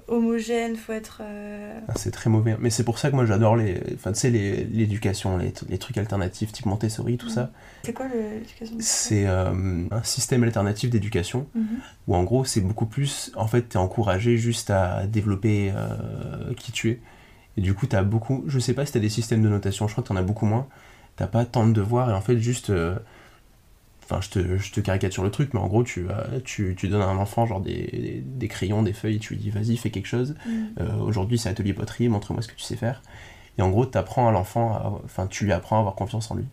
homogène, 0.08 0.76
faut 0.76 0.92
être... 0.92 1.18
euh, 1.22 1.78
Ah, 1.88 1.92
C'est 1.96 2.10
très 2.10 2.28
mauvais. 2.28 2.56
Mais 2.60 2.70
c'est 2.70 2.84
pour 2.84 2.98
ça 2.98 3.10
que 3.10 3.14
moi 3.16 3.24
j'adore 3.26 3.56
les, 3.56 3.80
enfin, 3.94 4.12
tu 4.12 4.20
sais, 4.20 4.30
les- 4.30 4.64
l'éducation, 4.64 5.38
les, 5.38 5.52
les 5.68 5.78
trucs 5.78 5.96
alternatifs, 5.98 6.52
type 6.52 6.66
Montessori, 6.66 7.16
tout 7.16 7.26
Mhm. 7.26 7.32
ça. 7.32 7.50
C'est 7.84 7.92
quoi 7.92 8.06
le- 8.08 8.38
l'éducation 8.40 8.76
C'est 8.80 9.26
euh, 9.26 9.84
un 9.90 10.02
système 10.02 10.42
alternatif 10.42 10.90
d'éducation 10.90 11.46
Mhm. 11.54 11.78
où 12.08 12.16
en 12.16 12.22
gros 12.24 12.44
c'est 12.44 12.60
beaucoup 12.60 12.86
plus, 12.86 13.32
en 13.36 13.46
fait, 13.46 13.62
t'es 13.62 13.78
encouragé 13.78 14.36
juste 14.36 14.70
à 14.70 15.06
développer 15.06 15.72
qui 16.56 16.72
tu 16.72 16.90
es. 16.90 17.00
Et 17.56 17.60
du 17.60 17.74
coup, 17.74 17.86
t'as 17.86 18.02
beaucoup, 18.02 18.44
je 18.46 18.58
sais 18.58 18.74
pas 18.74 18.86
si 18.86 18.92
t'as 18.92 19.00
des 19.00 19.08
systèmes 19.10 19.42
de 19.42 19.48
notation, 19.48 19.86
je 19.88 19.92
crois 19.92 20.02
que 20.02 20.08
t'en 20.08 20.16
as 20.16 20.22
beaucoup 20.22 20.46
moins. 20.46 20.66
T'as 21.16 21.26
pas 21.26 21.44
tant 21.44 21.66
de 21.66 21.72
devoirs 21.72 22.10
et 22.10 22.14
en 22.14 22.20
fait, 22.20 22.38
juste. 22.38 22.70
euh, 22.70 22.96
Enfin, 24.04 24.20
je 24.20 24.28
te, 24.30 24.58
je 24.58 24.72
te 24.72 24.80
caricature 24.80 25.22
le 25.22 25.30
truc, 25.30 25.54
mais 25.54 25.60
en 25.60 25.68
gros, 25.68 25.84
tu, 25.84 26.10
as- 26.10 26.40
tu, 26.44 26.74
tu 26.76 26.88
donnes 26.88 27.02
à 27.02 27.06
un 27.06 27.16
enfant 27.16 27.46
genre 27.46 27.60
des, 27.60 28.22
des 28.26 28.48
crayons, 28.48 28.82
des 28.82 28.92
feuilles, 28.92 29.20
tu 29.20 29.34
lui 29.34 29.40
dis 29.40 29.50
vas-y, 29.50 29.76
fais 29.76 29.90
quelque 29.90 30.06
chose. 30.08 30.34
Mhm. 30.44 30.68
Euh, 30.80 30.96
Aujourd'hui, 30.98 31.38
c'est 31.38 31.48
atelier 31.48 31.72
poterie, 31.72 32.08
montre-moi 32.08 32.42
ce 32.42 32.48
que 32.48 32.54
tu 32.54 32.62
sais 32.62 32.76
faire. 32.76 33.00
Et 33.58 33.62
en 33.62 33.70
gros, 33.70 33.86
t'apprends 33.86 34.28
à 34.28 34.32
l'enfant, 34.32 35.00
enfin, 35.04 35.26
tu 35.28 35.44
lui 35.44 35.52
apprends 35.52 35.76
à 35.76 35.80
avoir 35.80 35.94
confiance 35.94 36.30
en 36.30 36.34
lui. 36.34 36.44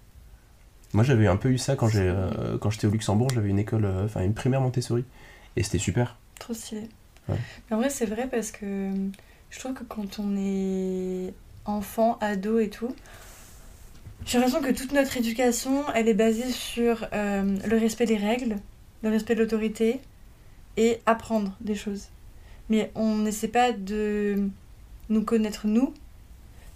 Moi, 0.93 1.03
j'avais 1.03 1.27
un 1.27 1.37
peu 1.37 1.49
eu 1.49 1.57
ça 1.57 1.75
quand 1.75 1.87
j'ai, 1.87 2.07
euh, 2.07 2.57
quand 2.59 2.69
j'étais 2.69 2.87
au 2.87 2.91
Luxembourg, 2.91 3.29
j'avais 3.33 3.49
une 3.49 3.59
école, 3.59 3.85
euh, 3.85 4.05
enfin, 4.05 4.21
une 4.23 4.33
primaire 4.33 4.61
Montessori, 4.61 5.03
et 5.55 5.63
c'était 5.63 5.79
super. 5.79 6.17
Trop 6.39 6.53
stylé. 6.53 6.87
Ouais. 7.27 7.35
Mais 7.69 7.75
en 7.75 7.79
vrai, 7.79 7.89
c'est 7.89 8.05
vrai 8.05 8.27
parce 8.29 8.51
que 8.51 8.91
je 9.49 9.59
trouve 9.59 9.73
que 9.73 9.83
quand 9.83 10.19
on 10.19 10.35
est 10.37 11.33
enfant, 11.65 12.17
ado 12.21 12.59
et 12.59 12.69
tout, 12.69 12.95
j'ai 14.25 14.37
l'impression 14.37 14.61
que 14.61 14.71
toute 14.71 14.91
notre 14.91 15.17
éducation, 15.17 15.85
elle 15.95 16.07
est 16.07 16.13
basée 16.13 16.51
sur 16.51 17.07
euh, 17.13 17.57
le 17.65 17.77
respect 17.77 18.05
des 18.05 18.17
règles, 18.17 18.57
le 19.01 19.09
respect 19.09 19.35
de 19.35 19.41
l'autorité 19.41 20.01
et 20.77 21.01
apprendre 21.05 21.55
des 21.61 21.75
choses. 21.75 22.09
Mais 22.69 22.91
on 22.95 23.17
n'essaie 23.17 23.47
pas 23.47 23.71
de 23.71 24.49
nous 25.09 25.23
connaître 25.23 25.65
nous, 25.65 25.93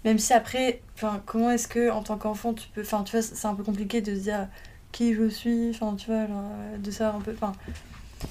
même 0.04 0.18
si 0.18 0.32
après, 0.32 0.82
comment 1.26 1.50
est-ce 1.50 1.68
que 1.68 1.90
en 1.90 2.02
tant 2.02 2.18
qu'enfant 2.18 2.54
tu 2.54 2.68
peux, 2.74 2.80
enfin, 2.82 3.04
tu 3.04 3.12
vois, 3.12 3.22
c'est 3.22 3.46
un 3.46 3.54
peu 3.54 3.62
compliqué 3.62 4.00
de 4.00 4.14
se 4.14 4.20
dire 4.20 4.48
qui 4.90 5.14
je 5.14 5.28
suis, 5.28 5.70
enfin, 5.70 5.94
tu 5.96 6.06
vois, 6.06 6.22
euh, 6.22 6.78
de 6.78 6.90
savoir 6.90 7.16
un 7.16 7.20
peu, 7.20 7.32
enfin, 7.32 7.52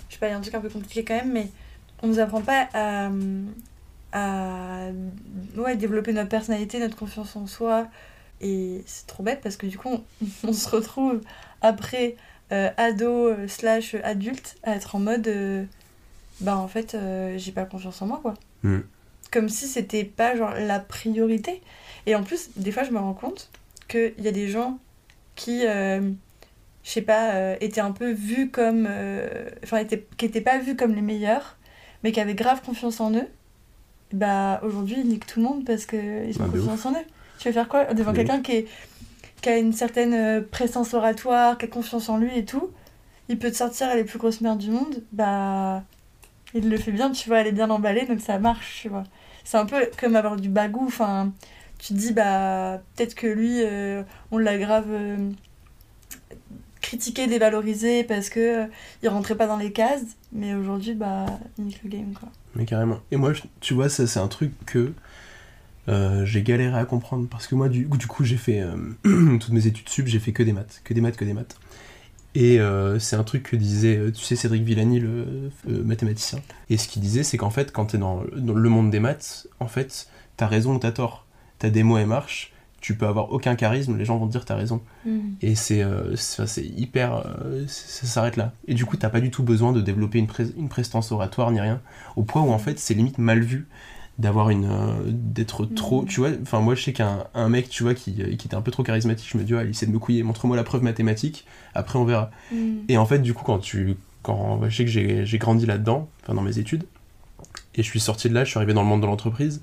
je 0.09 0.13
sais 0.13 0.19
pas, 0.19 0.27
il 0.27 0.31
y 0.31 0.33
a 0.33 0.37
un 0.37 0.41
truc 0.41 0.55
un 0.55 0.61
peu 0.61 0.69
compliqué 0.69 1.03
quand 1.03 1.15
même, 1.15 1.31
mais 1.31 1.49
on 2.01 2.07
nous 2.07 2.19
apprend 2.19 2.41
pas 2.41 2.67
à, 2.73 3.09
à 4.13 4.89
ouais, 5.57 5.75
développer 5.75 6.13
notre 6.13 6.29
personnalité, 6.29 6.79
notre 6.79 6.95
confiance 6.95 7.35
en 7.35 7.47
soi. 7.47 7.87
Et 8.39 8.83
c'est 8.85 9.07
trop 9.07 9.23
bête 9.23 9.41
parce 9.41 9.57
que 9.57 9.65
du 9.65 9.77
coup, 9.77 9.89
on, 9.89 10.03
on 10.47 10.53
se 10.53 10.69
retrouve 10.69 11.21
après 11.61 12.15
euh, 12.51 12.69
ado 12.77 13.29
euh, 13.29 13.47
slash 13.47 13.95
adulte 14.03 14.57
à 14.63 14.75
être 14.75 14.95
en 14.95 14.99
mode 14.99 15.27
euh, 15.27 15.63
bah 16.41 16.57
en 16.57 16.67
fait, 16.67 16.93
euh, 16.93 17.35
j'ai 17.37 17.51
pas 17.51 17.65
confiance 17.65 18.01
en 18.01 18.07
moi 18.07 18.19
quoi. 18.21 18.35
Mm. 18.61 18.81
Comme 19.31 19.49
si 19.49 19.67
c'était 19.67 20.03
pas 20.03 20.35
genre 20.35 20.53
la 20.53 20.79
priorité. 20.79 21.61
Et 22.05 22.15
en 22.15 22.23
plus, 22.23 22.49
des 22.55 22.71
fois, 22.71 22.83
je 22.83 22.91
me 22.91 22.99
rends 22.99 23.13
compte 23.13 23.49
qu'il 23.87 24.13
y 24.19 24.27
a 24.27 24.31
des 24.31 24.49
gens 24.49 24.77
qui, 25.35 25.61
je 25.61 26.13
sais 26.83 27.01
pas, 27.01 27.55
étaient 27.59 27.81
un 27.81 27.93
peu 27.93 28.11
vus 28.11 28.51
comme. 28.51 28.87
Enfin, 29.63 29.85
qui 29.85 30.25
étaient 30.25 30.41
pas 30.41 30.59
vus 30.59 30.75
comme 30.75 30.93
les 30.93 31.01
meilleurs, 31.01 31.57
mais 32.03 32.11
qui 32.11 32.19
avaient 32.19 32.35
grave 32.35 32.61
confiance 32.61 32.99
en 32.99 33.15
eux. 33.15 33.27
Bah 34.13 34.61
aujourd'hui 34.63 34.97
ils 34.99 35.07
niquent 35.07 35.25
tout 35.25 35.39
le 35.41 35.45
monde 35.45 35.65
parce 35.65 35.85
qu'ils 35.85 35.99
ont 36.41 36.45
Bah, 36.45 36.47
de 36.53 36.59
confiance 36.59 36.85
en 36.85 36.91
eux. 36.93 37.05
Tu 37.39 37.47
vas 37.49 37.53
faire 37.53 37.67
quoi 37.67 37.93
devant 37.93 38.11
De 38.11 38.17
quelqu'un 38.17 38.41
qui, 38.41 38.51
est- 38.53 38.67
qui 39.41 39.49
a 39.49 39.57
une 39.57 39.73
certaine 39.73 40.13
euh, 40.13 40.41
présence 40.41 40.93
oratoire, 40.93 41.57
qui 41.57 41.65
a 41.65 41.67
confiance 41.67 42.07
en 42.09 42.17
lui 42.17 42.37
et 42.37 42.45
tout 42.45 42.69
Il 43.29 43.37
peut 43.39 43.51
te 43.51 43.55
sortir 43.57 43.93
les 43.95 44.03
plus 44.05 44.19
grosses 44.19 44.39
merdes 44.41 44.59
du 44.59 44.69
monde, 44.71 45.03
bah 45.11 45.83
il 46.53 46.69
le 46.69 46.77
fait 46.77 46.91
bien, 46.91 47.11
tu 47.11 47.27
vois, 47.29 47.39
elle 47.39 47.47
est 47.47 47.51
bien 47.51 47.69
emballée 47.71 48.05
donc 48.05 48.21
ça 48.21 48.37
marche, 48.39 48.79
tu 48.83 48.89
vois. 48.89 49.03
C'est 49.43 49.57
un 49.57 49.65
peu 49.65 49.89
comme 49.99 50.15
avoir 50.15 50.35
du 50.37 50.47
bagou, 50.49 50.85
enfin 50.85 51.33
tu 51.79 51.93
te 51.93 51.99
dis 51.99 52.13
bah 52.13 52.79
peut-être 52.95 53.15
que 53.15 53.27
lui 53.27 53.61
euh, 53.61 54.03
on 54.31 54.37
l'a 54.37 54.57
grave 54.57 54.85
euh, 54.89 55.17
critiqué, 56.81 57.27
dévalorisé 57.27 58.03
parce 58.03 58.29
que 58.29 58.39
euh, 58.39 58.67
il 59.01 59.09
rentrait 59.09 59.35
pas 59.35 59.47
dans 59.47 59.57
les 59.57 59.71
cases, 59.71 60.03
mais 60.31 60.53
aujourd'hui 60.53 60.93
bah 60.93 61.25
il 61.57 61.65
nique 61.65 61.81
le 61.83 61.89
game 61.89 62.13
quoi. 62.13 62.29
Mais 62.55 62.65
carrément. 62.65 62.99
Et 63.11 63.17
moi, 63.17 63.33
tu 63.59 63.73
vois, 63.73 63.89
ça 63.89 64.05
c'est 64.07 64.19
un 64.19 64.27
truc 64.27 64.51
que 64.65 64.93
euh, 65.89 66.25
j'ai 66.25 66.43
galéré 66.43 66.77
à 66.77 66.85
comprendre. 66.85 67.27
Parce 67.29 67.47
que 67.47 67.55
moi, 67.55 67.69
du, 67.69 67.87
coup, 68.07 68.23
j'ai 68.23 68.37
fait 68.37 68.61
euh, 68.61 68.75
toutes 69.39 69.51
mes 69.51 69.67
études 69.67 69.89
sub, 69.89 70.07
j'ai 70.07 70.19
fait 70.19 70.31
que 70.31 70.43
des 70.43 70.53
maths. 70.53 70.81
Que 70.83 70.93
des 70.93 71.01
maths, 71.01 71.17
que 71.17 71.25
des 71.25 71.33
maths. 71.33 71.57
Et 72.35 72.59
euh, 72.59 72.97
c'est 72.97 73.15
un 73.15 73.23
truc 73.23 73.43
que 73.43 73.55
disait, 73.55 74.11
tu 74.11 74.23
sais, 74.23 74.35
Cédric 74.35 74.63
Villani, 74.63 74.99
le 74.99 75.51
mathématicien. 75.67 76.39
Et 76.69 76.77
ce 76.77 76.87
qu'il 76.87 77.01
disait, 77.01 77.23
c'est 77.23 77.37
qu'en 77.37 77.51
fait, 77.51 77.71
quand 77.71 77.87
t'es 77.87 77.97
dans, 77.97 78.23
dans 78.35 78.53
le 78.53 78.69
monde 78.69 78.89
des 78.89 78.99
maths, 78.99 79.47
en 79.59 79.67
fait, 79.67 80.07
t'as 80.37 80.47
raison 80.47 80.75
ou 80.75 80.79
t'as 80.79 80.91
tort. 80.91 81.25
T'as 81.59 81.69
des 81.69 81.83
mots 81.83 81.97
et 81.97 82.05
marches, 82.05 82.52
tu 82.83 82.95
peux 82.95 83.07
avoir 83.07 83.31
aucun 83.31 83.55
charisme, 83.55 83.97
les 83.97 84.03
gens 84.05 84.17
vont 84.17 84.27
te 84.27 84.33
dire 84.33 84.43
t'as 84.45 84.55
raison. 84.57 84.81
Et 85.41 85.55
c'est 85.55 85.81
euh, 85.81 86.15
c'est 86.17 86.65
hyper. 86.65 87.23
euh, 87.25 87.63
ça 87.67 88.05
s'arrête 88.05 88.35
là. 88.35 88.51
Et 88.67 88.73
du 88.73 88.85
coup, 88.85 88.97
t'as 88.97 89.09
pas 89.09 89.21
du 89.21 89.31
tout 89.31 89.41
besoin 89.41 89.71
de 89.71 89.81
développer 89.81 90.19
une, 90.19 90.27
pré- 90.27 90.53
une 90.57 90.67
prestance 90.69 91.11
oratoire 91.13 91.49
ni 91.51 91.61
rien. 91.61 91.79
Au 92.17 92.23
point 92.23 92.41
où 92.41 92.51
en 92.51 92.59
fait, 92.59 92.77
c'est 92.79 92.93
limite 92.93 93.17
mal 93.17 93.39
vu 93.39 93.67
d'avoir 94.19 94.49
une. 94.49 94.65
euh, 94.65 94.93
d'être 95.07 95.65
trop. 95.65 96.01
Mhm. 96.01 96.07
Tu 96.09 96.19
vois, 96.19 96.29
enfin, 96.41 96.59
moi 96.59 96.75
je 96.75 96.83
sais 96.83 96.93
qu'un 96.93 97.25
un 97.33 97.47
mec, 97.49 97.69
tu 97.69 97.83
vois, 97.83 97.93
qui, 97.95 98.21
euh, 98.21 98.35
qui 98.35 98.47
était 98.47 98.55
un 98.55 98.61
peu 98.61 98.71
trop 98.71 98.83
charismatique, 98.83 99.29
je 99.31 99.37
me 99.37 99.43
dis, 99.43 99.53
il 99.53 99.69
essaie 99.69 99.85
de 99.87 99.91
me 99.91 99.99
couiller, 99.99 100.21
montre-moi 100.23 100.55
la 100.57 100.63
preuve 100.63 100.83
mathématique, 100.83 101.45
après 101.73 101.97
on 101.97 102.03
verra. 102.05 102.31
Et 102.89 102.97
en 102.97 103.05
fait, 103.05 103.19
du 103.19 103.33
coup, 103.33 103.43
quand 103.45 103.59
tu. 103.59 103.95
Quand, 104.23 104.59
je 104.69 104.75
sais 104.75 104.85
que 104.85 104.91
j'ai 104.91 105.25
j'ai 105.25 105.37
grandi 105.37 105.65
là-dedans, 105.65 106.09
enfin 106.23 106.33
dans 106.33 106.41
mes 106.41 106.57
études, 106.59 106.83
et 107.75 107.81
je 107.83 107.89
suis 107.89 107.99
sorti 107.99 108.29
de 108.29 108.33
là, 108.33 108.43
je 108.43 108.49
suis 108.51 108.57
arrivé 108.57 108.73
dans 108.73 108.83
le 108.83 108.87
monde 108.87 109.01
de 109.01 109.05
l'entreprise, 109.07 109.61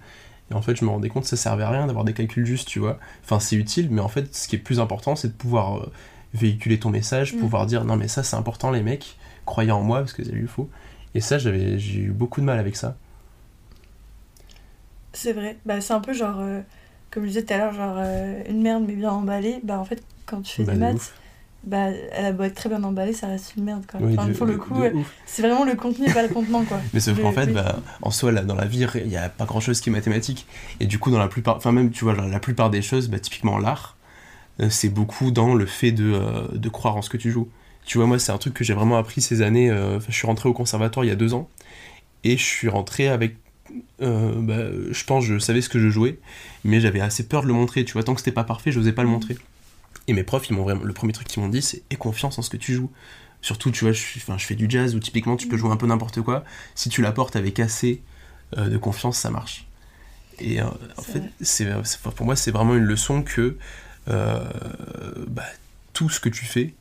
et 0.50 0.54
en 0.54 0.62
fait, 0.62 0.76
je 0.76 0.84
me 0.84 0.90
rendais 0.90 1.08
compte 1.08 1.24
que 1.24 1.28
ça 1.28 1.36
servait 1.36 1.62
à 1.64 1.70
rien 1.70 1.86
d'avoir 1.86 2.04
des 2.04 2.12
calculs 2.14 2.46
justes, 2.46 2.68
tu 2.68 2.78
vois. 2.80 2.98
Enfin, 3.24 3.40
c'est 3.40 3.56
utile, 3.56 3.88
mais 3.90 4.00
en 4.00 4.08
fait, 4.08 4.34
ce 4.34 4.48
qui 4.48 4.56
est 4.56 4.58
plus 4.58 4.80
important, 4.80 5.16
c'est 5.16 5.28
de 5.28 5.32
pouvoir 5.32 5.78
euh, 5.78 5.92
véhiculer 6.34 6.78
ton 6.78 6.90
message, 6.90 7.34
Mm. 7.34 7.38
pouvoir 7.38 7.66
dire 7.66 7.84
non, 7.84 7.96
mais 7.96 8.08
ça, 8.08 8.22
c'est 8.22 8.36
important, 8.36 8.70
les 8.70 8.82
mecs, 8.82 9.16
croyez 9.46 9.72
en 9.72 9.82
moi, 9.82 10.00
parce 10.00 10.12
que 10.12 10.24
ça 10.24 10.32
lui 10.32 10.46
faut. 10.48 10.68
Et 11.14 11.20
ça, 11.20 11.38
j'avais, 11.38 11.78
j'ai 11.78 12.00
eu 12.00 12.10
beaucoup 12.12 12.40
de 12.40 12.46
mal 12.46 12.58
avec 12.58 12.76
ça. 12.76 12.96
C'est 15.12 15.32
vrai. 15.32 15.58
Bah, 15.66 15.80
c'est 15.80 15.92
un 15.92 16.00
peu 16.00 16.12
genre, 16.12 16.38
euh, 16.40 16.60
comme 17.10 17.24
je 17.24 17.28
disais 17.28 17.44
tout 17.44 17.54
à 17.54 17.58
l'heure, 17.58 17.72
genre 17.72 17.96
euh, 17.98 18.42
une 18.48 18.62
merde 18.62 18.84
mais 18.86 18.94
bien 18.94 19.10
emballée. 19.10 19.60
Bah, 19.64 19.78
en 19.78 19.84
fait, 19.84 20.02
quand 20.26 20.42
tu 20.42 20.52
fais 20.52 20.64
Bah, 20.64 20.72
des 20.72 20.78
de 20.78 20.78
maths, 20.78 20.96
ouf. 20.96 21.14
Bah, 21.64 21.88
elle 22.12 22.24
a 22.26 22.32
beau 22.32 22.44
être 22.44 22.54
très 22.54 22.68
bien 22.68 22.82
emballée, 22.82 23.12
ça 23.12 23.26
reste 23.26 23.54
une 23.56 23.64
merde, 23.64 23.84
quoi. 23.90 24.00
Oui, 24.02 24.14
Enfin, 24.16 24.28
de- 24.28 24.32
pour 24.32 24.46
le 24.46 24.56
coup, 24.56 24.82
c'est 25.26 25.42
vraiment 25.42 25.64
le 25.64 25.74
contenu 25.74 26.08
et 26.08 26.12
pas 26.12 26.22
le 26.22 26.28
contenant, 26.28 26.64
quoi. 26.64 26.80
Mais 26.94 27.00
sauf 27.00 27.20
qu'en 27.20 27.32
fait, 27.32 27.46
oui. 27.46 27.52
bah, 27.52 27.80
en 28.02 28.10
soi, 28.10 28.32
là, 28.32 28.42
dans 28.42 28.54
la 28.54 28.66
vie, 28.66 28.86
il 28.96 29.08
n'y 29.08 29.16
a 29.16 29.28
pas 29.28 29.44
grand 29.44 29.60
chose 29.60 29.80
qui 29.80 29.90
est 29.90 29.92
mathématique. 29.92 30.46
Et 30.80 30.86
du 30.86 30.98
coup, 30.98 31.10
dans 31.10 31.18
la 31.18 31.28
plupart, 31.28 31.56
enfin, 31.56 31.72
même, 31.72 31.90
tu 31.90 32.04
vois, 32.04 32.14
genre, 32.14 32.26
la 32.26 32.40
plupart 32.40 32.70
des 32.70 32.82
choses, 32.82 33.08
bah, 33.08 33.18
typiquement 33.18 33.58
l'art, 33.58 33.96
euh, 34.60 34.70
c'est 34.70 34.90
beaucoup 34.90 35.30
dans 35.30 35.54
le 35.54 35.66
fait 35.66 35.92
de, 35.92 36.12
euh, 36.14 36.48
de 36.52 36.68
croire 36.68 36.96
en 36.96 37.02
ce 37.02 37.10
que 37.10 37.16
tu 37.18 37.30
joues. 37.30 37.48
Tu 37.86 37.98
vois, 37.98 38.06
moi, 38.06 38.18
c'est 38.18 38.32
un 38.32 38.38
truc 38.38 38.54
que 38.54 38.64
j'ai 38.64 38.74
vraiment 38.74 38.98
appris 38.98 39.20
ces 39.22 39.42
années. 39.42 39.70
euh, 39.70 40.00
je 40.08 40.12
suis 40.12 40.26
rentré 40.26 40.48
au 40.48 40.52
conservatoire 40.54 41.04
il 41.04 41.08
y 41.08 41.12
a 41.12 41.16
deux 41.16 41.34
ans. 41.34 41.48
Et 42.24 42.36
je 42.36 42.44
suis 42.44 42.68
rentré 42.68 43.08
avec. 43.08 43.36
euh, 44.02 44.32
bah, 44.36 44.64
je 44.92 45.04
pense, 45.04 45.24
je 45.24 45.38
savais 45.38 45.60
ce 45.62 45.68
que 45.68 45.78
je 45.78 45.88
jouais, 45.90 46.18
mais 46.64 46.80
j'avais 46.80 47.00
assez 47.00 47.26
peur 47.28 47.42
de 47.42 47.48
le 47.48 47.54
montrer. 47.54 47.84
Tu 47.84 47.92
vois, 47.94 48.02
tant 48.04 48.14
que 48.14 48.20
c'était 48.20 48.32
pas 48.32 48.44
parfait, 48.44 48.72
je 48.72 48.78
n'osais 48.80 48.92
pas 48.92 49.02
le 49.02 49.08
montrer. 49.08 49.36
Et 50.08 50.12
mes 50.12 50.22
profs, 50.24 50.48
ils 50.48 50.54
m'ont 50.56 50.62
vraiment, 50.62 50.82
le 50.84 50.92
premier 50.92 51.12
truc 51.12 51.28
qu'ils 51.28 51.42
m'ont 51.42 51.48
dit, 51.48 51.62
c'est 51.62 51.82
aie 51.90 51.96
confiance 51.96 52.38
en 52.38 52.42
ce 52.42 52.50
que 52.50 52.56
tu 52.56 52.74
joues. 52.74 52.90
Surtout, 53.42 53.70
tu 53.70 53.84
vois, 53.84 53.92
je, 53.92 54.00
suis- 54.00 54.20
enfin, 54.20 54.36
je 54.38 54.44
fais 54.46 54.54
du 54.54 54.66
jazz 54.68 54.94
où 54.94 54.98
typiquement 54.98 55.36
tu 55.36 55.46
peux 55.48 55.56
jouer 55.56 55.70
un 55.70 55.76
peu 55.76 55.86
n'importe 55.86 56.20
quoi. 56.20 56.44
Si 56.74 56.88
tu 56.88 57.00
l'apportes 57.02 57.36
avec 57.36 57.58
assez 57.60 58.02
euh, 58.58 58.68
de 58.68 58.76
confiance, 58.76 59.18
ça 59.18 59.30
marche. 59.30 59.66
Et 60.38 60.60
euh, 60.60 60.66
en 60.96 61.02
fait, 61.02 61.18
vrai. 61.20 61.30
c'est, 61.40 61.68
c'est- 61.84 62.02
pour 62.02 62.26
moi, 62.26 62.36
c'est 62.36 62.50
vraiment 62.50 62.74
une 62.74 62.84
leçon 62.84 63.22
que 63.22 63.56
euh, 64.08 64.44
bah, 65.28 65.44
tout 65.92 66.08
ce 66.08 66.20
que 66.20 66.28
tu 66.28 66.44
fais, 66.44 66.74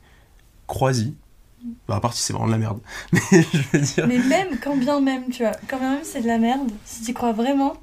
crois-y. 0.66 1.14
Bah, 1.86 1.96
à 1.96 2.00
part 2.00 2.14
si 2.14 2.22
c'est 2.22 2.32
vraiment 2.32 2.46
de 2.46 2.52
la 2.52 2.58
merde. 2.58 2.80
Mais 3.12 3.20
je 3.52 3.62
veux 3.72 3.78
dire. 3.80 4.06
Mais 4.06 4.18
même, 4.18 4.58
quand 4.62 4.76
bien 4.76 5.00
même, 5.00 5.28
tu 5.30 5.42
vois, 5.42 5.52
quand 5.68 5.78
bien 5.78 5.94
même 5.96 6.04
c'est 6.04 6.22
de 6.22 6.26
la 6.26 6.38
merde, 6.38 6.70
si 6.84 7.02
tu 7.04 7.12
crois 7.12 7.32
vraiment, 7.32 7.74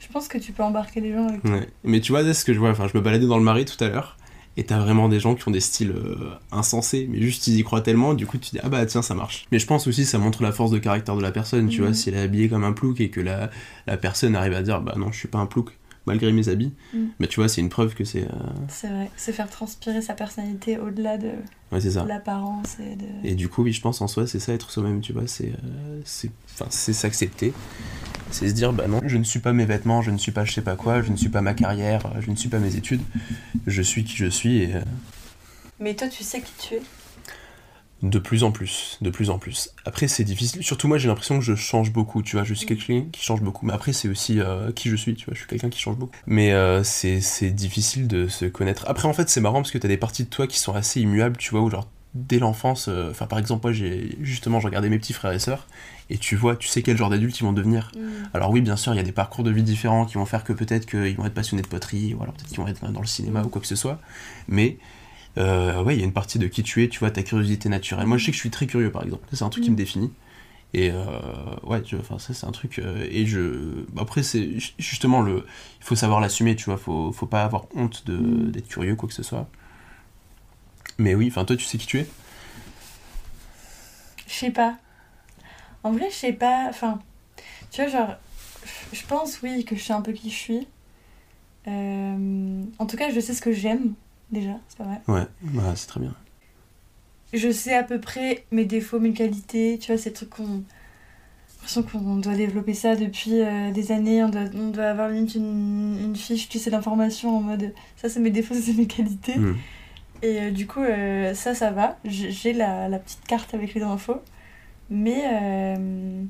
je 0.00 0.08
pense 0.08 0.28
que 0.28 0.38
tu 0.38 0.52
peux 0.52 0.62
embarquer 0.62 1.00
les 1.00 1.12
gens 1.12 1.28
avec 1.28 1.42
toi. 1.42 1.50
Ouais. 1.50 1.68
Mais 1.84 2.00
tu 2.00 2.12
vois, 2.12 2.22
c'est 2.24 2.32
ce 2.34 2.44
que 2.44 2.54
je 2.54 2.58
vois. 2.58 2.70
Enfin, 2.70 2.88
je 2.92 2.96
me 2.96 3.02
baladais 3.02 3.26
dans 3.26 3.36
le 3.38 3.44
marais 3.44 3.64
tout 3.66 3.82
à 3.84 3.88
l'heure. 3.88 4.16
Et 4.60 4.64
t'as 4.64 4.80
vraiment 4.80 5.08
des 5.08 5.20
gens 5.20 5.36
qui 5.36 5.46
ont 5.46 5.52
des 5.52 5.60
styles 5.60 5.92
euh, 5.92 6.16
insensés, 6.50 7.06
mais 7.08 7.20
juste 7.22 7.46
ils 7.46 7.56
y 7.58 7.62
croient 7.62 7.80
tellement, 7.80 8.12
du 8.12 8.26
coup 8.26 8.38
tu 8.38 8.50
dis 8.50 8.58
ah 8.60 8.68
bah 8.68 8.84
tiens 8.86 9.02
ça 9.02 9.14
marche. 9.14 9.46
Mais 9.52 9.60
je 9.60 9.66
pense 9.66 9.86
aussi 9.86 10.04
ça 10.04 10.18
montre 10.18 10.42
la 10.42 10.50
force 10.50 10.72
de 10.72 10.78
caractère 10.78 11.16
de 11.16 11.22
la 11.22 11.30
personne, 11.30 11.68
tu 11.68 11.80
Mhm. 11.80 11.86
vois, 11.86 11.94
si 11.94 12.08
elle 12.08 12.16
est 12.16 12.20
habillée 12.22 12.48
comme 12.48 12.64
un 12.64 12.72
plouc 12.72 13.00
et 13.00 13.08
que 13.08 13.20
la, 13.20 13.50
la 13.86 13.96
personne 13.96 14.34
arrive 14.34 14.54
à 14.54 14.62
dire 14.62 14.80
bah 14.80 14.94
non 14.98 15.12
je 15.12 15.18
suis 15.18 15.28
pas 15.28 15.38
un 15.38 15.46
plouc 15.46 15.77
malgré 16.08 16.32
mes 16.32 16.48
habits, 16.48 16.72
Mhm. 16.92 17.10
bah 17.20 17.26
tu 17.28 17.38
vois 17.38 17.48
c'est 17.48 17.60
une 17.60 17.68
preuve 17.68 17.94
que 17.94 18.04
c'est... 18.04 18.24
euh, 18.24 18.28
C'est 18.68 18.88
vrai, 18.88 19.10
c'est 19.16 19.32
faire 19.32 19.48
transpirer 19.48 20.02
sa 20.02 20.14
personnalité 20.14 20.78
au-delà 20.78 21.16
de 21.18 21.30
Ouais 21.70 21.78
l'apparence 22.06 22.76
et 22.80 22.96
de... 22.96 23.04
Et 23.22 23.34
du 23.34 23.48
coup 23.48 23.62
oui 23.62 23.72
je 23.72 23.80
pense 23.80 24.00
en 24.00 24.08
soi 24.08 24.26
c'est 24.26 24.40
ça 24.40 24.52
être 24.52 24.70
soi-même, 24.70 25.00
tu 25.00 25.12
vois, 25.12 25.26
c'est 25.26 25.52
euh, 25.52 26.00
c'est 26.04 26.30
enfin, 26.54 26.66
c'est 26.70 26.92
s'accepter. 26.92 27.52
C'est 28.30 28.48
se 28.48 28.54
dire 28.54 28.72
bah 28.72 28.88
non 28.88 29.00
je 29.06 29.16
ne 29.16 29.24
suis 29.24 29.40
pas 29.40 29.52
mes 29.52 29.64
vêtements, 29.66 30.02
je 30.02 30.10
ne 30.10 30.18
suis 30.18 30.32
pas 30.32 30.44
je 30.44 30.52
sais 30.52 30.62
pas 30.62 30.76
quoi, 30.76 31.00
je 31.02 31.10
ne 31.12 31.16
suis 31.16 31.28
pas 31.30 31.40
ma 31.42 31.54
carrière, 31.54 32.02
je 32.20 32.30
ne 32.30 32.36
suis 32.36 32.48
pas 32.48 32.58
mes 32.58 32.74
études, 32.76 33.02
je 33.66 33.82
suis 33.82 34.02
qui 34.04 34.16
je 34.16 34.26
suis 34.26 34.62
et... 34.64 34.74
euh, 34.74 34.80
Mais 35.80 35.94
toi, 35.94 36.08
tu 36.08 36.24
sais 36.24 36.40
qui 36.40 36.52
tu 36.58 36.74
es? 36.74 36.82
De 38.00 38.20
plus 38.20 38.44
en 38.44 38.52
plus, 38.52 38.96
de 39.00 39.10
plus 39.10 39.28
en 39.28 39.38
plus. 39.38 39.70
Après, 39.84 40.06
c'est 40.06 40.22
difficile. 40.22 40.62
Surtout, 40.62 40.86
moi, 40.86 40.98
j'ai 40.98 41.08
l'impression 41.08 41.38
que 41.38 41.44
je 41.44 41.56
change 41.56 41.92
beaucoup, 41.92 42.22
tu 42.22 42.36
vois. 42.36 42.44
Je 42.44 42.54
suis 42.54 42.66
quelqu'un 42.66 43.06
qui 43.10 43.24
change 43.24 43.42
beaucoup. 43.42 43.66
Mais 43.66 43.72
après, 43.72 43.92
c'est 43.92 44.08
aussi 44.08 44.38
euh, 44.38 44.70
qui 44.70 44.88
je 44.88 44.94
suis, 44.94 45.16
tu 45.16 45.24
vois. 45.24 45.34
Je 45.34 45.40
suis 45.40 45.48
quelqu'un 45.48 45.68
qui 45.68 45.80
change 45.80 45.96
beaucoup. 45.96 46.14
Mais 46.26 46.52
euh, 46.52 46.84
c'est 46.84 47.20
c'est 47.20 47.50
difficile 47.50 48.06
de 48.06 48.28
se 48.28 48.44
connaître. 48.44 48.84
Après, 48.86 49.08
en 49.08 49.12
fait, 49.12 49.28
c'est 49.28 49.40
marrant 49.40 49.62
parce 49.62 49.72
que 49.72 49.78
t'as 49.78 49.88
des 49.88 49.96
parties 49.96 50.22
de 50.22 50.28
toi 50.28 50.46
qui 50.46 50.60
sont 50.60 50.74
assez 50.74 51.00
immuables, 51.00 51.36
tu 51.38 51.50
vois, 51.50 51.60
où 51.60 51.70
genre, 51.70 51.88
dès 52.14 52.38
l'enfance, 52.38 52.86
euh, 52.88 53.10
enfin, 53.10 53.26
par 53.26 53.40
exemple, 53.40 53.66
moi, 53.66 53.72
j'ai 53.72 54.16
justement, 54.20 54.60
je 54.60 54.66
regardais 54.66 54.90
mes 54.90 54.98
petits 55.00 55.12
frères 55.12 55.32
et 55.32 55.40
sœurs, 55.40 55.66
et 56.08 56.18
tu 56.18 56.36
vois, 56.36 56.54
tu 56.54 56.68
sais 56.68 56.82
quel 56.82 56.96
genre 56.96 57.10
d'adultes 57.10 57.40
ils 57.40 57.44
vont 57.44 57.52
devenir. 57.52 57.90
Alors 58.32 58.50
oui, 58.50 58.60
bien 58.60 58.76
sûr, 58.76 58.94
il 58.94 58.96
y 58.96 59.00
a 59.00 59.04
des 59.04 59.12
parcours 59.12 59.42
de 59.42 59.50
vie 59.50 59.64
différents 59.64 60.06
qui 60.06 60.14
vont 60.14 60.24
faire 60.24 60.44
que 60.44 60.52
peut-être 60.52 60.86
qu'ils 60.86 61.16
vont 61.16 61.26
être 61.26 61.34
passionnés 61.34 61.62
de 61.62 61.68
poterie, 61.68 62.14
ou 62.14 62.22
alors 62.22 62.32
peut-être 62.32 62.48
qu'ils 62.48 62.58
vont 62.58 62.68
être 62.68 62.90
dans 62.92 63.00
le 63.00 63.06
cinéma 63.06 63.42
ou 63.42 63.48
quoi 63.48 63.60
que 63.60 63.66
ce 63.66 63.76
soit. 63.76 63.98
Mais 64.46 64.78
euh, 65.38 65.82
ouais, 65.82 65.94
il 65.96 66.00
y 66.00 66.02
a 66.02 66.04
une 66.04 66.12
partie 66.12 66.38
de 66.38 66.46
qui 66.48 66.62
tu 66.62 66.82
es, 66.84 66.88
tu 66.88 66.98
vois, 66.98 67.10
ta 67.10 67.22
curiosité 67.22 67.68
naturelle. 67.68 68.06
Moi, 68.06 68.18
je 68.18 68.24
sais 68.26 68.30
que 68.32 68.36
je 68.36 68.40
suis 68.40 68.50
très 68.50 68.66
curieux, 68.66 68.90
par 68.92 69.04
exemple. 69.04 69.26
C'est 69.32 69.44
un 69.44 69.48
truc 69.50 69.64
qui 69.64 69.70
me 69.70 69.76
définit. 69.76 70.12
Et 70.74 70.90
euh, 70.92 71.04
ouais, 71.62 71.80
tu 71.82 71.96
vois, 71.96 72.04
enfin, 72.04 72.18
ça, 72.18 72.34
c'est 72.34 72.46
un 72.46 72.50
truc. 72.52 72.78
euh, 72.78 73.06
et 73.10 73.24
je. 73.26 73.84
Après, 73.98 74.22
c'est 74.22 74.58
ju- 74.58 74.72
justement 74.78 75.22
le. 75.22 75.46
Il 75.80 75.84
faut 75.84 75.94
savoir 75.96 76.20
l'assumer, 76.20 76.56
tu 76.56 76.66
vois. 76.66 76.76
Faut, 76.76 77.12
faut 77.12 77.26
pas 77.26 77.44
avoir 77.44 77.66
honte 77.74 78.04
de- 78.06 78.16
Mm. 78.16 78.50
d'être 78.50 78.68
curieux, 78.68 78.94
quoi 78.96 79.08
que 79.08 79.14
ce 79.14 79.22
soit. 79.22 79.48
Mais 80.98 81.14
oui, 81.14 81.28
enfin, 81.30 81.44
toi, 81.44 81.56
tu 81.56 81.64
sais 81.64 81.78
qui 81.78 81.86
tu 81.86 81.98
es? 82.00 82.08
Je 84.26 84.32
sais 84.34 84.50
pas. 84.50 84.76
En 85.84 85.92
vrai, 85.92 86.08
je 86.10 86.14
sais 86.16 86.32
pas. 86.32 86.66
Enfin, 86.68 86.98
tu 87.70 87.80
vois, 87.82 87.90
genre, 87.90 88.16
je 88.92 89.02
pense, 89.06 89.40
oui, 89.42 89.64
que 89.64 89.76
je 89.76 89.82
sais 89.82 89.92
un 89.92 90.02
peu 90.02 90.12
qui 90.12 90.30
je 90.30 90.36
suis. 90.36 90.66
Euh, 91.66 92.62
En 92.78 92.86
tout 92.86 92.96
cas, 92.96 93.10
je 93.10 93.20
sais 93.20 93.34
ce 93.34 93.42
que 93.42 93.52
j'aime, 93.52 93.94
déjà, 94.30 94.52
c'est 94.68 94.78
pas 94.78 94.84
vrai. 94.84 95.00
Ouais, 95.08 95.26
bah, 95.42 95.74
c'est 95.76 95.86
très 95.86 96.00
bien. 96.00 96.14
Je 97.32 97.50
sais 97.52 97.74
à 97.74 97.82
peu 97.82 98.00
près 98.00 98.44
mes 98.52 98.64
défauts, 98.64 99.00
mes 99.00 99.12
qualités, 99.12 99.78
tu 99.78 99.92
vois, 99.92 100.00
ces 100.00 100.12
trucs 100.12 100.30
qu'on. 100.30 100.62
L'impression 101.56 101.82
qu'on 101.82 102.16
doit 102.16 102.34
développer 102.36 102.72
ça 102.74 102.96
depuis 102.96 103.40
euh, 103.42 103.72
des 103.72 103.92
années, 103.92 104.22
on 104.24 104.28
doit, 104.30 104.44
on 104.54 104.70
doit 104.70 104.86
avoir 104.86 105.08
limite 105.10 105.34
une, 105.34 105.98
une 106.02 106.16
fiche, 106.16 106.48
tu 106.48 106.58
sais, 106.58 106.70
d'information 106.70 107.36
en 107.38 107.40
mode 107.42 107.74
ça 107.96 108.08
c'est 108.08 108.20
mes 108.20 108.30
défauts, 108.30 108.54
ça 108.56 108.60
c'est 108.62 108.72
mes 108.74 108.86
qualités. 108.86 109.36
Mm. 109.36 109.56
Et 110.22 110.40
euh, 110.42 110.50
du 110.50 110.66
coup, 110.66 110.82
euh, 110.82 111.34
ça, 111.34 111.54
ça 111.54 111.70
va. 111.70 111.98
J'ai 112.04 112.30
j'ai 112.32 112.52
la, 112.52 112.88
la 112.88 112.98
petite 112.98 113.24
carte 113.26 113.54
avec 113.54 113.74
les 113.74 113.82
infos. 113.82 114.20
Mais. 114.90 115.22
euh, 115.76 116.22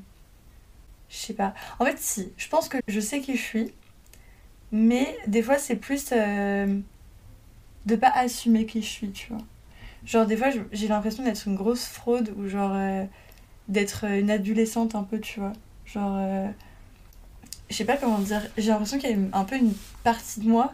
je 1.09 1.17
sais 1.17 1.33
pas. 1.33 1.53
En 1.79 1.85
fait, 1.85 1.97
si. 1.99 2.31
Je 2.37 2.47
pense 2.49 2.69
que 2.69 2.77
je 2.87 2.99
sais 2.99 3.21
qui 3.21 3.35
je 3.35 3.41
suis. 3.41 3.71
Mais 4.71 5.17
des 5.27 5.41
fois, 5.43 5.57
c'est 5.57 5.75
plus. 5.75 6.13
De 7.85 7.95
pas 7.95 8.09
assumer 8.09 8.65
qui 8.65 8.81
je 8.81 8.87
suis, 8.87 9.11
tu 9.11 9.29
vois. 9.33 9.41
Genre, 10.05 10.25
des 10.25 10.37
fois, 10.37 10.47
j'ai 10.71 10.87
l'impression 10.87 11.23
d'être 11.23 11.47
une 11.47 11.55
grosse 11.55 11.85
fraude 11.85 12.33
ou 12.37 12.47
genre. 12.47 12.71
euh, 12.73 13.05
d'être 13.67 14.05
une 14.05 14.31
adolescente 14.31 14.95
un 14.95 15.03
peu, 15.03 15.19
tu 15.19 15.39
vois. 15.39 15.53
Genre. 15.85 16.15
euh, 16.17 16.47
je 17.69 17.75
sais 17.75 17.85
pas 17.85 17.97
comment 17.97 18.17
dire. 18.19 18.41
J'ai 18.57 18.69
l'impression 18.69 18.97
qu'il 18.97 19.09
y 19.11 19.13
a 19.13 19.37
un 19.37 19.43
peu 19.43 19.55
une 19.57 19.73
partie 20.03 20.39
de 20.39 20.47
moi 20.47 20.73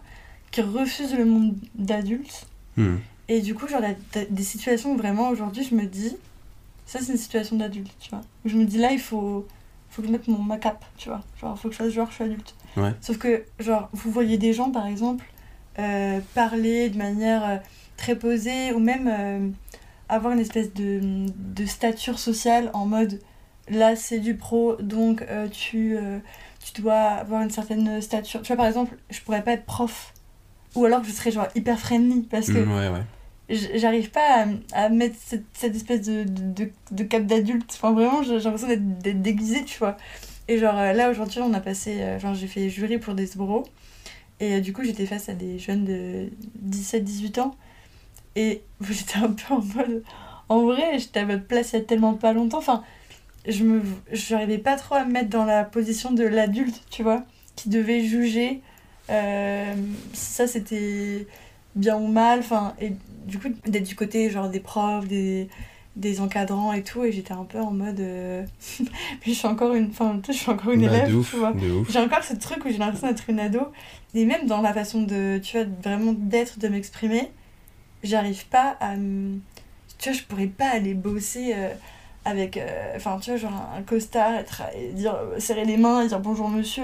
qui 0.51 0.61
refuse 0.61 1.13
le 1.13 1.25
monde 1.25 1.55
d'adulte. 1.75 2.47
Mm. 2.77 2.95
Et 3.27 3.41
du 3.41 3.55
coup, 3.55 3.67
genre, 3.67 3.81
des 4.29 4.43
situations 4.43 4.93
où 4.93 4.97
vraiment 4.97 5.29
aujourd'hui, 5.29 5.63
je 5.69 5.75
me 5.75 5.85
dis, 5.85 6.15
ça 6.85 6.99
c'est 7.01 7.11
une 7.11 7.17
situation 7.17 7.57
d'adulte, 7.57 7.91
tu 7.99 8.11
vois. 8.11 8.21
Où 8.45 8.49
je 8.49 8.55
me 8.55 8.63
dis 8.65 8.77
là, 8.77 8.91
il 8.91 8.99
faut, 8.99 9.45
faut 9.89 10.01
que 10.01 10.07
je 10.07 10.11
mette 10.13 10.27
mon 10.27 10.37
ma 10.37 10.57
cape, 10.57 10.85
tu 10.97 11.09
vois. 11.09 11.21
Genre, 11.41 11.57
faut 11.59 11.67
que 11.67 11.73
je 11.73 11.79
fasse 11.79 11.91
genre, 11.91 12.07
je 12.09 12.13
suis 12.15 12.23
adulte. 12.23 12.55
Ouais. 12.77 12.93
Sauf 13.01 13.17
que, 13.17 13.43
genre, 13.59 13.89
vous 13.93 14.11
voyez 14.11 14.37
des 14.37 14.53
gens, 14.53 14.69
par 14.71 14.85
exemple, 14.85 15.25
euh, 15.80 16.19
parler 16.34 16.89
de 16.89 16.97
manière 16.97 17.43
euh, 17.49 17.57
très 17.97 18.15
posée, 18.15 18.71
ou 18.73 18.80
même 18.80 19.07
euh, 19.07 19.49
avoir 20.09 20.34
une 20.34 20.39
espèce 20.39 20.73
de, 20.73 21.26
de 21.28 21.65
stature 21.65 22.19
sociale 22.19 22.69
en 22.73 22.86
mode 22.86 23.19
là, 23.69 23.95
c'est 23.95 24.19
du 24.19 24.36
pro, 24.36 24.76
donc 24.76 25.23
euh, 25.23 25.47
tu, 25.47 25.97
tu 26.73 26.82
dois 26.82 26.93
avoir 27.01 27.41
une 27.41 27.49
certaine 27.49 27.99
stature. 28.01 28.41
Tu 28.43 28.47
vois, 28.47 28.57
par 28.57 28.67
exemple, 28.67 28.95
je 29.09 29.19
pourrais 29.21 29.43
pas 29.43 29.53
être 29.53 29.65
prof. 29.65 30.13
Ou 30.76 30.86
alors 30.86 31.03
je 31.03 31.11
serais 31.11 31.32
genre 31.32 31.47
hyper 31.55 31.80
friendly 31.80 32.21
parce 32.23 32.47
que 32.47 32.59
Mm, 32.59 32.71
ouais, 32.78 32.89
ouais. 32.89 33.01
j- 33.49 33.69
j'arrive 33.76 34.11
pas 34.11 34.45
à, 34.73 34.86
à 34.86 34.89
mettre 34.89 35.15
cette, 35.19 35.45
cette 35.53 35.76
espèce 35.76 36.01
de, 36.01 36.26
de, 36.28 36.69
de 36.91 37.03
cap 37.05 37.26
d'adulte. 37.26 37.71
Enfin, 37.73 37.91
vraiment, 37.93 38.21
j'ai 38.23 38.38
l'impression 38.39 38.67
d'être- 38.67 39.21
déguisée, 39.21 39.63
tu 39.63 39.80
vois. 39.80 39.97
Et 40.47 40.59
genre, 40.59 40.76
là, 40.76 41.09
aujourd'hui, 41.09 41.39
on 41.41 41.53
a 41.53 41.59
passé. 41.61 42.19
genre, 42.19 42.36
j'ai 42.36 42.47
fait 42.47 42.69
jury 42.69 42.97
pour 42.99 43.15
des 43.15 43.26
sbros. 43.26 43.63
Et 44.39 44.55
euh, 44.55 44.59
du 44.59 44.73
coup, 44.73 44.83
j'étais 44.83 45.05
face 45.05 45.29
à 45.29 45.33
des 45.33 45.59
jeunes 45.59 45.86
de 45.86 46.29
17-18 46.67 47.39
ans. 47.39 47.55
Et 48.36 48.61
j'étais 48.89 49.17
un 49.17 49.31
peu 49.31 49.53
en 49.53 49.61
mode. 49.61 50.03
En 50.49 50.63
vrai, 50.63 50.99
j'étais 50.99 51.21
à 51.21 51.25
votre 51.25 51.45
place 51.45 51.73
il 51.73 51.77
y 51.77 51.79
a 51.79 51.86
tellement 51.86 52.13
pas 52.13 52.33
longtemps. 52.33 52.59
Enfin, 52.59 52.83
je 53.47 53.63
me 53.63 53.81
j'arrivais 54.11 54.57
pas 54.57 54.75
trop 54.75 54.95
à 54.95 55.05
me 55.05 55.11
mettre 55.11 55.29
dans 55.29 55.45
la 55.45 55.63
position 55.63 56.11
de 56.11 56.23
l'adulte, 56.23 56.83
tu 56.89 57.03
vois, 57.03 57.23
qui 57.55 57.69
devait 57.69 58.03
juger 58.03 58.61
euh, 59.09 59.73
si 60.13 60.33
ça 60.33 60.47
c'était 60.47 61.27
bien 61.75 61.97
ou 61.97 62.07
mal. 62.07 62.39
Enfin, 62.39 62.75
et 62.79 62.93
du 63.25 63.39
coup, 63.39 63.49
d'être 63.65 63.88
du 63.88 63.95
côté 63.95 64.29
genre 64.29 64.49
des 64.49 64.59
profs, 64.59 65.07
des, 65.07 65.49
des 65.95 66.19
encadrants 66.21 66.73
et 66.73 66.83
tout. 66.83 67.03
Et 67.03 67.11
j'étais 67.11 67.33
un 67.33 67.43
peu 67.45 67.59
en 67.59 67.71
mode. 67.71 67.99
euh, 67.99 68.45
Mais 68.79 68.87
je 69.25 69.31
suis 69.31 69.47
encore 69.47 69.73
une, 69.73 69.89
enfin, 69.89 70.19
je 70.27 70.33
suis 70.33 70.49
encore 70.51 70.71
une 70.71 70.85
Bah, 70.85 70.93
élève, 70.95 71.15
ouf, 71.15 71.31
tu 71.31 71.37
vois. 71.37 71.53
J'ai 71.89 71.99
encore 71.99 72.23
ce 72.23 72.33
truc 72.35 72.65
où 72.65 72.69
j'ai 72.69 72.77
l'impression 72.77 73.07
d'être 73.07 73.29
une 73.29 73.39
ado. 73.39 73.61
Et 74.13 74.25
même 74.25 74.45
dans 74.47 74.61
la 74.61 74.73
façon 74.73 75.01
de, 75.03 75.39
tu 75.43 75.57
vois, 75.57 75.65
vraiment 75.83 76.13
d'être, 76.13 76.59
de 76.59 76.67
m'exprimer, 76.67 77.31
j'arrive 78.03 78.45
pas 78.47 78.77
à. 78.79 78.95
Tu 79.97 80.09
vois, 80.09 80.17
je 80.17 80.23
pourrais 80.23 80.47
pas 80.47 80.67
aller 80.69 80.93
bosser 80.93 81.53
euh, 81.55 81.69
avec, 82.25 82.57
euh, 82.57 82.93
enfin, 82.95 83.17
tu 83.21 83.29
vois, 83.31 83.39
genre 83.39 83.69
un 83.77 83.81
costard, 83.81 84.33
être, 84.35 84.63
et 84.77 84.89
dire, 84.93 85.15
euh, 85.15 85.39
serrer 85.39 85.63
les 85.65 85.77
mains 85.77 86.01
et 86.01 86.07
dire 86.07 86.19
bonjour 86.19 86.49
monsieur. 86.49 86.83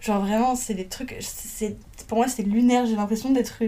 Genre 0.00 0.20
vraiment, 0.24 0.54
c'est 0.56 0.74
des 0.74 0.86
trucs, 0.86 1.16
c'est, 1.20 1.76
pour 2.08 2.18
moi 2.18 2.28
c'est 2.28 2.42
lunaire, 2.42 2.86
j'ai 2.86 2.96
l'impression 2.96 3.30
d'être... 3.30 3.62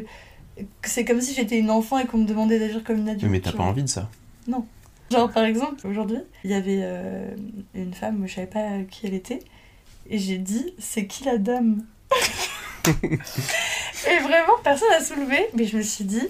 C'est 0.83 1.05
comme 1.05 1.21
si 1.21 1.35
j'étais 1.35 1.59
une 1.59 1.71
enfant 1.71 1.99
et 1.99 2.07
qu'on 2.07 2.19
me 2.19 2.27
demandait 2.27 2.59
d'agir 2.59 2.83
comme 2.85 2.99
une 2.99 3.09
adulte. 3.09 3.31
Mais 3.31 3.41
t'as 3.41 3.51
pas 3.53 3.59
vois. 3.59 3.67
envie 3.67 3.83
de 3.85 3.89
ça? 3.89 4.09
Genre, 5.11 5.31
par 5.31 5.45
exemple, 5.45 5.87
aujourd'hui, 5.87 6.19
il 6.45 6.51
y 6.51 6.55
avait 6.55 6.81
euh, 6.83 7.29
une 7.75 7.95
femme, 7.95 8.25
je 8.27 8.35
savais 8.35 8.47
pas 8.47 8.63
qui 8.91 9.07
elle 9.07 9.15
était, 9.15 9.41
et 10.09 10.19
j'ai 10.19 10.39
dit, 10.39 10.75
c'est 10.79 11.07
qui 11.07 11.25
la 11.25 11.39
dame 11.39 11.85
Et 12.87 14.19
vraiment, 14.23 14.55
personne 14.63 14.89
n'a 14.91 15.03
soulevé, 15.05 15.47
mais 15.57 15.65
je 15.65 15.77
me 15.77 15.83
suis 15.83 16.05
dit, 16.05 16.23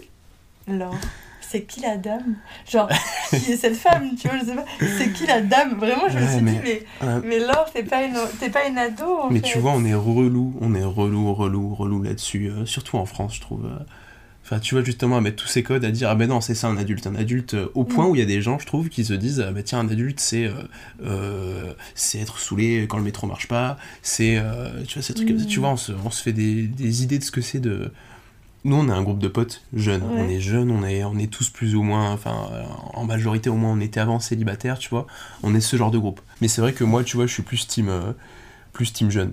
Laure, 0.68 0.94
c'est 1.40 1.62
qui 1.62 1.80
la 1.80 1.96
dame? 1.96 2.36
Genre, 2.70 2.88
qui 3.30 3.52
est 3.52 3.56
cette 3.56 3.76
femme 3.76 4.10
Tu 4.16 4.28
vois, 4.28 4.38
je 4.38 4.44
sais 4.44 4.54
pas, 4.54 4.64
c'est 4.98 5.12
qui 5.12 5.26
la 5.26 5.40
dame? 5.40 5.74
Vraiment, 5.78 6.08
je 6.08 6.18
me 6.18 6.26
suis 6.26 6.40
mais- 6.42 6.52
dit, 6.52 6.58
mais, 7.00 7.06
Ouais. 7.06 7.20
mais 7.24 7.38
Laure, 7.40 7.66
t'es 7.72 7.82
pas, 7.82 8.04
une, 8.04 8.16
t'es 8.40 8.50
pas 8.50 8.66
une 8.66 8.78
ado 8.78 9.04
en 9.22 9.30
Mais 9.30 9.40
fait. 9.40 9.46
tu 9.52 9.58
vois, 9.58 9.72
on 9.72 9.84
est 9.84 9.94
relou, 9.94 10.54
on 10.60 10.74
est 10.74 10.84
relou, 10.84 11.32
relou, 11.34 11.74
relou 11.74 12.02
là-dessus, 12.02 12.50
euh, 12.50 12.66
surtout 12.66 12.96
en 12.98 13.06
France, 13.06 13.36
je 13.36 13.40
trouve. 13.40 13.66
euh. 13.66 13.84
Enfin, 14.44 14.58
tu 14.60 14.74
vois, 14.74 14.84
justement, 14.84 15.16
à 15.16 15.22
mettre 15.22 15.42
tous 15.42 15.48
ces 15.48 15.62
codes, 15.62 15.86
à 15.86 15.90
dire, 15.90 16.10
ah 16.10 16.14
ben 16.14 16.28
non, 16.28 16.42
c'est 16.42 16.54
ça 16.54 16.68
un 16.68 16.76
adulte. 16.76 17.06
Un 17.06 17.14
adulte, 17.14 17.54
euh, 17.54 17.68
au 17.74 17.84
point 17.84 18.06
Mm. 18.06 18.10
où 18.10 18.14
il 18.14 18.18
y 18.18 18.22
a 18.22 18.26
des 18.26 18.42
gens, 18.42 18.58
je 18.58 18.66
trouve, 18.66 18.90
qui 18.90 19.02
se 19.02 19.14
disent, 19.14 19.40
ah 19.40 19.50
ben 19.52 19.62
tiens, 19.62 19.78
un 19.80 19.88
adulte, 19.88 20.20
c'est 20.20 20.44
euh, 20.44 20.52
euh, 21.02 21.72
c'est 21.94 22.18
être 22.18 22.38
saoulé 22.38 22.86
quand 22.86 22.98
le 22.98 23.04
métro 23.04 23.26
marche 23.26 23.48
pas, 23.48 23.78
c'est. 24.02 24.42
tu 24.86 24.94
vois, 24.94 25.02
ces 25.02 25.14
trucs 25.14 25.28
comme 25.28 25.38
ça. 25.38 25.44
Mm. 25.44 25.48
Tu 25.48 25.60
vois, 25.60 25.70
on 25.70 25.76
se, 25.78 25.92
on 26.04 26.10
se 26.10 26.22
fait 26.22 26.34
des, 26.34 26.66
des 26.66 27.02
idées 27.02 27.18
de 27.18 27.24
ce 27.24 27.30
que 27.30 27.40
c'est 27.40 27.58
de. 27.60 27.90
Nous, 28.64 28.76
on 28.76 28.88
est 28.88 28.92
un 28.92 29.02
groupe 29.02 29.18
de 29.18 29.28
potes 29.28 29.62
jeunes. 29.74 30.02
Ouais. 30.02 30.20
On 30.20 30.28
est 30.28 30.40
jeunes, 30.40 30.70
on 30.70 30.84
est, 30.84 31.04
on 31.04 31.18
est 31.18 31.30
tous 31.30 31.48
plus 31.50 31.74
ou 31.74 31.82
moins, 31.82 32.12
enfin, 32.12 32.48
en 32.94 33.04
majorité 33.04 33.48
au 33.50 33.56
moins, 33.56 33.72
on 33.72 33.80
était 33.80 34.00
avant 34.00 34.20
célibataires, 34.20 34.78
tu 34.78 34.88
vois. 34.90 35.06
On 35.42 35.54
est 35.54 35.60
ce 35.60 35.76
genre 35.76 35.90
de 35.90 35.98
groupe. 35.98 36.20
Mais 36.42 36.48
c'est 36.48 36.60
vrai 36.60 36.72
que 36.74 36.84
moi, 36.84 37.02
tu 37.04 37.16
vois, 37.16 37.26
je 37.26 37.32
suis 37.32 37.42
plus 37.42 37.66
team, 37.66 37.90
plus 38.74 38.92
team 38.92 39.10
jeune. 39.10 39.32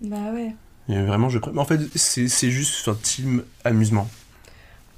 Bah 0.00 0.16
ouais. 0.32 0.54
Et 0.88 1.00
vraiment, 1.00 1.28
je. 1.28 1.38
En 1.56 1.64
fait, 1.64 1.80
c'est 1.96 2.26
c'est 2.28 2.50
juste 2.50 2.88
un 2.88 2.94
team 2.94 3.42
amusement. 3.64 4.08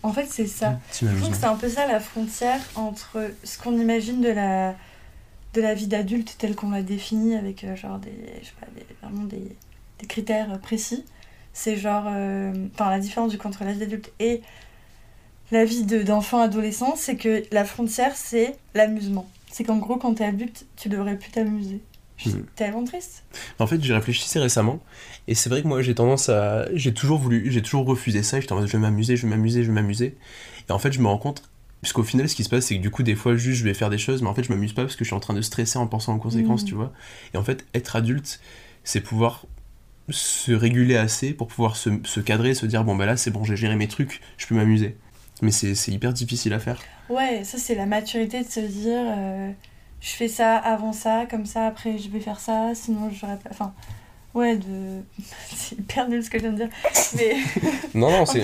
En 0.05 0.13
fait, 0.13 0.27
c'est 0.31 0.47
ça. 0.47 0.79
Je 1.07 1.07
trouve 1.17 1.31
que 1.31 1.37
c'est 1.41 1.47
un 1.47 1.57
peu 1.57 1.69
ça 1.69 1.87
la 1.87 1.99
frontière 1.99 2.61
entre 2.77 3.31
ce 3.43 3.59
qu'on 3.59 3.77
imagine 3.79 4.21
de 4.21 4.29
la, 4.29 4.75
de 5.55 5.61
la 5.61 5.75
vie 5.75 5.87
d'adulte 5.87 6.37
telle 6.39 6.55
qu'on 6.55 6.71
l'a 6.71 6.83
définie 6.83 7.35
avec 7.37 7.65
euh, 7.65 7.75
genre 7.75 7.99
des, 7.99 8.13
je 8.43 8.47
sais 8.47 8.53
pas, 8.61 8.67
des, 8.77 8.87
vraiment 9.03 9.25
des, 9.25 9.57
des 10.01 10.07
critères 10.07 10.53
euh, 10.53 10.59
précis. 10.59 11.05
C'est 11.53 11.77
genre, 11.77 12.05
euh, 12.09 12.53
enfin 12.75 12.91
la 12.91 12.99
différence 12.99 13.31
du 13.31 13.39
la 13.61 13.73
vie 13.73 13.79
d'adulte 13.79 14.13
et 14.21 14.43
la 15.51 15.65
vie 15.65 15.85
de- 15.85 16.03
d'enfant 16.03 16.41
adolescent, 16.41 16.95
c'est 16.97 17.17
que 17.17 17.45
la 17.53 17.65
frontière 17.65 18.15
c'est 18.17 18.57
l'amusement. 18.75 19.29
C'est 19.51 19.65
qu'en 19.65 19.77
gros 19.79 19.97
quand 19.97 20.15
t'es 20.15 20.25
adulte, 20.25 20.67
tu 20.77 20.89
devrais 20.89 21.17
plus 21.17 21.31
t'amuser. 21.31 21.81
Je 22.17 22.29
suis 22.31 22.39
Mhm. 22.39 22.47
tellement 22.57 22.85
triste. 22.85 23.25
En 23.59 23.67
fait, 23.67 23.83
j'y 23.83 23.93
réfléchissais 23.93 24.39
récemment. 24.39 24.81
Et 25.27 25.35
c'est 25.35 25.49
vrai 25.51 25.63
que 25.63 25.67
moi, 25.69 25.83
j'ai 25.83 25.95
tendance 25.95 26.29
à. 26.29 26.67
J'ai 26.75 26.95
toujours 26.95 27.19
voulu. 27.19 27.51
J'ai 27.51 27.61
toujours 27.63 27.85
refusé 27.87 28.23
ça. 28.23 28.41
J'étais 28.41 28.53
en 28.53 28.57
mode, 28.57 28.67
je 28.69 28.73
vais 28.73 28.79
m'amuser, 28.79 29.17
je 29.17 29.23
vais 29.23 29.31
m'amuser, 29.31 29.63
je 29.63 29.69
vais 29.69 29.75
m'amuser. 29.75 30.17
Et 30.69 30.73
en 30.73 30.79
fait, 30.79 30.93
je 30.93 31.01
me 31.01 31.07
rends 31.09 31.19
compte. 31.19 31.43
Puisqu'au 31.83 32.03
final, 32.03 32.29
ce 32.29 32.35
qui 32.35 32.45
se 32.45 32.49
passe, 32.49 32.67
c'est 32.67 32.77
que 32.77 32.81
du 32.83 32.91
coup, 32.91 33.03
des 33.03 33.15
fois, 33.15 33.37
juste, 33.37 33.59
je 33.59 33.65
vais 33.65 33.75
faire 33.75 33.91
des 33.91 33.99
choses, 33.99 34.23
mais 34.23 34.29
en 34.29 34.35
fait, 34.35 34.43
je 34.45 34.51
m'amuse 34.53 34.73
pas 34.73 34.83
parce 34.83 34.97
que 34.97 35.05
je 35.05 35.09
suis 35.09 35.17
en 35.17 35.21
train 35.21 35.35
de 35.35 35.43
stresser 35.43 35.77
en 35.79 35.87
pensant 35.87 36.15
aux 36.15 36.19
conséquences, 36.19 36.63
Mhm. 36.63 36.69
tu 36.69 36.75
vois. 36.75 36.93
Et 37.35 37.37
en 37.37 37.45
fait, 37.45 37.67
être 37.75 37.97
adulte, 37.97 38.41
c'est 38.85 39.01
pouvoir 39.03 39.45
se 40.09 40.53
réguler 40.53 40.97
assez 40.97 41.33
pour 41.35 41.49
pouvoir 41.49 41.77
se, 41.77 41.91
se 42.05 42.21
cadrer, 42.21 42.55
se 42.55 42.65
dire, 42.67 42.85
bon, 42.85 42.95
bah 42.97 43.05
là, 43.07 43.17
c'est 43.17 43.31
bon, 43.31 43.45
j'ai 43.45 43.57
géré 43.57 43.77
mes 43.77 43.89
trucs, 43.89 44.21
je 44.39 44.47
peux 44.47 44.55
m'amuser. 44.55 44.97
Mais 45.43 45.51
c'est 45.51 45.75
c'est 45.75 45.91
hyper 45.93 46.13
difficile 46.13 46.53
à 46.55 46.59
faire. 46.61 46.81
Ouais, 47.11 47.43
ça 47.45 47.59
c'est 47.59 47.75
la 47.75 47.87
maturité 47.87 48.43
de 48.45 48.49
se 48.49 48.61
dire 48.61 49.03
euh, 49.05 49.51
je 50.05 50.11
fais 50.11 50.29
ça 50.29 50.57
avant 50.57 50.93
ça, 50.93 51.25
comme 51.31 51.47
ça 51.47 51.67
après 51.67 51.97
je 51.97 52.11
vais 52.11 52.21
faire 52.21 52.39
ça, 52.39 52.73
sinon 52.75 53.11
j'aurais 53.11 53.39
pas. 53.39 53.49
Enfin, 53.51 53.73
ouais, 54.35 54.57
de. 54.57 55.01
c'est 55.57 55.79
hyper 55.79 56.09
nul 56.11 56.23
ce 56.23 56.29
que 56.29 56.39
je 56.39 56.43
viens 56.45 56.53
de 56.53 56.59
dire. 56.59 56.69
Mais 57.17 57.37
Non, 57.95 58.11
non, 58.11 58.27
c'est- 58.27 58.43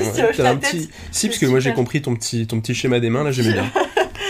tête. 0.61 0.89
Si, 1.13 1.27
parce 1.29 1.39
que 1.39 1.47
moi, 1.47 1.61
j'ai 1.61 1.75
compris 1.75 2.01
ton 2.01 2.15
petit, 2.15 2.47
ton 2.47 2.61
petit 2.61 2.75
schéma 2.75 2.99
des 2.99 3.11
mains, 3.11 3.25
là, 3.25 3.31
j'aimais 3.31 3.53
bien. 3.61 3.71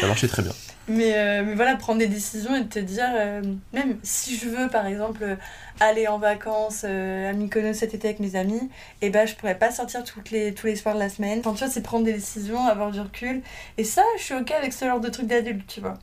Ça 0.01 0.07
marchait 0.09 0.27
très 0.27 0.43
bien. 0.43 0.53
Mais, 0.89 1.13
euh, 1.15 1.45
mais 1.47 1.55
voilà, 1.55 1.77
prendre 1.77 2.01
des 2.01 2.09
décisions 2.09 2.57
et 2.57 2.67
te 2.67 2.81
dire, 2.81 3.07
euh, 3.15 3.43
même 3.73 3.99
si 4.03 4.37
je 4.37 4.49
veux 4.49 4.69
par 4.69 4.87
exemple 4.87 5.37
aller 5.79 6.09
en 6.09 6.19
vacances 6.19 6.83
euh, 6.85 7.31
à 7.31 7.33
Mykonos 7.33 7.75
cet 7.75 7.95
été 7.95 8.09
avec 8.09 8.19
mes 8.19 8.35
amis, 8.35 8.69
et 9.03 9.11
ben 9.11 9.25
je 9.25 9.35
pourrais 9.37 9.57
pas 9.57 9.71
sortir 9.71 10.03
toutes 10.03 10.33
les, 10.33 10.53
tous 10.53 10.67
les 10.67 10.75
soirs 10.75 10.97
de 10.97 11.01
la 11.01 11.09
semaine. 11.11 11.41
Enfin, 11.41 11.53
tu 11.53 11.59
vois, 11.63 11.69
c'est 11.73 11.83
prendre 11.83 12.05
des 12.07 12.15
décisions, 12.15 12.67
avoir 12.67 12.91
du 12.91 12.99
recul. 13.01 13.41
Et 13.79 13.85
ça, 13.85 14.03
je 14.19 14.25
suis 14.25 14.35
ok 14.35 14.51
avec 14.51 14.73
ce 14.73 14.85
genre 14.85 14.99
de 14.99 15.09
truc 15.11 15.29
d'adulte, 15.29 15.65
tu 15.69 15.81
vois. 15.81 15.95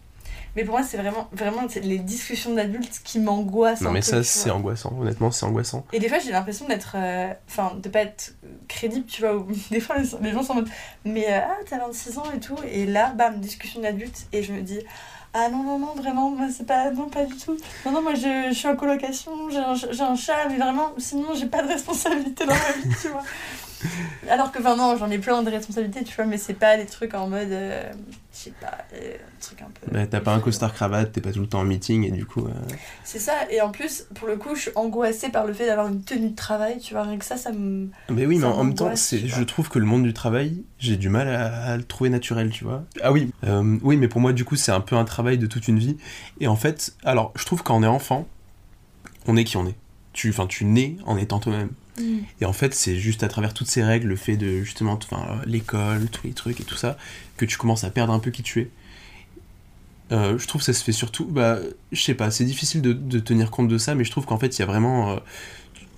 Mais 0.55 0.63
pour 0.63 0.73
moi, 0.75 0.83
c'est 0.83 0.97
vraiment, 0.97 1.27
vraiment 1.31 1.61
les 1.81 1.99
discussions 1.99 2.53
d'adultes 2.53 3.01
qui 3.03 3.19
m'angoissent. 3.19 3.81
Non, 3.81 3.91
mais 3.91 3.99
peu, 3.99 4.05
ça, 4.05 4.23
c'est 4.23 4.49
angoissant. 4.49 4.93
Honnêtement, 4.99 5.29
c'est 5.31 5.45
angoissant. 5.45 5.85
Et 5.93 5.99
des 5.99 6.09
fois, 6.09 6.19
j'ai 6.19 6.31
l'impression 6.31 6.67
d'être. 6.67 6.95
euh, 6.95 7.31
Enfin, 7.47 7.73
de 7.81 7.89
pas 7.89 8.01
être 8.01 8.33
crédible, 8.67 9.05
tu 9.05 9.21
vois. 9.21 9.45
Des 9.71 9.79
fois, 9.79 9.97
les, 10.21 10.31
gens 10.31 10.43
sont 10.43 10.53
en 10.53 10.55
mode. 10.55 10.69
Mais 11.05 11.25
euh, 11.29 11.39
ah, 11.43 11.57
t'as 11.69 11.77
26 11.79 12.17
ans 12.17 12.23
et 12.35 12.39
tout. 12.39 12.55
Et 12.71 12.85
là, 12.85 13.11
bam, 13.15 13.39
discussion 13.39 13.81
d'adulte. 13.81 14.27
Et 14.33 14.43
je 14.43 14.53
me 14.53 14.61
dis. 14.61 14.79
Ah 15.33 15.49
non, 15.49 15.61
non, 15.61 15.77
non, 15.77 15.93
vraiment, 15.93 16.31
moi, 16.31 16.47
c'est 16.55 16.65
pas. 16.65 16.89
Non, 16.89 17.09
pas 17.09 17.25
du 17.25 17.35
tout. 17.35 17.55
Non, 17.85 17.91
non, 17.91 18.01
moi, 18.01 18.15
je, 18.15 18.47
je 18.49 18.53
suis 18.53 18.67
en 18.67 18.75
colocation, 18.75 19.31
j'ai 19.49 19.57
un, 19.59 20.05
un 20.05 20.15
chat, 20.15 20.47
mais 20.49 20.57
vraiment, 20.57 20.93
sinon, 20.97 21.35
j'ai 21.35 21.45
pas 21.45 21.61
de 21.61 21.67
responsabilité 21.73 22.45
dans 22.45 22.53
ma 22.55 22.71
vie, 22.81 22.95
tu 22.99 23.09
vois. 23.09 23.21
Alors 24.29 24.51
que, 24.51 24.59
enfin, 24.59 24.75
non, 24.75 24.95
j'en 24.97 25.09
ai 25.09 25.17
plein 25.19 25.43
de 25.43 25.49
responsabilités, 25.49 26.03
tu 26.03 26.15
vois, 26.15 26.25
mais 26.25 26.37
c'est 26.37 26.53
pas 26.53 26.77
des 26.77 26.85
trucs 26.85 27.13
en 27.13 27.27
mode. 27.27 27.51
euh, 27.51 27.83
je 28.33 28.37
sais 28.43 28.53
pas, 28.61 28.77
euh, 28.93 29.15
un 29.15 29.41
truc 29.41 29.61
un 29.61 29.65
peu. 29.65 29.91
Bah, 29.91 30.05
t'as 30.05 30.19
pas 30.19 30.33
un 30.33 30.39
costard 30.39 30.73
cravate, 30.73 31.11
t'es 31.11 31.21
pas 31.21 31.31
tout 31.31 31.39
le 31.41 31.47
temps 31.47 31.59
en 31.61 31.63
meeting, 31.63 32.03
et 32.03 32.11
du 32.11 32.25
coup. 32.25 32.45
euh, 32.45 32.51
C'est 33.03 33.19
ça, 33.19 33.33
et 33.49 33.61
en 33.61 33.69
plus, 33.71 34.05
pour 34.15 34.27
le 34.27 34.35
coup, 34.37 34.53
je 34.55 34.61
suis 34.61 34.71
angoissée 34.75 35.29
par 35.29 35.45
le 35.45 35.53
fait 35.53 35.65
d'avoir 35.65 35.87
une 35.87 36.01
tenue 36.03 36.29
de 36.29 36.35
travail, 36.35 36.77
tu 36.79 36.93
vois, 36.93 37.03
rien 37.03 37.17
que 37.17 37.25
ça, 37.25 37.37
ça 37.37 37.51
me. 37.51 37.89
Mais 38.09 38.25
oui, 38.25 38.37
mais 38.37 38.45
en 38.45 38.63
même 38.63 38.73
temps, 38.75 38.93
je 38.95 39.43
trouve 39.43 39.69
que 39.69 39.79
le 39.79 39.85
monde 39.85 40.03
du 40.03 40.13
travail, 40.13 40.61
j'ai 40.79 40.97
du 40.97 41.09
mal 41.09 41.27
à, 41.29 41.63
à 41.71 41.77
le 41.77 41.83
trouver 41.83 42.09
naturel, 42.09 42.49
tu 42.51 42.63
vois. 42.63 42.83
Ah 43.01 43.11
oui, 43.11 43.31
euh, 43.43 43.77
oui, 43.81 43.97
mais 43.97 44.07
pour 44.07 44.21
moi, 44.21 44.33
du 44.33 44.45
coup, 44.45 44.55
c'est 44.55 44.71
un 44.71 44.81
peu 44.81 44.95
un 44.95 45.05
travail 45.05 45.37
de 45.37 45.47
toute 45.47 45.67
une 45.67 45.79
vie. 45.79 45.97
Et 46.39 46.47
en 46.47 46.55
fait, 46.55 46.93
alors, 47.05 47.31
je 47.35 47.45
trouve 47.45 47.63
quand 47.63 47.75
on 47.77 47.83
est 47.83 47.87
enfant, 47.87 48.27
on 49.25 49.35
est 49.37 49.43
qui 49.43 49.57
on 49.57 49.65
est. 49.67 49.75
Tu, 50.13 50.29
enfin, 50.29 50.47
tu 50.47 50.65
nais 50.65 50.95
en 51.05 51.17
étant 51.17 51.39
toi-même. 51.39 51.69
Et 52.41 52.45
en 52.45 52.53
fait, 52.53 52.73
c'est 52.73 52.97
juste 52.97 53.23
à 53.23 53.27
travers 53.27 53.53
toutes 53.53 53.67
ces 53.67 53.83
règles, 53.83 54.07
le 54.07 54.15
fait 54.15 54.37
de 54.37 54.61
justement, 54.61 54.93
enfin, 54.93 55.41
l'école, 55.45 56.07
tous 56.09 56.27
les 56.27 56.33
trucs 56.33 56.59
et 56.59 56.63
tout 56.63 56.75
ça, 56.75 56.97
que 57.37 57.45
tu 57.45 57.57
commences 57.57 57.83
à 57.83 57.89
perdre 57.89 58.13
un 58.13 58.19
peu 58.19 58.31
qui 58.31 58.43
tu 58.43 58.61
es. 58.61 58.69
Euh, 60.11 60.37
je 60.37 60.47
trouve 60.47 60.61
que 60.61 60.65
ça 60.65 60.73
se 60.73 60.83
fait 60.83 60.91
surtout, 60.91 61.25
bah, 61.25 61.57
je 61.91 62.01
sais 62.01 62.13
pas, 62.13 62.31
c'est 62.31 62.45
difficile 62.45 62.81
de, 62.81 62.93
de 62.93 63.19
tenir 63.19 63.51
compte 63.51 63.67
de 63.67 63.77
ça, 63.77 63.93
mais 63.93 64.03
je 64.05 64.11
trouve 64.11 64.25
qu'en 64.25 64.37
fait, 64.37 64.57
il 64.57 64.59
y 64.59 64.63
a 64.63 64.65
vraiment, 64.65 65.11
euh, 65.11 65.15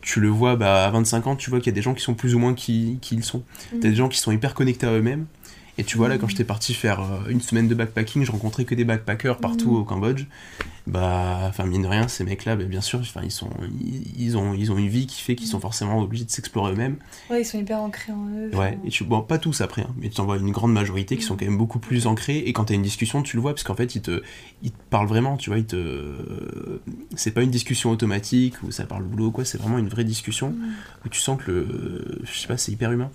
tu 0.01 0.19
le 0.19 0.29
vois, 0.29 0.55
bah, 0.55 0.85
à 0.85 0.89
25 0.89 1.27
ans, 1.27 1.35
tu 1.35 1.49
vois 1.49 1.59
qu'il 1.59 1.67
y 1.67 1.73
a 1.73 1.75
des 1.75 1.81
gens 1.81 1.93
qui 1.93 2.01
sont 2.01 2.15
plus 2.15 2.33
ou 2.33 2.39
moins 2.39 2.55
qui, 2.55 2.97
qui 3.01 3.15
ils 3.15 3.23
sont. 3.23 3.43
Mm. 3.73 3.79
T'as 3.81 3.89
des 3.89 3.95
gens 3.95 4.09
qui 4.09 4.17
sont 4.17 4.31
hyper 4.31 4.53
connectés 4.55 4.87
à 4.87 4.91
eux-mêmes, 4.93 5.27
Et 5.79 5.85
tu 5.85 5.95
vois, 5.95 6.09
là, 6.09 6.17
quand 6.17 6.27
j'étais 6.27 6.43
parti 6.43 6.73
faire 6.73 6.99
euh, 6.99 7.29
une 7.29 7.39
semaine 7.39 7.69
de 7.69 7.73
backpacking, 7.73 8.25
je 8.25 8.33
rencontrais 8.33 8.65
que 8.65 8.75
des 8.75 8.83
backpackers 8.83 9.37
partout 9.37 9.77
au 9.77 9.85
Cambodge. 9.85 10.25
Bah, 10.87 11.39
enfin, 11.47 11.65
mine 11.65 11.83
de 11.83 11.87
rien, 11.87 12.09
ces 12.09 12.25
mecs-là, 12.25 12.57
bah, 12.57 12.65
bien 12.65 12.81
sûr, 12.81 12.99
ils, 13.23 13.31
sont, 13.31 13.49
ils, 13.79 14.21
ils 14.21 14.37
ont, 14.37 14.53
ils 14.53 14.73
ont 14.73 14.77
une 14.77 14.89
vie 14.89 15.07
qui 15.07 15.21
fait 15.21 15.35
qu'ils 15.35 15.47
sont 15.47 15.61
forcément 15.61 16.01
obligés 16.01 16.25
de 16.25 16.31
s'explorer 16.31 16.73
eux-mêmes. 16.73 16.97
Ouais, 17.29 17.43
ils 17.43 17.45
sont 17.45 17.57
hyper 17.57 17.79
ancrés 17.79 18.11
en 18.11 18.27
eux. 18.27 18.53
Ouais, 18.53 18.77
et 18.83 18.89
tu, 18.89 19.05
bon, 19.05 19.21
pas 19.21 19.37
tous 19.37 19.61
après, 19.61 19.83
hein, 19.83 19.95
mais 19.97 20.09
tu 20.09 20.19
en 20.19 20.25
vois 20.25 20.35
une 20.35 20.51
grande 20.51 20.73
majorité 20.73 21.15
qui 21.15 21.23
sont 21.23 21.37
quand 21.37 21.45
même 21.45 21.57
beaucoup 21.57 21.79
plus 21.79 22.07
ancrés. 22.07 22.39
Et 22.39 22.51
quand 22.51 22.65
t'as 22.65 22.73
une 22.73 22.81
discussion, 22.81 23.23
tu 23.23 23.37
le 23.37 23.41
vois, 23.41 23.53
parce 23.53 23.63
qu'en 23.63 23.75
fait, 23.75 23.95
ils 23.95 24.01
te, 24.01 24.21
ils 24.63 24.71
te 24.71 24.81
parlent 24.89 25.07
vraiment, 25.07 25.37
tu 25.37 25.49
vois. 25.49 25.59
Ils 25.59 25.65
te... 25.65 26.13
C'est 27.15 27.31
pas 27.31 27.41
une 27.41 27.51
discussion 27.51 27.89
automatique 27.89 28.55
où 28.63 28.71
ça 28.71 28.83
parle 28.83 29.03
boulot, 29.03 29.31
quoi. 29.31 29.45
C'est 29.45 29.57
vraiment 29.57 29.77
une 29.77 29.87
vraie 29.87 30.03
discussion 30.03 30.55
où 31.05 31.07
tu 31.07 31.21
sens 31.21 31.41
que 31.41 31.49
le. 31.49 32.21
Je 32.25 32.37
sais 32.37 32.47
pas, 32.47 32.57
c'est 32.57 32.73
hyper 32.73 32.91
humain. 32.91 33.11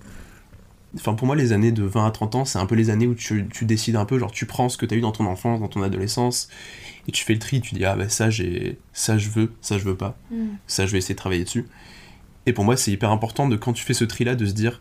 Enfin, 0.95 1.13
pour 1.13 1.27
moi, 1.27 1.35
les 1.35 1.51
années 1.51 1.71
de 1.71 1.83
20 1.83 2.07
à 2.07 2.11
30 2.11 2.35
ans, 2.35 2.45
c'est 2.45 2.59
un 2.59 2.65
peu 2.65 2.75
les 2.75 2.89
années 2.89 3.07
où 3.07 3.15
tu, 3.15 3.47
tu 3.51 3.65
décides 3.65 3.95
un 3.97 4.05
peu, 4.05 4.17
genre, 4.17 4.31
tu 4.31 4.45
prends 4.45 4.69
ce 4.69 4.77
que 4.77 4.85
t'as 4.85 4.95
eu 4.95 5.01
dans 5.01 5.11
ton 5.11 5.25
enfance, 5.25 5.59
dans 5.59 5.67
ton 5.67 5.81
adolescence, 5.81 6.47
et 7.07 7.11
tu 7.11 7.23
fais 7.23 7.33
le 7.33 7.39
tri, 7.39 7.61
tu 7.61 7.75
dis, 7.75 7.85
ah 7.85 7.95
bah 7.95 8.09
ça, 8.09 8.29
j'ai. 8.29 8.77
Ça, 8.93 9.17
je 9.17 9.29
veux, 9.29 9.51
ça, 9.61 9.77
je 9.77 9.83
veux 9.83 9.95
pas. 9.95 10.17
Mm. 10.31 10.45
Ça, 10.67 10.85
je 10.85 10.91
vais 10.91 10.97
essayer 10.99 11.15
de 11.15 11.19
travailler 11.19 11.43
dessus. 11.43 11.65
Et 12.45 12.53
pour 12.53 12.63
moi, 12.63 12.77
c'est 12.77 12.91
hyper 12.91 13.11
important 13.11 13.47
de 13.47 13.55
quand 13.55 13.73
tu 13.73 13.83
fais 13.83 13.93
ce 13.93 14.05
tri-là, 14.05 14.35
de 14.35 14.45
se 14.45 14.53
dire, 14.53 14.79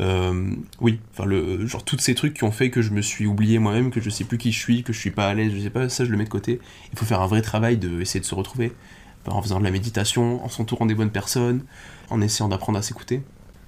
euh, 0.00 0.50
oui, 0.80 0.98
enfin 1.12 1.24
le 1.24 1.66
genre 1.66 1.84
tous 1.84 1.98
ces 1.98 2.16
trucs 2.16 2.34
qui 2.34 2.42
ont 2.42 2.50
fait 2.50 2.70
que 2.70 2.82
je 2.82 2.90
me 2.90 3.00
suis 3.00 3.26
oublié 3.26 3.58
moi-même, 3.58 3.90
que 3.90 4.00
je 4.00 4.10
sais 4.10 4.24
plus 4.24 4.38
qui 4.38 4.50
je 4.50 4.58
suis, 4.58 4.82
que 4.82 4.92
je 4.92 4.98
suis 4.98 5.12
pas 5.12 5.28
à 5.28 5.34
l'aise, 5.34 5.52
je 5.54 5.60
sais 5.60 5.70
pas, 5.70 5.88
ça 5.88 6.04
je 6.04 6.10
le 6.10 6.16
mets 6.16 6.24
de 6.24 6.28
côté. 6.28 6.60
Il 6.92 6.98
faut 6.98 7.04
faire 7.04 7.20
un 7.20 7.26
vrai 7.26 7.42
travail 7.42 7.76
de 7.76 8.00
essayer 8.00 8.20
de 8.20 8.24
se 8.24 8.34
retrouver, 8.34 8.72
en 9.26 9.40
faisant 9.40 9.60
de 9.60 9.64
la 9.64 9.70
méditation, 9.70 10.44
en 10.44 10.48
s'entourant 10.48 10.86
des 10.86 10.94
bonnes 10.94 11.10
personnes, 11.10 11.62
en 12.10 12.20
essayant 12.20 12.48
d'apprendre 12.48 12.78
à 12.78 12.82
s'écouter. 12.82 13.22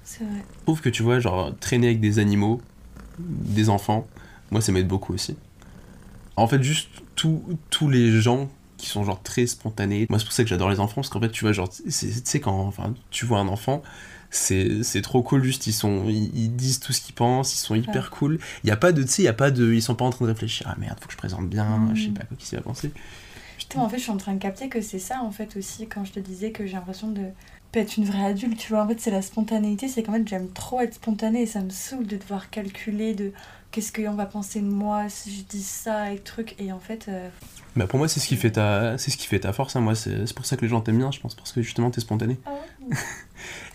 C'est 0.09 0.23
vrai. 0.23 0.41
Je 0.59 0.63
trouve 0.63 0.79
que 0.79 0.87
tu 0.89 1.03
vois, 1.03 1.19
genre 1.19 1.53
traîner 1.59 1.87
avec 1.87 1.99
des 1.99 2.17
animaux, 2.17 2.61
des 3.19 3.67
enfants, 3.69 4.07
moi 4.51 4.61
ça 4.61 4.71
m'aide 4.71 4.87
beaucoup 4.87 5.13
aussi. 5.13 5.35
En 6.37 6.47
fait, 6.47 6.63
juste 6.63 6.87
tous 7.15 7.43
tous 7.69 7.89
les 7.89 8.09
gens 8.21 8.49
qui 8.77 8.87
sont 8.87 9.03
genre 9.03 9.21
très 9.21 9.47
spontanés. 9.47 10.05
Moi, 10.09 10.19
c'est 10.19 10.25
pour 10.25 10.33
ça 10.33 10.43
que 10.43 10.49
j'adore 10.49 10.69
les 10.69 10.79
enfants, 10.79 10.95
parce 11.01 11.09
qu'en 11.09 11.19
fait, 11.19 11.31
tu 11.31 11.43
vois, 11.43 11.51
genre, 11.51 11.67
tu 11.67 11.91
sais, 11.91 12.39
quand 12.39 12.59
enfin, 12.59 12.93
tu 13.09 13.25
vois 13.25 13.39
un 13.39 13.47
enfant, 13.47 13.81
c'est 14.29 15.01
trop 15.01 15.23
cool, 15.23 15.43
juste, 15.43 15.65
ils, 15.65 15.73
sont, 15.73 16.05
ils, 16.07 16.29
ils 16.37 16.55
disent 16.55 16.79
tout 16.79 16.93
ce 16.93 17.01
qu'ils 17.01 17.15
pensent, 17.15 17.55
ils 17.55 17.57
sont 17.57 17.73
hyper 17.75 18.11
cool. 18.11 18.39
Il 18.63 18.67
y 18.67 18.71
a 18.71 18.77
pas 18.77 18.91
de, 18.91 19.01
tu 19.01 19.09
sais, 19.09 19.21
il 19.23 19.25
y 19.25 19.29
a 19.29 19.33
pas 19.33 19.49
de, 19.49 19.73
ils 19.73 19.81
sont 19.81 19.95
pas 19.95 20.05
en 20.05 20.11
train 20.11 20.25
de 20.25 20.29
réfléchir, 20.31 20.67
ah 20.69 20.75
merde, 20.79 20.97
faut 21.01 21.07
que 21.07 21.13
je 21.13 21.17
présente 21.17 21.49
bien, 21.49 21.65
Mm. 21.79 21.95
je 21.95 22.03
sais 22.05 22.11
pas 22.11 22.23
quoi 22.23 22.37
qui 22.37 22.45
s'y 22.45 22.55
va 22.55 22.61
penser. 22.61 22.91
Putain, 23.57 23.79
en 23.79 23.89
fait, 23.89 23.97
je 23.97 24.03
suis 24.03 24.11
en 24.11 24.17
train 24.17 24.33
de 24.35 24.39
capter 24.39 24.69
que 24.69 24.79
c'est 24.79 24.99
ça, 24.99 25.21
en 25.23 25.31
fait, 25.31 25.57
aussi, 25.57 25.87
quand 25.87 26.05
je 26.05 26.11
te 26.11 26.19
disais 26.19 26.51
que 26.51 26.67
j'ai 26.67 26.73
l'impression 26.73 27.09
de 27.09 27.23
pas 27.71 27.79
être 27.81 27.97
une 27.97 28.05
vraie 28.05 28.25
adulte, 28.25 28.57
tu 28.57 28.69
vois. 28.73 28.83
En 28.83 28.87
fait, 28.87 28.99
c'est 28.99 29.11
la 29.11 29.21
spontanéité, 29.21 29.87
c'est 29.87 30.03
qu'en 30.03 30.13
fait, 30.13 30.27
j'aime 30.27 30.49
trop 30.49 30.79
être 30.81 30.93
spontanée 30.95 31.41
et 31.41 31.45
ça 31.45 31.61
me 31.61 31.69
saoule 31.69 32.07
de 32.07 32.17
devoir 32.17 32.49
calculer 32.49 33.13
de 33.13 33.31
qu'est-ce 33.71 33.91
qu'on 33.91 34.13
va 34.15 34.25
penser 34.25 34.61
de 34.61 34.67
moi 34.67 35.09
si 35.09 35.35
je 35.35 35.43
dis 35.43 35.61
ça 35.63 36.11
et 36.11 36.19
truc. 36.19 36.55
Et 36.59 36.71
en 36.71 36.79
fait, 36.79 37.05
euh, 37.09 37.29
Bah, 37.75 37.85
pour 37.87 37.99
moi, 37.99 38.07
c'est 38.07 38.19
ce 38.19 38.27
qui 38.27 38.37
fait 38.37 38.51
ta, 38.51 38.97
c'est 38.97 39.11
ce 39.11 39.17
qui 39.17 39.27
fait 39.27 39.39
ta 39.41 39.51
force, 39.53 39.75
hein. 39.75 39.81
moi, 39.81 39.95
c'est 39.95 40.33
pour 40.33 40.45
ça 40.45 40.55
que 40.55 40.61
les 40.61 40.69
gens 40.69 40.81
t'aiment 40.81 40.97
bien, 40.99 41.11
je 41.11 41.19
pense, 41.19 41.35
parce 41.35 41.51
que 41.51 41.61
justement, 41.61 41.91
t'es 41.91 42.01
spontané. 42.01 42.37
ah 42.45 42.51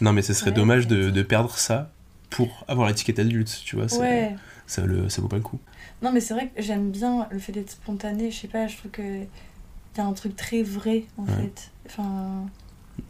Non, 0.00 0.12
mais 0.12 0.22
ce 0.22 0.32
serait 0.34 0.50
Ouais, 0.50 0.56
dommage 0.56 0.86
de, 0.86 1.10
de 1.10 1.22
perdre 1.22 1.56
ça 1.56 1.90
pour 2.30 2.64
avoir 2.68 2.88
l'étiquette 2.88 3.18
adulte, 3.18 3.60
tu 3.64 3.76
vois, 3.76 3.86
ouais. 4.00 4.34
ça, 4.66 4.82
le, 4.86 5.08
ça 5.08 5.20
vaut 5.22 5.28
pas 5.28 5.36
le 5.36 5.42
coup. 5.42 5.58
Non, 6.00 6.10
mais 6.12 6.20
c'est 6.20 6.34
vrai 6.34 6.48
que 6.48 6.60
j'aime 6.62 6.90
bien 6.90 7.28
le 7.30 7.38
fait 7.38 7.52
d'être 7.52 7.70
spontané. 7.70 8.30
Je 8.30 8.36
sais 8.40 8.48
pas, 8.48 8.66
je 8.66 8.76
trouve 8.78 8.90
que 8.90 9.02
y 9.02 10.00
a 10.00 10.04
un 10.04 10.12
truc 10.14 10.34
très 10.34 10.62
vrai, 10.62 11.04
en 11.18 11.24
Ouais. 11.24 11.32
fait. 11.42 11.70
Enfin, 11.86 12.46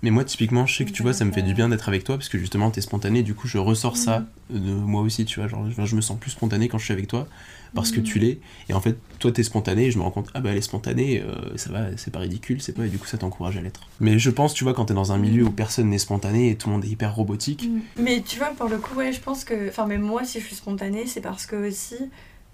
Mais 0.03 0.11
moi, 0.11 0.25
typiquement, 0.25 0.67
je 0.67 0.77
sais 0.77 0.85
que 0.85 0.91
tu 0.93 1.03
vois, 1.03 1.13
ça 1.13 1.25
me 1.25 1.33
fait 1.33 1.43
du 1.43 1.55
bien 1.55 1.69
d'être 1.69 1.89
avec 1.89 2.05
toi 2.05 2.17
parce 2.17 2.29
que 2.29 2.39
justement, 2.39 2.71
t'es 2.71 2.81
spontané. 2.81 3.23
Du 3.23 3.35
coup, 3.35 3.47
je 3.49 3.59
ressors 3.59 3.97
ça 3.97 4.25
de 4.51 4.59
moi 4.59 5.03
aussi, 5.03 5.25
tu 5.25 5.39
vois. 5.41 5.49
Genre, 5.49 5.69
je- 5.71 5.97
me 5.97 6.01
sens 6.01 6.19
plus 6.19 6.31
spontané 6.31 6.69
quand 6.69 6.79
je 6.79 6.85
suis 6.85 6.93
avec 6.93 7.07
toi 7.09 7.27
parce 7.75 7.91
que 7.91 7.99
Mhm. 7.99 8.05
tu 8.05 8.19
l'es. 8.19 8.41
Et 8.69 8.75
en 8.75 8.81
fait, 8.81 8.97
toi, 9.19 9.31
t'es 9.33 9.43
spontané 9.43 9.87
et 9.87 9.91
je 9.91 9.99
me 9.99 10.03
rends 10.03 10.11
compte, 10.11 10.29
ah 10.35 10.41
bah, 10.41 10.51
elle 10.51 10.57
est 10.59 10.61
spontanée, 10.63 11.21
euh, 11.23 11.57
ça 11.57 11.71
va, 11.73 11.97
c'est 11.97 12.11
pas 12.13 12.19
ridicule, 12.21 12.61
c'est 12.63 12.73
pas. 12.73 12.85
Et 12.87 12.89
du 12.89 12.99
coup, 12.99 13.07
ça 13.07 13.17
t'encourage 13.19 13.57
à 13.57 13.61
l'être. 13.61 13.89
Mais 14.01 14.19
je 14.19 14.31
pense, 14.31 14.55
tu 14.55 14.65
vois, 14.65 14.75
quand 14.75 14.87
t'es 14.87 14.95
dans 14.95 15.13
un 15.13 15.19
milieu 15.19 15.45
où 15.45 15.51
personne 15.51 15.89
n'est 15.89 15.99
spontané 15.99 16.51
et 16.51 16.57
tout 16.57 16.69
le 16.69 16.75
monde 16.75 16.85
est 16.85 16.89
hyper 16.89 17.15
robotique, 17.15 17.69
Mais 17.97 18.23
tu 18.23 18.39
vois, 18.39 18.49
pour 18.51 18.69
le 18.69 18.79
coup, 18.79 18.95
ouais, 18.97 19.13
je 19.13 19.21
pense 19.21 19.45
que. 19.45 19.69
Enfin, 19.69 19.87
même 19.87 20.03
moi, 20.03 20.25
si 20.25 20.41
je 20.41 20.47
suis 20.47 20.57
spontanée, 20.57 21.07
c'est 21.07 21.21
parce 21.21 21.47
que 21.47 21.69
aussi 21.69 21.97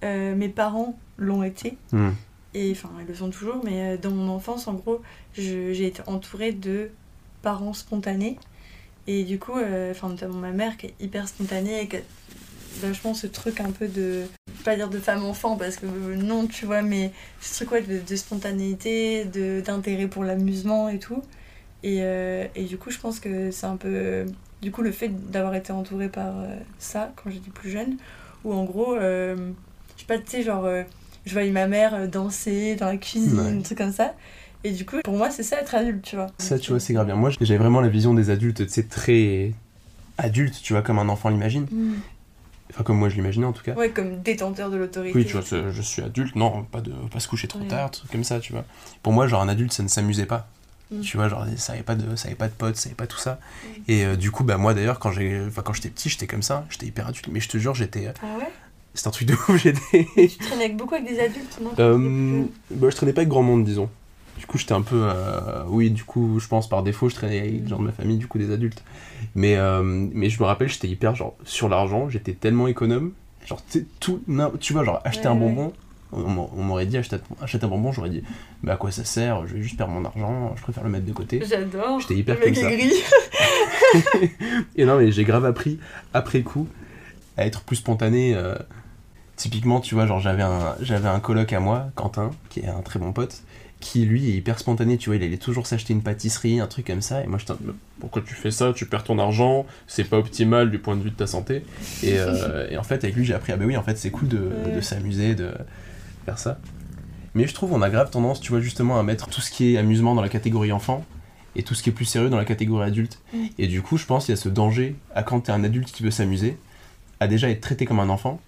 euh, 0.04 0.34
mes 0.36 0.48
parents 0.48 0.98
l'ont 1.16 1.42
été. 1.42 1.76
Et 2.54 2.70
enfin, 2.72 2.90
ils 3.00 3.06
le 3.06 3.14
sont 3.14 3.30
toujours, 3.30 3.60
mais 3.64 3.80
euh, 3.82 3.96
dans 3.98 4.10
mon 4.10 4.28
enfance, 4.30 4.66
en 4.68 4.74
gros, 4.74 5.02
j'ai 5.34 5.86
été 5.86 6.02
entourée 6.06 6.52
de 6.52 6.90
parents 7.42 7.72
spontanés. 7.72 8.38
Et 9.06 9.24
du 9.24 9.38
coup, 9.38 9.56
euh, 9.56 9.90
enfin, 9.92 10.08
notamment 10.08 10.36
ma 10.38 10.50
mère 10.52 10.76
qui 10.76 10.86
est 10.86 10.94
hyper 11.00 11.26
spontanée 11.28 11.82
et 11.82 11.88
qui 11.88 11.96
a 11.96 12.00
vachement 12.80 13.14
ce 13.14 13.26
truc 13.26 13.60
un 13.60 13.70
peu 13.70 13.88
de. 13.88 14.24
Pas 14.64 14.76
dire 14.76 14.88
de 14.90 14.98
femme-enfant 14.98 15.56
parce 15.56 15.76
que 15.76 15.86
euh, 15.86 16.16
non, 16.16 16.46
tu 16.46 16.66
vois, 16.66 16.82
mais 16.82 17.12
ce 17.40 17.54
truc 17.56 17.70
ouais, 17.72 17.82
de, 17.82 18.00
de 18.06 18.16
spontanéité, 18.16 19.24
de- 19.24 19.62
d'intérêt 19.64 20.08
pour 20.08 20.24
l'amusement 20.24 20.88
et 20.88 20.98
tout. 20.98 21.22
Et, 21.82 21.98
euh, 22.02 22.44
et 22.54 22.64
du 22.64 22.76
coup, 22.76 22.90
je 22.90 22.98
pense 22.98 23.20
que 23.20 23.50
c'est 23.50 23.66
un 23.66 23.76
peu. 23.76 24.26
Du 24.60 24.72
coup, 24.72 24.82
le 24.82 24.90
fait 24.92 25.08
d'avoir 25.30 25.54
été 25.54 25.72
entourée 25.72 26.08
par 26.08 26.36
euh, 26.40 26.56
ça 26.78 27.12
quand 27.16 27.30
j'étais 27.30 27.50
plus 27.50 27.70
jeune, 27.70 27.96
où 28.44 28.52
en 28.52 28.64
gros, 28.64 28.94
euh, 28.94 29.36
je 29.96 30.00
sais 30.00 30.06
pas, 30.06 30.18
tu 30.18 30.28
sais, 30.28 30.42
genre, 30.42 30.64
euh, 30.64 30.82
je 31.24 31.32
voyais 31.32 31.52
ma 31.52 31.68
mère 31.68 32.08
danser 32.08 32.74
dans 32.74 32.86
la 32.86 32.96
cuisine, 32.96 33.38
Ouais. 33.38 33.52
un 33.52 33.62
truc 33.62 33.78
comme 33.78 33.92
ça. 33.92 34.14
Et 34.64 34.72
du 34.72 34.84
coup, 34.84 34.96
pour 35.04 35.16
moi, 35.16 35.30
c'est 35.30 35.42
ça 35.42 35.60
être 35.60 35.74
adulte, 35.74 36.02
tu 36.02 36.16
vois. 36.16 36.26
ça, 36.38 36.58
tu 36.58 36.70
vois, 36.70 36.80
c'est 36.80 36.92
grave 36.92 37.06
bien. 37.06 37.14
Moi, 37.14 37.30
j'avais 37.40 37.58
vraiment 37.58 37.80
la 37.80 37.88
vision 37.88 38.14
des 38.14 38.30
adultes, 38.30 38.66
tu 38.66 38.72
sais, 38.72 38.82
très 38.84 39.52
adulte, 40.18 40.60
tu 40.62 40.72
vois, 40.72 40.82
comme 40.82 40.98
un 40.98 41.08
enfant 41.08 41.28
l'imagine. 41.28 41.66
Mm. 41.70 41.94
Enfin, 42.70 42.82
comme 42.84 42.98
moi, 42.98 43.08
je 43.08 43.14
l'imaginais 43.14 43.46
en 43.46 43.52
tout 43.52 43.62
cas. 43.62 43.74
Ouais, 43.74 43.90
comme 43.90 44.20
détenteur 44.20 44.70
de 44.70 44.76
l'autorité. 44.76 45.16
Oui, 45.16 45.24
tu 45.24 45.36
vois, 45.38 45.42
je 45.70 45.82
suis 45.82 46.02
adulte, 46.02 46.36
non, 46.36 46.64
pas 46.64 46.80
de 46.80 46.92
pas 47.10 47.20
se 47.20 47.28
coucher 47.28 47.48
trop 47.48 47.60
Ouais. 47.60 47.68
tard, 47.68 47.90
truc 47.90 48.10
comme 48.10 48.24
ça, 48.24 48.40
tu 48.40 48.52
vois. 48.52 48.64
Pour 49.02 49.12
moi, 49.12 49.26
genre 49.26 49.40
un 49.40 49.48
adulte, 49.48 49.72
ça 49.72 49.82
ne 49.82 49.88
s'amusait 49.88 50.26
pas. 50.26 50.48
Mm. 50.90 51.00
Tu 51.00 51.16
vois, 51.16 51.28
genre 51.28 51.46
ça 51.56 51.74
avait 51.74 51.82
pas 51.82 51.94
de 51.94 52.16
ça 52.16 52.28
avait 52.28 52.34
pas 52.34 52.48
de 52.48 52.52
potes, 52.52 52.76
ça 52.76 52.88
avait 52.88 52.96
pas 52.96 53.06
tout 53.06 53.18
ça. 53.18 53.34
Mm. 53.62 53.68
Et 53.88 54.04
euh, 54.04 54.16
du 54.16 54.30
coup, 54.30 54.42
bah 54.44 54.56
moi 54.56 54.74
d'ailleurs 54.74 54.98
quand 54.98 55.12
j'ai 55.12 55.42
j'étais 55.74 55.90
petit, 55.90 56.08
j'étais 56.08 56.26
comme 56.26 56.42
ça, 56.42 56.66
j'étais 56.70 56.86
hyper 56.86 57.08
adulte, 57.08 57.28
mais 57.30 57.40
je 57.40 57.48
te 57.48 57.58
jure, 57.58 57.74
j'étais 57.74 58.10
Ah 58.22 58.38
ouais? 58.38 58.50
c'est 58.94 59.06
un 59.06 59.10
truc 59.10 59.28
de 59.28 59.34
ouf, 59.34 59.56
j'étais 59.62 60.06
Tu 60.16 60.38
traînes 60.38 60.60
avec 60.60 60.76
beaucoup 60.76 60.94
avec 60.94 61.06
des 61.06 61.20
adultes, 61.20 61.58
non? 61.60 61.70
Euh, 61.78 62.44
bah, 62.70 62.88
je 62.90 62.96
traînais 62.96 63.12
pas 63.12 63.20
avec 63.20 63.28
grand 63.28 63.42
monde, 63.42 63.64
disons. 63.64 63.88
Du 64.38 64.46
coup, 64.46 64.56
j'étais 64.58 64.72
un 64.72 64.82
peu 64.82 65.00
euh, 65.02 65.64
oui, 65.66 65.90
du 65.90 66.04
coup, 66.04 66.38
je 66.38 66.46
pense 66.48 66.68
par 66.68 66.82
défaut, 66.82 67.08
je 67.08 67.14
traînais 67.16 67.40
avec 67.40 67.62
des 67.64 67.68
gens 67.68 67.78
de 67.78 67.84
ma 67.84 67.92
famille, 67.92 68.16
du 68.18 68.26
coup 68.28 68.38
des 68.38 68.52
adultes. 68.52 68.82
Mais 69.34 69.56
euh, 69.56 69.82
mais 69.82 70.30
je 70.30 70.40
me 70.40 70.46
rappelle, 70.46 70.68
j'étais 70.68 70.88
hyper 70.88 71.14
genre 71.14 71.34
sur 71.44 71.68
l'argent, 71.68 72.08
j'étais 72.08 72.32
tellement 72.34 72.68
économe, 72.68 73.12
genre 73.46 73.60
tout 74.00 74.20
tu 74.60 74.72
vois 74.72 74.84
genre 74.84 75.00
acheter 75.04 75.26
Ouais, 75.28 75.34
un 75.34 75.36
bonbon 75.36 75.72
on 76.10 76.26
m'a- 76.30 76.48
on 76.56 76.62
m'aurait 76.62 76.86
dit 76.86 76.96
achète, 76.96 77.22
achète 77.42 77.64
un 77.64 77.68
bonbon, 77.68 77.92
j'aurais 77.92 78.08
dit 78.08 78.22
bah 78.62 78.72
à 78.72 78.76
quoi 78.76 78.90
ça 78.90 79.04
sert? 79.04 79.46
Je 79.46 79.54
vais 79.56 79.62
juste 79.62 79.76
perdre 79.76 79.92
mon 79.92 80.04
argent, 80.06 80.54
je 80.56 80.62
préfère 80.62 80.82
le 80.84 80.88
mettre 80.88 81.04
de 81.04 81.12
côté. 81.12 81.42
J'adore. 81.46 82.00
J'étais 82.00 82.14
hyper 82.14 82.36
Le 82.36 82.40
mec 82.46 82.54
comme 82.54 82.62
ça. 82.62 82.72
est 82.72 82.76
gris. 82.78 83.02
Et 84.76 84.84
non, 84.84 84.96
mais 84.98 85.12
j'ai 85.12 85.24
grave 85.24 85.44
appris 85.44 85.78
après 86.14 86.40
coup 86.42 86.66
à 87.36 87.44
être 87.46 87.60
plus 87.62 87.76
spontané. 87.76 88.34
euh, 88.34 88.54
typiquement, 89.36 89.80
tu 89.80 89.94
vois, 89.94 90.06
genre 90.06 90.18
j'avais 90.18 90.42
un, 90.42 90.74
j'avais 90.80 91.08
un 91.08 91.20
coloc 91.20 91.52
à 91.52 91.60
moi, 91.60 91.86
Quentin, 91.94 92.30
qui 92.48 92.60
est 92.60 92.66
un 92.68 92.80
très 92.80 92.98
bon 92.98 93.12
pote, 93.12 93.42
qui 93.80 94.04
lui 94.04 94.28
est 94.30 94.34
hyper 94.34 94.58
spontané, 94.58 94.98
tu 94.98 95.08
vois, 95.08 95.16
il 95.16 95.22
allait 95.22 95.36
toujours 95.36 95.66
s'acheter 95.66 95.92
une 95.92 96.02
pâtisserie, 96.02 96.58
un 96.58 96.66
truc 96.66 96.88
comme 96.88 97.00
ça, 97.00 97.22
et 97.22 97.26
moi 97.28 97.38
je 97.38 97.44
t'en 97.46 97.56
pourquoi 98.00 98.22
tu 98.22 98.34
fais 98.34 98.50
ça? 98.50 98.72
Tu 98.72 98.86
perds 98.86 99.04
ton 99.04 99.18
argent, 99.18 99.66
c'est 99.86 100.04
pas 100.04 100.18
optimal 100.18 100.70
du 100.70 100.78
point 100.78 100.96
de 100.96 101.02
vue 101.02 101.10
de 101.10 101.16
ta 101.16 101.26
santé. 101.26 101.62
Et, 102.02 102.14
euh, 102.18 102.68
et 102.70 102.76
en 102.76 102.82
fait, 102.82 103.04
avec 103.04 103.14
lui, 103.14 103.24
j'ai 103.24 103.34
appris, 103.34 103.52
ah 103.52 103.56
bah 103.56 103.64
oui, 103.66 103.76
en 103.76 103.82
fait, 103.82 103.96
c'est 103.96 104.10
cool 104.10 104.28
de, 104.28 104.50
de 104.74 104.80
s'amuser, 104.80 105.34
de 105.34 105.52
faire 106.24 106.38
ça. 106.38 106.58
Mais 107.34 107.46
je 107.46 107.54
trouve 107.54 107.72
on 107.72 107.82
a 107.82 107.90
grave 107.90 108.10
tendance, 108.10 108.40
tu 108.40 108.50
vois, 108.50 108.60
justement 108.60 108.98
à 108.98 109.02
mettre 109.02 109.28
tout 109.28 109.40
ce 109.40 109.50
qui 109.50 109.74
est 109.74 109.78
amusement 109.78 110.14
dans 110.14 110.22
la 110.22 110.28
catégorie 110.28 110.72
enfant 110.72 111.04
et 111.56 111.62
tout 111.62 111.74
ce 111.74 111.82
qui 111.82 111.90
est 111.90 111.92
plus 111.92 112.04
sérieux 112.04 112.30
dans 112.30 112.36
la 112.36 112.44
catégorie 112.44 112.86
adulte. 112.86 113.20
Et 113.58 113.66
du 113.66 113.82
coup, 113.82 113.96
je 113.96 114.06
pense 114.06 114.26
qu'il 114.26 114.32
y 114.32 114.38
a 114.38 114.40
ce 114.40 114.48
danger 114.48 114.96
à 115.14 115.22
quand 115.22 115.40
t'es 115.40 115.52
un 115.52 115.62
adulte 115.62 115.92
qui 115.92 116.02
veut 116.02 116.10
s'amuser, 116.10 116.56
à 117.20 117.28
déjà 117.28 117.48
être 117.50 117.60
traité 117.60 117.84
comme 117.84 118.00
un 118.00 118.08
enfant, 118.08 118.40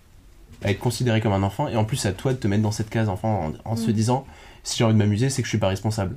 à 0.63 0.71
être 0.71 0.79
considéré 0.79 1.21
comme 1.21 1.33
un 1.33 1.43
enfant, 1.43 1.69
et 1.69 1.77
en 1.77 1.85
plus 1.85 2.05
à 2.07 2.13
toi 2.13 2.33
de 2.33 2.39
te 2.39 2.47
mettre 2.47 2.63
dans 2.63 2.73
cette 2.73 2.91
case 2.91 3.09
enfant 3.09 3.53
en, 3.65 3.73
en 3.73 3.77
se 3.77 3.91
disant 3.91 4.27
si 4.65 4.79
j'ai 4.79 4.85
envie 4.85 4.95
de 4.95 4.99
m'amuser, 4.99 5.31
c'est 5.31 5.43
que 5.43 5.47
je 5.47 5.51
suis 5.51 5.59
pas 5.59 5.69
responsable. 5.69 6.17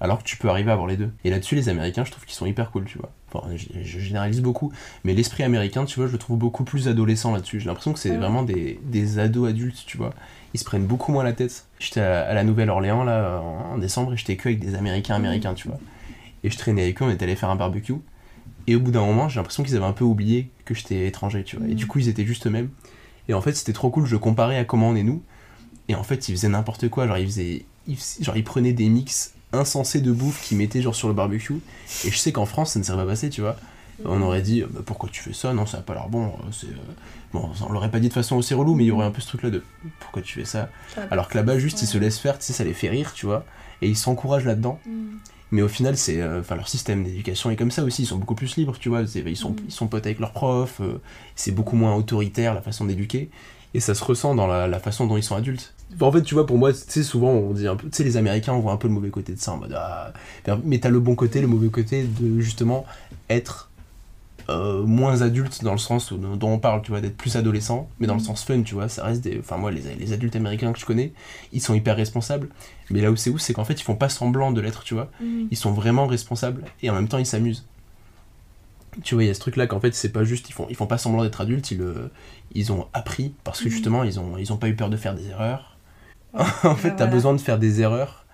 Alors 0.00 0.18
que 0.18 0.24
tu 0.24 0.36
peux 0.36 0.48
arriver 0.48 0.70
à 0.70 0.72
avoir 0.72 0.88
les 0.88 0.96
deux. 0.96 1.10
Et 1.24 1.30
là-dessus, 1.30 1.54
les 1.54 1.68
Américains, 1.68 2.04
je 2.04 2.10
trouve 2.10 2.24
qu'ils 2.24 2.34
sont 2.34 2.46
hyper 2.46 2.72
cool, 2.72 2.84
tu 2.86 2.98
vois. 2.98 3.12
Enfin, 3.32 3.46
je, 3.54 3.66
je 3.84 3.98
généralise 4.00 4.40
beaucoup, 4.40 4.72
mais 5.04 5.14
l'esprit 5.14 5.44
américain, 5.44 5.84
tu 5.84 6.00
vois, 6.00 6.08
je 6.08 6.12
le 6.12 6.18
trouve 6.18 6.38
beaucoup 6.38 6.64
plus 6.64 6.88
adolescent 6.88 7.32
là-dessus. 7.32 7.60
J'ai 7.60 7.66
l'impression 7.66 7.92
que 7.92 8.00
c'est 8.00 8.16
vraiment 8.16 8.42
des, 8.42 8.80
des 8.82 9.20
ados 9.20 9.48
adultes, 9.48 9.84
tu 9.86 9.96
vois. 9.96 10.12
Ils 10.54 10.60
se 10.60 10.64
prennent 10.64 10.86
beaucoup 10.86 11.12
moins 11.12 11.22
la 11.22 11.32
tête. 11.32 11.66
J'étais 11.78 12.00
à, 12.00 12.22
à 12.22 12.34
la 12.34 12.42
Nouvelle-Orléans, 12.42 13.04
là, 13.04 13.40
en, 13.40 13.74
en 13.74 13.78
décembre, 13.78 14.12
et 14.12 14.16
j'étais 14.16 14.36
que 14.36 14.48
avec 14.48 14.58
des 14.58 14.74
Américains 14.74 15.14
américains, 15.14 15.54
tu 15.54 15.68
vois. 15.68 15.78
Et 16.42 16.50
je 16.50 16.58
traînais 16.58 16.82
avec 16.82 17.00
eux, 17.00 17.04
on 17.04 17.10
était 17.10 17.22
allé 17.24 17.36
faire 17.36 17.50
un 17.50 17.56
barbecue. 17.56 17.94
Et 18.66 18.74
au 18.74 18.80
bout 18.80 18.90
d'un 18.90 19.06
moment, 19.06 19.28
j'ai 19.28 19.38
l'impression 19.38 19.62
qu'ils 19.62 19.76
avaient 19.76 19.84
un 19.86 19.92
peu 19.92 20.04
oublié 20.04 20.50
que 20.64 20.74
j'étais 20.74 21.06
étranger, 21.06 21.44
tu 21.44 21.56
vois. 21.56 21.66
Et 21.68 21.72
Mm. 21.72 21.76
du 21.76 21.86
coup, 21.86 22.00
ils 22.00 22.08
étaient 22.08 22.24
juste 22.26 22.46
eux-mêmes. 22.48 22.70
Et 23.28 23.34
en 23.34 23.40
fait, 23.40 23.52
c'était 23.54 23.72
trop 23.72 23.90
cool, 23.90 24.04
je 24.06 24.16
comparais 24.16 24.58
à 24.58 24.64
comment 24.64 24.88
on 24.88 24.96
est 24.96 25.04
nous. 25.04 25.22
Et 25.92 25.94
en 25.94 26.02
fait, 26.02 26.28
ils 26.28 26.32
faisaient 26.34 26.48
n'importe 26.48 26.88
quoi. 26.88 27.06
Genre, 27.06 27.18
ils 27.18 27.26
faisaient. 27.26 27.64
ils 27.86 27.98
genre, 28.20 28.36
ils 28.36 28.44
prenaient 28.44 28.72
des 28.72 28.88
mix 28.88 29.34
insensés 29.52 30.00
de 30.00 30.10
bouffe 30.10 30.42
qu'ils 30.42 30.56
mettaient 30.56 30.80
genre 30.82 30.94
sur 30.94 31.08
le 31.08 31.14
barbecue. 31.14 31.60
Et 32.04 32.10
je 32.10 32.16
sais 32.16 32.32
qu'en 32.32 32.46
France, 32.46 32.72
ça 32.72 32.78
ne 32.78 32.84
serait 32.84 32.96
pas 32.96 33.06
passé, 33.06 33.28
tu 33.30 33.42
vois. 33.42 33.56
On 34.04 34.20
aurait 34.22 34.42
dit, 34.42 34.62
bah, 34.68 34.80
pourquoi 34.84 35.08
tu 35.12 35.22
fais 35.22 35.32
ça? 35.34 35.52
Non, 35.52 35.66
ça 35.66 35.76
n'a 35.76 35.82
pas 35.84 35.94
l'air 35.94 36.08
bon. 36.08 36.26
euh, 36.26 36.30
C'est, 36.50 36.66
euh, 36.66 36.94
Bon, 37.32 37.48
on 37.66 37.72
l'aurait 37.72 37.90
pas 37.90 38.00
dit 38.00 38.08
de 38.08 38.12
façon 38.12 38.36
aussi 38.36 38.52
relou, 38.52 38.74
mais 38.74 38.84
il 38.84 38.88
y 38.88 38.90
aurait 38.90 39.06
un 39.06 39.10
peu 39.10 39.20
ce 39.20 39.26
truc-là 39.28 39.48
de 39.50 39.62
pourquoi 40.00 40.20
tu 40.22 40.34
fais 40.34 40.44
ça? 40.44 40.68
Alors 41.10 41.28
que 41.28 41.36
là-bas, 41.38 41.58
juste, 41.58 41.80
ils 41.82 41.86
se 41.86 41.96
laissent 41.98 42.18
faire, 42.18 42.38
tu 42.38 42.44
sais, 42.44 42.52
ça 42.52 42.64
les 42.64 42.74
fait 42.74 42.88
rire, 42.90 43.12
tu 43.14 43.24
vois, 43.26 43.44
et 43.80 43.88
ils 43.88 43.96
s'encouragent 43.96 44.44
là-dedans. 44.44 44.78
Mm. 44.86 44.90
Mais 45.52 45.62
au 45.62 45.68
final, 45.68 45.96
c'est, 45.96 46.20
euh, 46.20 46.40
enfin, 46.40 46.56
leur 46.56 46.68
système 46.68 47.04
d'éducation 47.04 47.50
est 47.50 47.56
comme 47.56 47.70
ça 47.70 47.84
aussi. 47.84 48.02
Ils 48.02 48.06
sont 48.06 48.16
beaucoup 48.18 48.34
plus 48.34 48.56
libres, 48.56 48.76
tu 48.78 48.88
vois. 48.88 49.02
Ils 49.02 49.36
sont, 49.36 49.50
Mm. 49.50 49.56
ils 49.66 49.72
sont 49.72 49.86
potes 49.86 50.04
avec 50.06 50.18
leurs 50.18 50.32
profs. 50.32 50.80
euh, 50.80 51.00
c'est 51.36 51.52
beaucoup 51.52 51.76
moins 51.76 51.94
autoritaire 51.94 52.54
la 52.54 52.62
façon 52.62 52.84
d'éduquer, 52.86 53.30
et 53.74 53.80
ça 53.80 53.94
se 53.94 54.02
ressent 54.04 54.34
dans 54.34 54.46
la, 54.46 54.66
la 54.66 54.78
façon 54.80 55.06
dont 55.06 55.16
ils 55.16 55.22
sont 55.22 55.36
adultes. 55.36 55.74
En 56.00 56.10
fait, 56.12 56.22
tu 56.22 56.34
vois, 56.34 56.46
pour 56.46 56.58
moi, 56.58 56.72
tu 56.72 56.78
sais, 56.88 57.02
souvent 57.02 57.28
on 57.30 57.52
dit 57.52 57.66
un 57.66 57.76
peu, 57.76 57.88
tu 57.88 57.96
sais, 57.96 58.04
les 58.04 58.16
Américains, 58.16 58.52
on 58.54 58.60
voit 58.60 58.72
un 58.72 58.76
peu 58.76 58.88
le 58.88 58.94
mauvais 58.94 59.10
côté 59.10 59.34
de 59.34 59.38
ça 59.38 59.52
en 59.52 59.58
mode, 59.58 59.74
ah, 59.76 60.12
mais 60.64 60.78
t'as 60.78 60.88
le 60.88 61.00
bon 61.00 61.14
côté, 61.14 61.40
le 61.40 61.46
mauvais 61.46 61.68
côté 61.68 62.04
de 62.04 62.40
justement 62.40 62.86
être 63.28 63.68
euh, 64.48 64.82
moins 64.82 65.22
adulte 65.22 65.62
dans 65.62 65.70
le 65.72 65.78
sens 65.78 66.10
où- 66.10 66.16
dont 66.16 66.48
on 66.50 66.58
parle, 66.58 66.82
tu 66.82 66.90
vois, 66.90 67.00
d'être 67.00 67.16
plus 67.16 67.36
adolescent, 67.36 67.88
mais 68.00 68.08
dans 68.08 68.14
le 68.14 68.20
Mhm. 68.20 68.26
sens 68.26 68.42
fun, 68.42 68.62
tu 68.62 68.74
vois, 68.74 68.88
ça 68.88 69.04
reste 69.04 69.22
des. 69.22 69.38
Enfin, 69.38 69.56
moi, 69.56 69.70
les, 69.70 69.82
les 69.94 70.12
adultes 70.12 70.34
américains 70.34 70.72
que 70.72 70.80
je 70.80 70.84
connais, 70.84 71.12
ils 71.52 71.60
sont 71.62 71.74
hyper 71.74 71.94
responsables, 71.96 72.48
mais 72.90 73.00
là 73.00 73.12
où 73.12 73.16
c'est 73.16 73.30
où, 73.30 73.38
c'est 73.38 73.52
qu'en 73.52 73.64
fait, 73.64 73.74
ils 73.74 73.84
font 73.84 73.94
pas 73.94 74.08
semblant 74.08 74.50
de 74.50 74.60
l'être, 74.60 74.82
tu 74.82 74.94
vois, 74.94 75.10
Mm. 75.20 75.44
ils 75.52 75.56
sont 75.56 75.70
vraiment 75.72 76.06
responsables 76.08 76.64
et 76.82 76.90
en 76.90 76.94
même 76.94 77.06
temps, 77.06 77.18
ils 77.18 77.26
s'amusent. 77.26 77.64
Tu 79.04 79.14
vois, 79.14 79.22
il 79.24 79.28
y 79.28 79.30
a 79.30 79.34
ce 79.34 79.40
truc-là 79.40 79.66
qu'en 79.68 79.80
fait, 79.80 79.94
c'est 79.94 80.10
pas 80.12 80.24
juste, 80.24 80.50
ils 80.50 80.52
font, 80.52 80.66
ils 80.68 80.76
font 80.76 80.86
pas 80.86 80.98
semblant 80.98 81.22
d'être 81.22 81.40
adultes, 81.40 81.70
ils, 81.70 81.78
le, 81.78 82.10
ils 82.54 82.72
ont 82.72 82.88
appris 82.94 83.32
parce 83.44 83.60
que 83.60 83.66
Mhm. 83.66 83.70
justement, 83.70 84.02
ils 84.04 84.18
ont, 84.18 84.36
ils 84.38 84.52
ont 84.52 84.56
pas 84.58 84.68
eu 84.68 84.74
peur 84.74 84.90
de 84.90 84.96
faire 84.96 85.14
des 85.14 85.28
erreurs. 85.28 85.71
Ouais, 86.34 86.40
en 86.64 86.76
fait, 86.76 86.90
bah 86.90 86.96
t'as 86.96 87.06
voilà. 87.06 87.06
besoin 87.06 87.34
de 87.34 87.40
faire 87.40 87.58
des 87.58 87.80
erreurs 87.80 88.26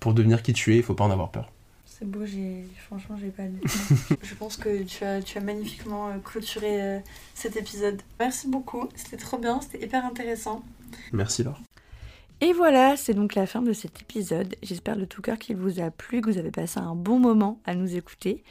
pour 0.00 0.14
devenir 0.14 0.42
qui 0.42 0.52
tu 0.52 0.74
es, 0.74 0.78
il 0.78 0.82
faut 0.82 0.94
pas 0.94 1.04
en 1.04 1.10
avoir 1.10 1.30
peur. 1.30 1.50
C'est 1.84 2.06
beau, 2.10 2.24
j'ai 2.24 2.64
franchement 2.86 3.16
j'ai 3.20 3.30
pas 3.30 3.44
lu. 3.44 3.60
Je 4.22 4.34
pense 4.34 4.56
que 4.56 4.82
tu 4.84 5.04
as, 5.04 5.22
tu 5.22 5.36
as 5.38 5.40
magnifiquement 5.42 6.08
euh, 6.08 6.18
clôturé 6.24 6.82
euh, 6.82 6.98
cet 7.34 7.56
épisode. 7.56 8.00
Merci 8.18 8.48
beaucoup, 8.48 8.88
c'était 8.94 9.18
trop 9.18 9.38
bien, 9.38 9.60
c'était 9.60 9.84
hyper 9.84 10.04
intéressant. 10.06 10.62
Merci 11.12 11.42
Laure. 11.44 11.60
Et 12.42 12.54
voilà, 12.54 12.96
c'est 12.96 13.12
donc 13.12 13.34
la 13.34 13.46
fin 13.46 13.60
de 13.60 13.74
cet 13.74 14.00
épisode. 14.00 14.56
J'espère 14.62 14.96
de 14.96 15.04
tout 15.04 15.20
cœur 15.20 15.38
qu'il 15.38 15.56
vous 15.56 15.78
a 15.78 15.90
plu, 15.90 16.22
que 16.22 16.30
vous 16.30 16.38
avez 16.38 16.50
passé 16.50 16.80
un 16.80 16.94
bon 16.94 17.18
moment 17.18 17.60
à 17.66 17.74
nous 17.74 17.96
écouter. 17.96 18.42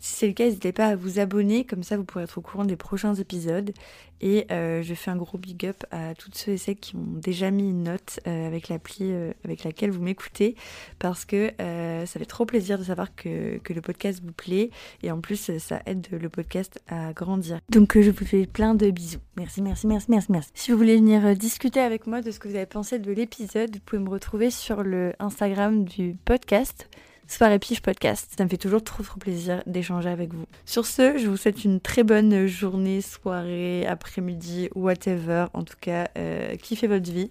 Si 0.00 0.16
c'est 0.16 0.26
le 0.26 0.34
cas, 0.34 0.44
n'hésitez 0.44 0.72
pas 0.72 0.88
à 0.88 0.96
vous 0.96 1.18
abonner, 1.18 1.64
comme 1.64 1.82
ça 1.82 1.96
vous 1.96 2.04
pourrez 2.04 2.24
être 2.24 2.36
au 2.36 2.42
courant 2.42 2.66
des 2.66 2.76
prochains 2.76 3.14
épisodes. 3.14 3.72
Et 4.20 4.46
euh, 4.50 4.82
je 4.82 4.94
fais 4.94 5.10
un 5.10 5.16
gros 5.16 5.38
big 5.38 5.64
up 5.64 5.84
à 5.92 6.14
toutes 6.14 6.34
ceux 6.34 6.52
et 6.52 6.56
celles 6.58 6.76
qui 6.76 6.96
ont 6.96 7.06
déjà 7.06 7.50
mis 7.50 7.70
une 7.70 7.84
note 7.84 8.20
euh, 8.26 8.46
avec 8.48 8.68
l'appli 8.68 8.98
euh, 9.02 9.32
avec 9.44 9.62
laquelle 9.64 9.92
vous 9.92 10.02
m'écoutez, 10.02 10.56
parce 10.98 11.24
que 11.24 11.52
ça 11.58 12.18
fait 12.18 12.26
trop 12.26 12.44
plaisir 12.44 12.78
de 12.78 12.84
savoir 12.84 13.14
que, 13.14 13.58
que 13.58 13.72
le 13.72 13.80
podcast 13.80 14.20
vous 14.24 14.32
plaît, 14.32 14.70
et 15.02 15.10
en 15.10 15.20
plus 15.20 15.58
ça 15.58 15.80
aide 15.86 16.06
le 16.10 16.28
podcast 16.28 16.80
à 16.88 17.12
grandir. 17.12 17.60
Donc 17.70 17.98
je 17.98 18.10
vous 18.10 18.24
fais 18.24 18.46
plein 18.46 18.74
de 18.74 18.90
bisous. 18.90 19.20
Merci, 19.36 19.62
merci, 19.62 19.86
merci, 19.86 20.06
merci, 20.10 20.32
merci. 20.32 20.50
Si 20.54 20.72
vous 20.72 20.76
voulez 20.76 20.96
venir 20.96 21.36
discuter 21.36 21.80
avec 21.80 22.06
moi 22.06 22.20
de 22.20 22.30
ce 22.30 22.38
que 22.38 22.48
vous 22.48 22.56
avez 22.56 22.66
pensé 22.66 22.98
de 22.98 23.12
l'épisode, 23.12 23.37
vous 23.40 23.80
pouvez 23.84 24.02
me 24.02 24.10
retrouver 24.10 24.50
sur 24.50 24.82
le 24.82 25.12
Instagram 25.20 25.84
du 25.84 26.16
podcast. 26.24 26.88
Soirée 27.28 27.58
Pige 27.58 27.82
Podcast. 27.82 28.32
Ça 28.36 28.42
me 28.42 28.48
fait 28.48 28.56
toujours 28.56 28.82
trop 28.82 29.02
trop 29.02 29.18
plaisir 29.18 29.62
d'échanger 29.66 30.08
avec 30.08 30.32
vous. 30.32 30.46
Sur 30.64 30.86
ce, 30.86 31.18
je 31.18 31.28
vous 31.28 31.36
souhaite 31.36 31.62
une 31.62 31.78
très 31.78 32.02
bonne 32.02 32.46
journée, 32.46 33.00
soirée, 33.00 33.86
après-midi, 33.86 34.70
whatever. 34.74 35.46
En 35.52 35.62
tout 35.62 35.76
cas, 35.80 36.08
euh, 36.16 36.56
kiffez 36.56 36.86
votre 36.86 37.10
vie. 37.12 37.30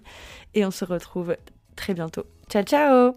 Et 0.54 0.64
on 0.64 0.70
se 0.70 0.84
retrouve 0.84 1.36
très 1.76 1.94
bientôt. 1.94 2.24
Ciao 2.48 2.62
ciao 2.62 3.16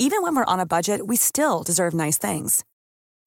Even 0.00 0.22
when 0.22 0.34
we're 0.36 0.44
on 0.46 0.60
a 0.60 0.66
budget, 0.66 1.06
we 1.06 1.16
still 1.16 1.62
deserve 1.64 1.92
nice 1.92 2.18
things. 2.18 2.64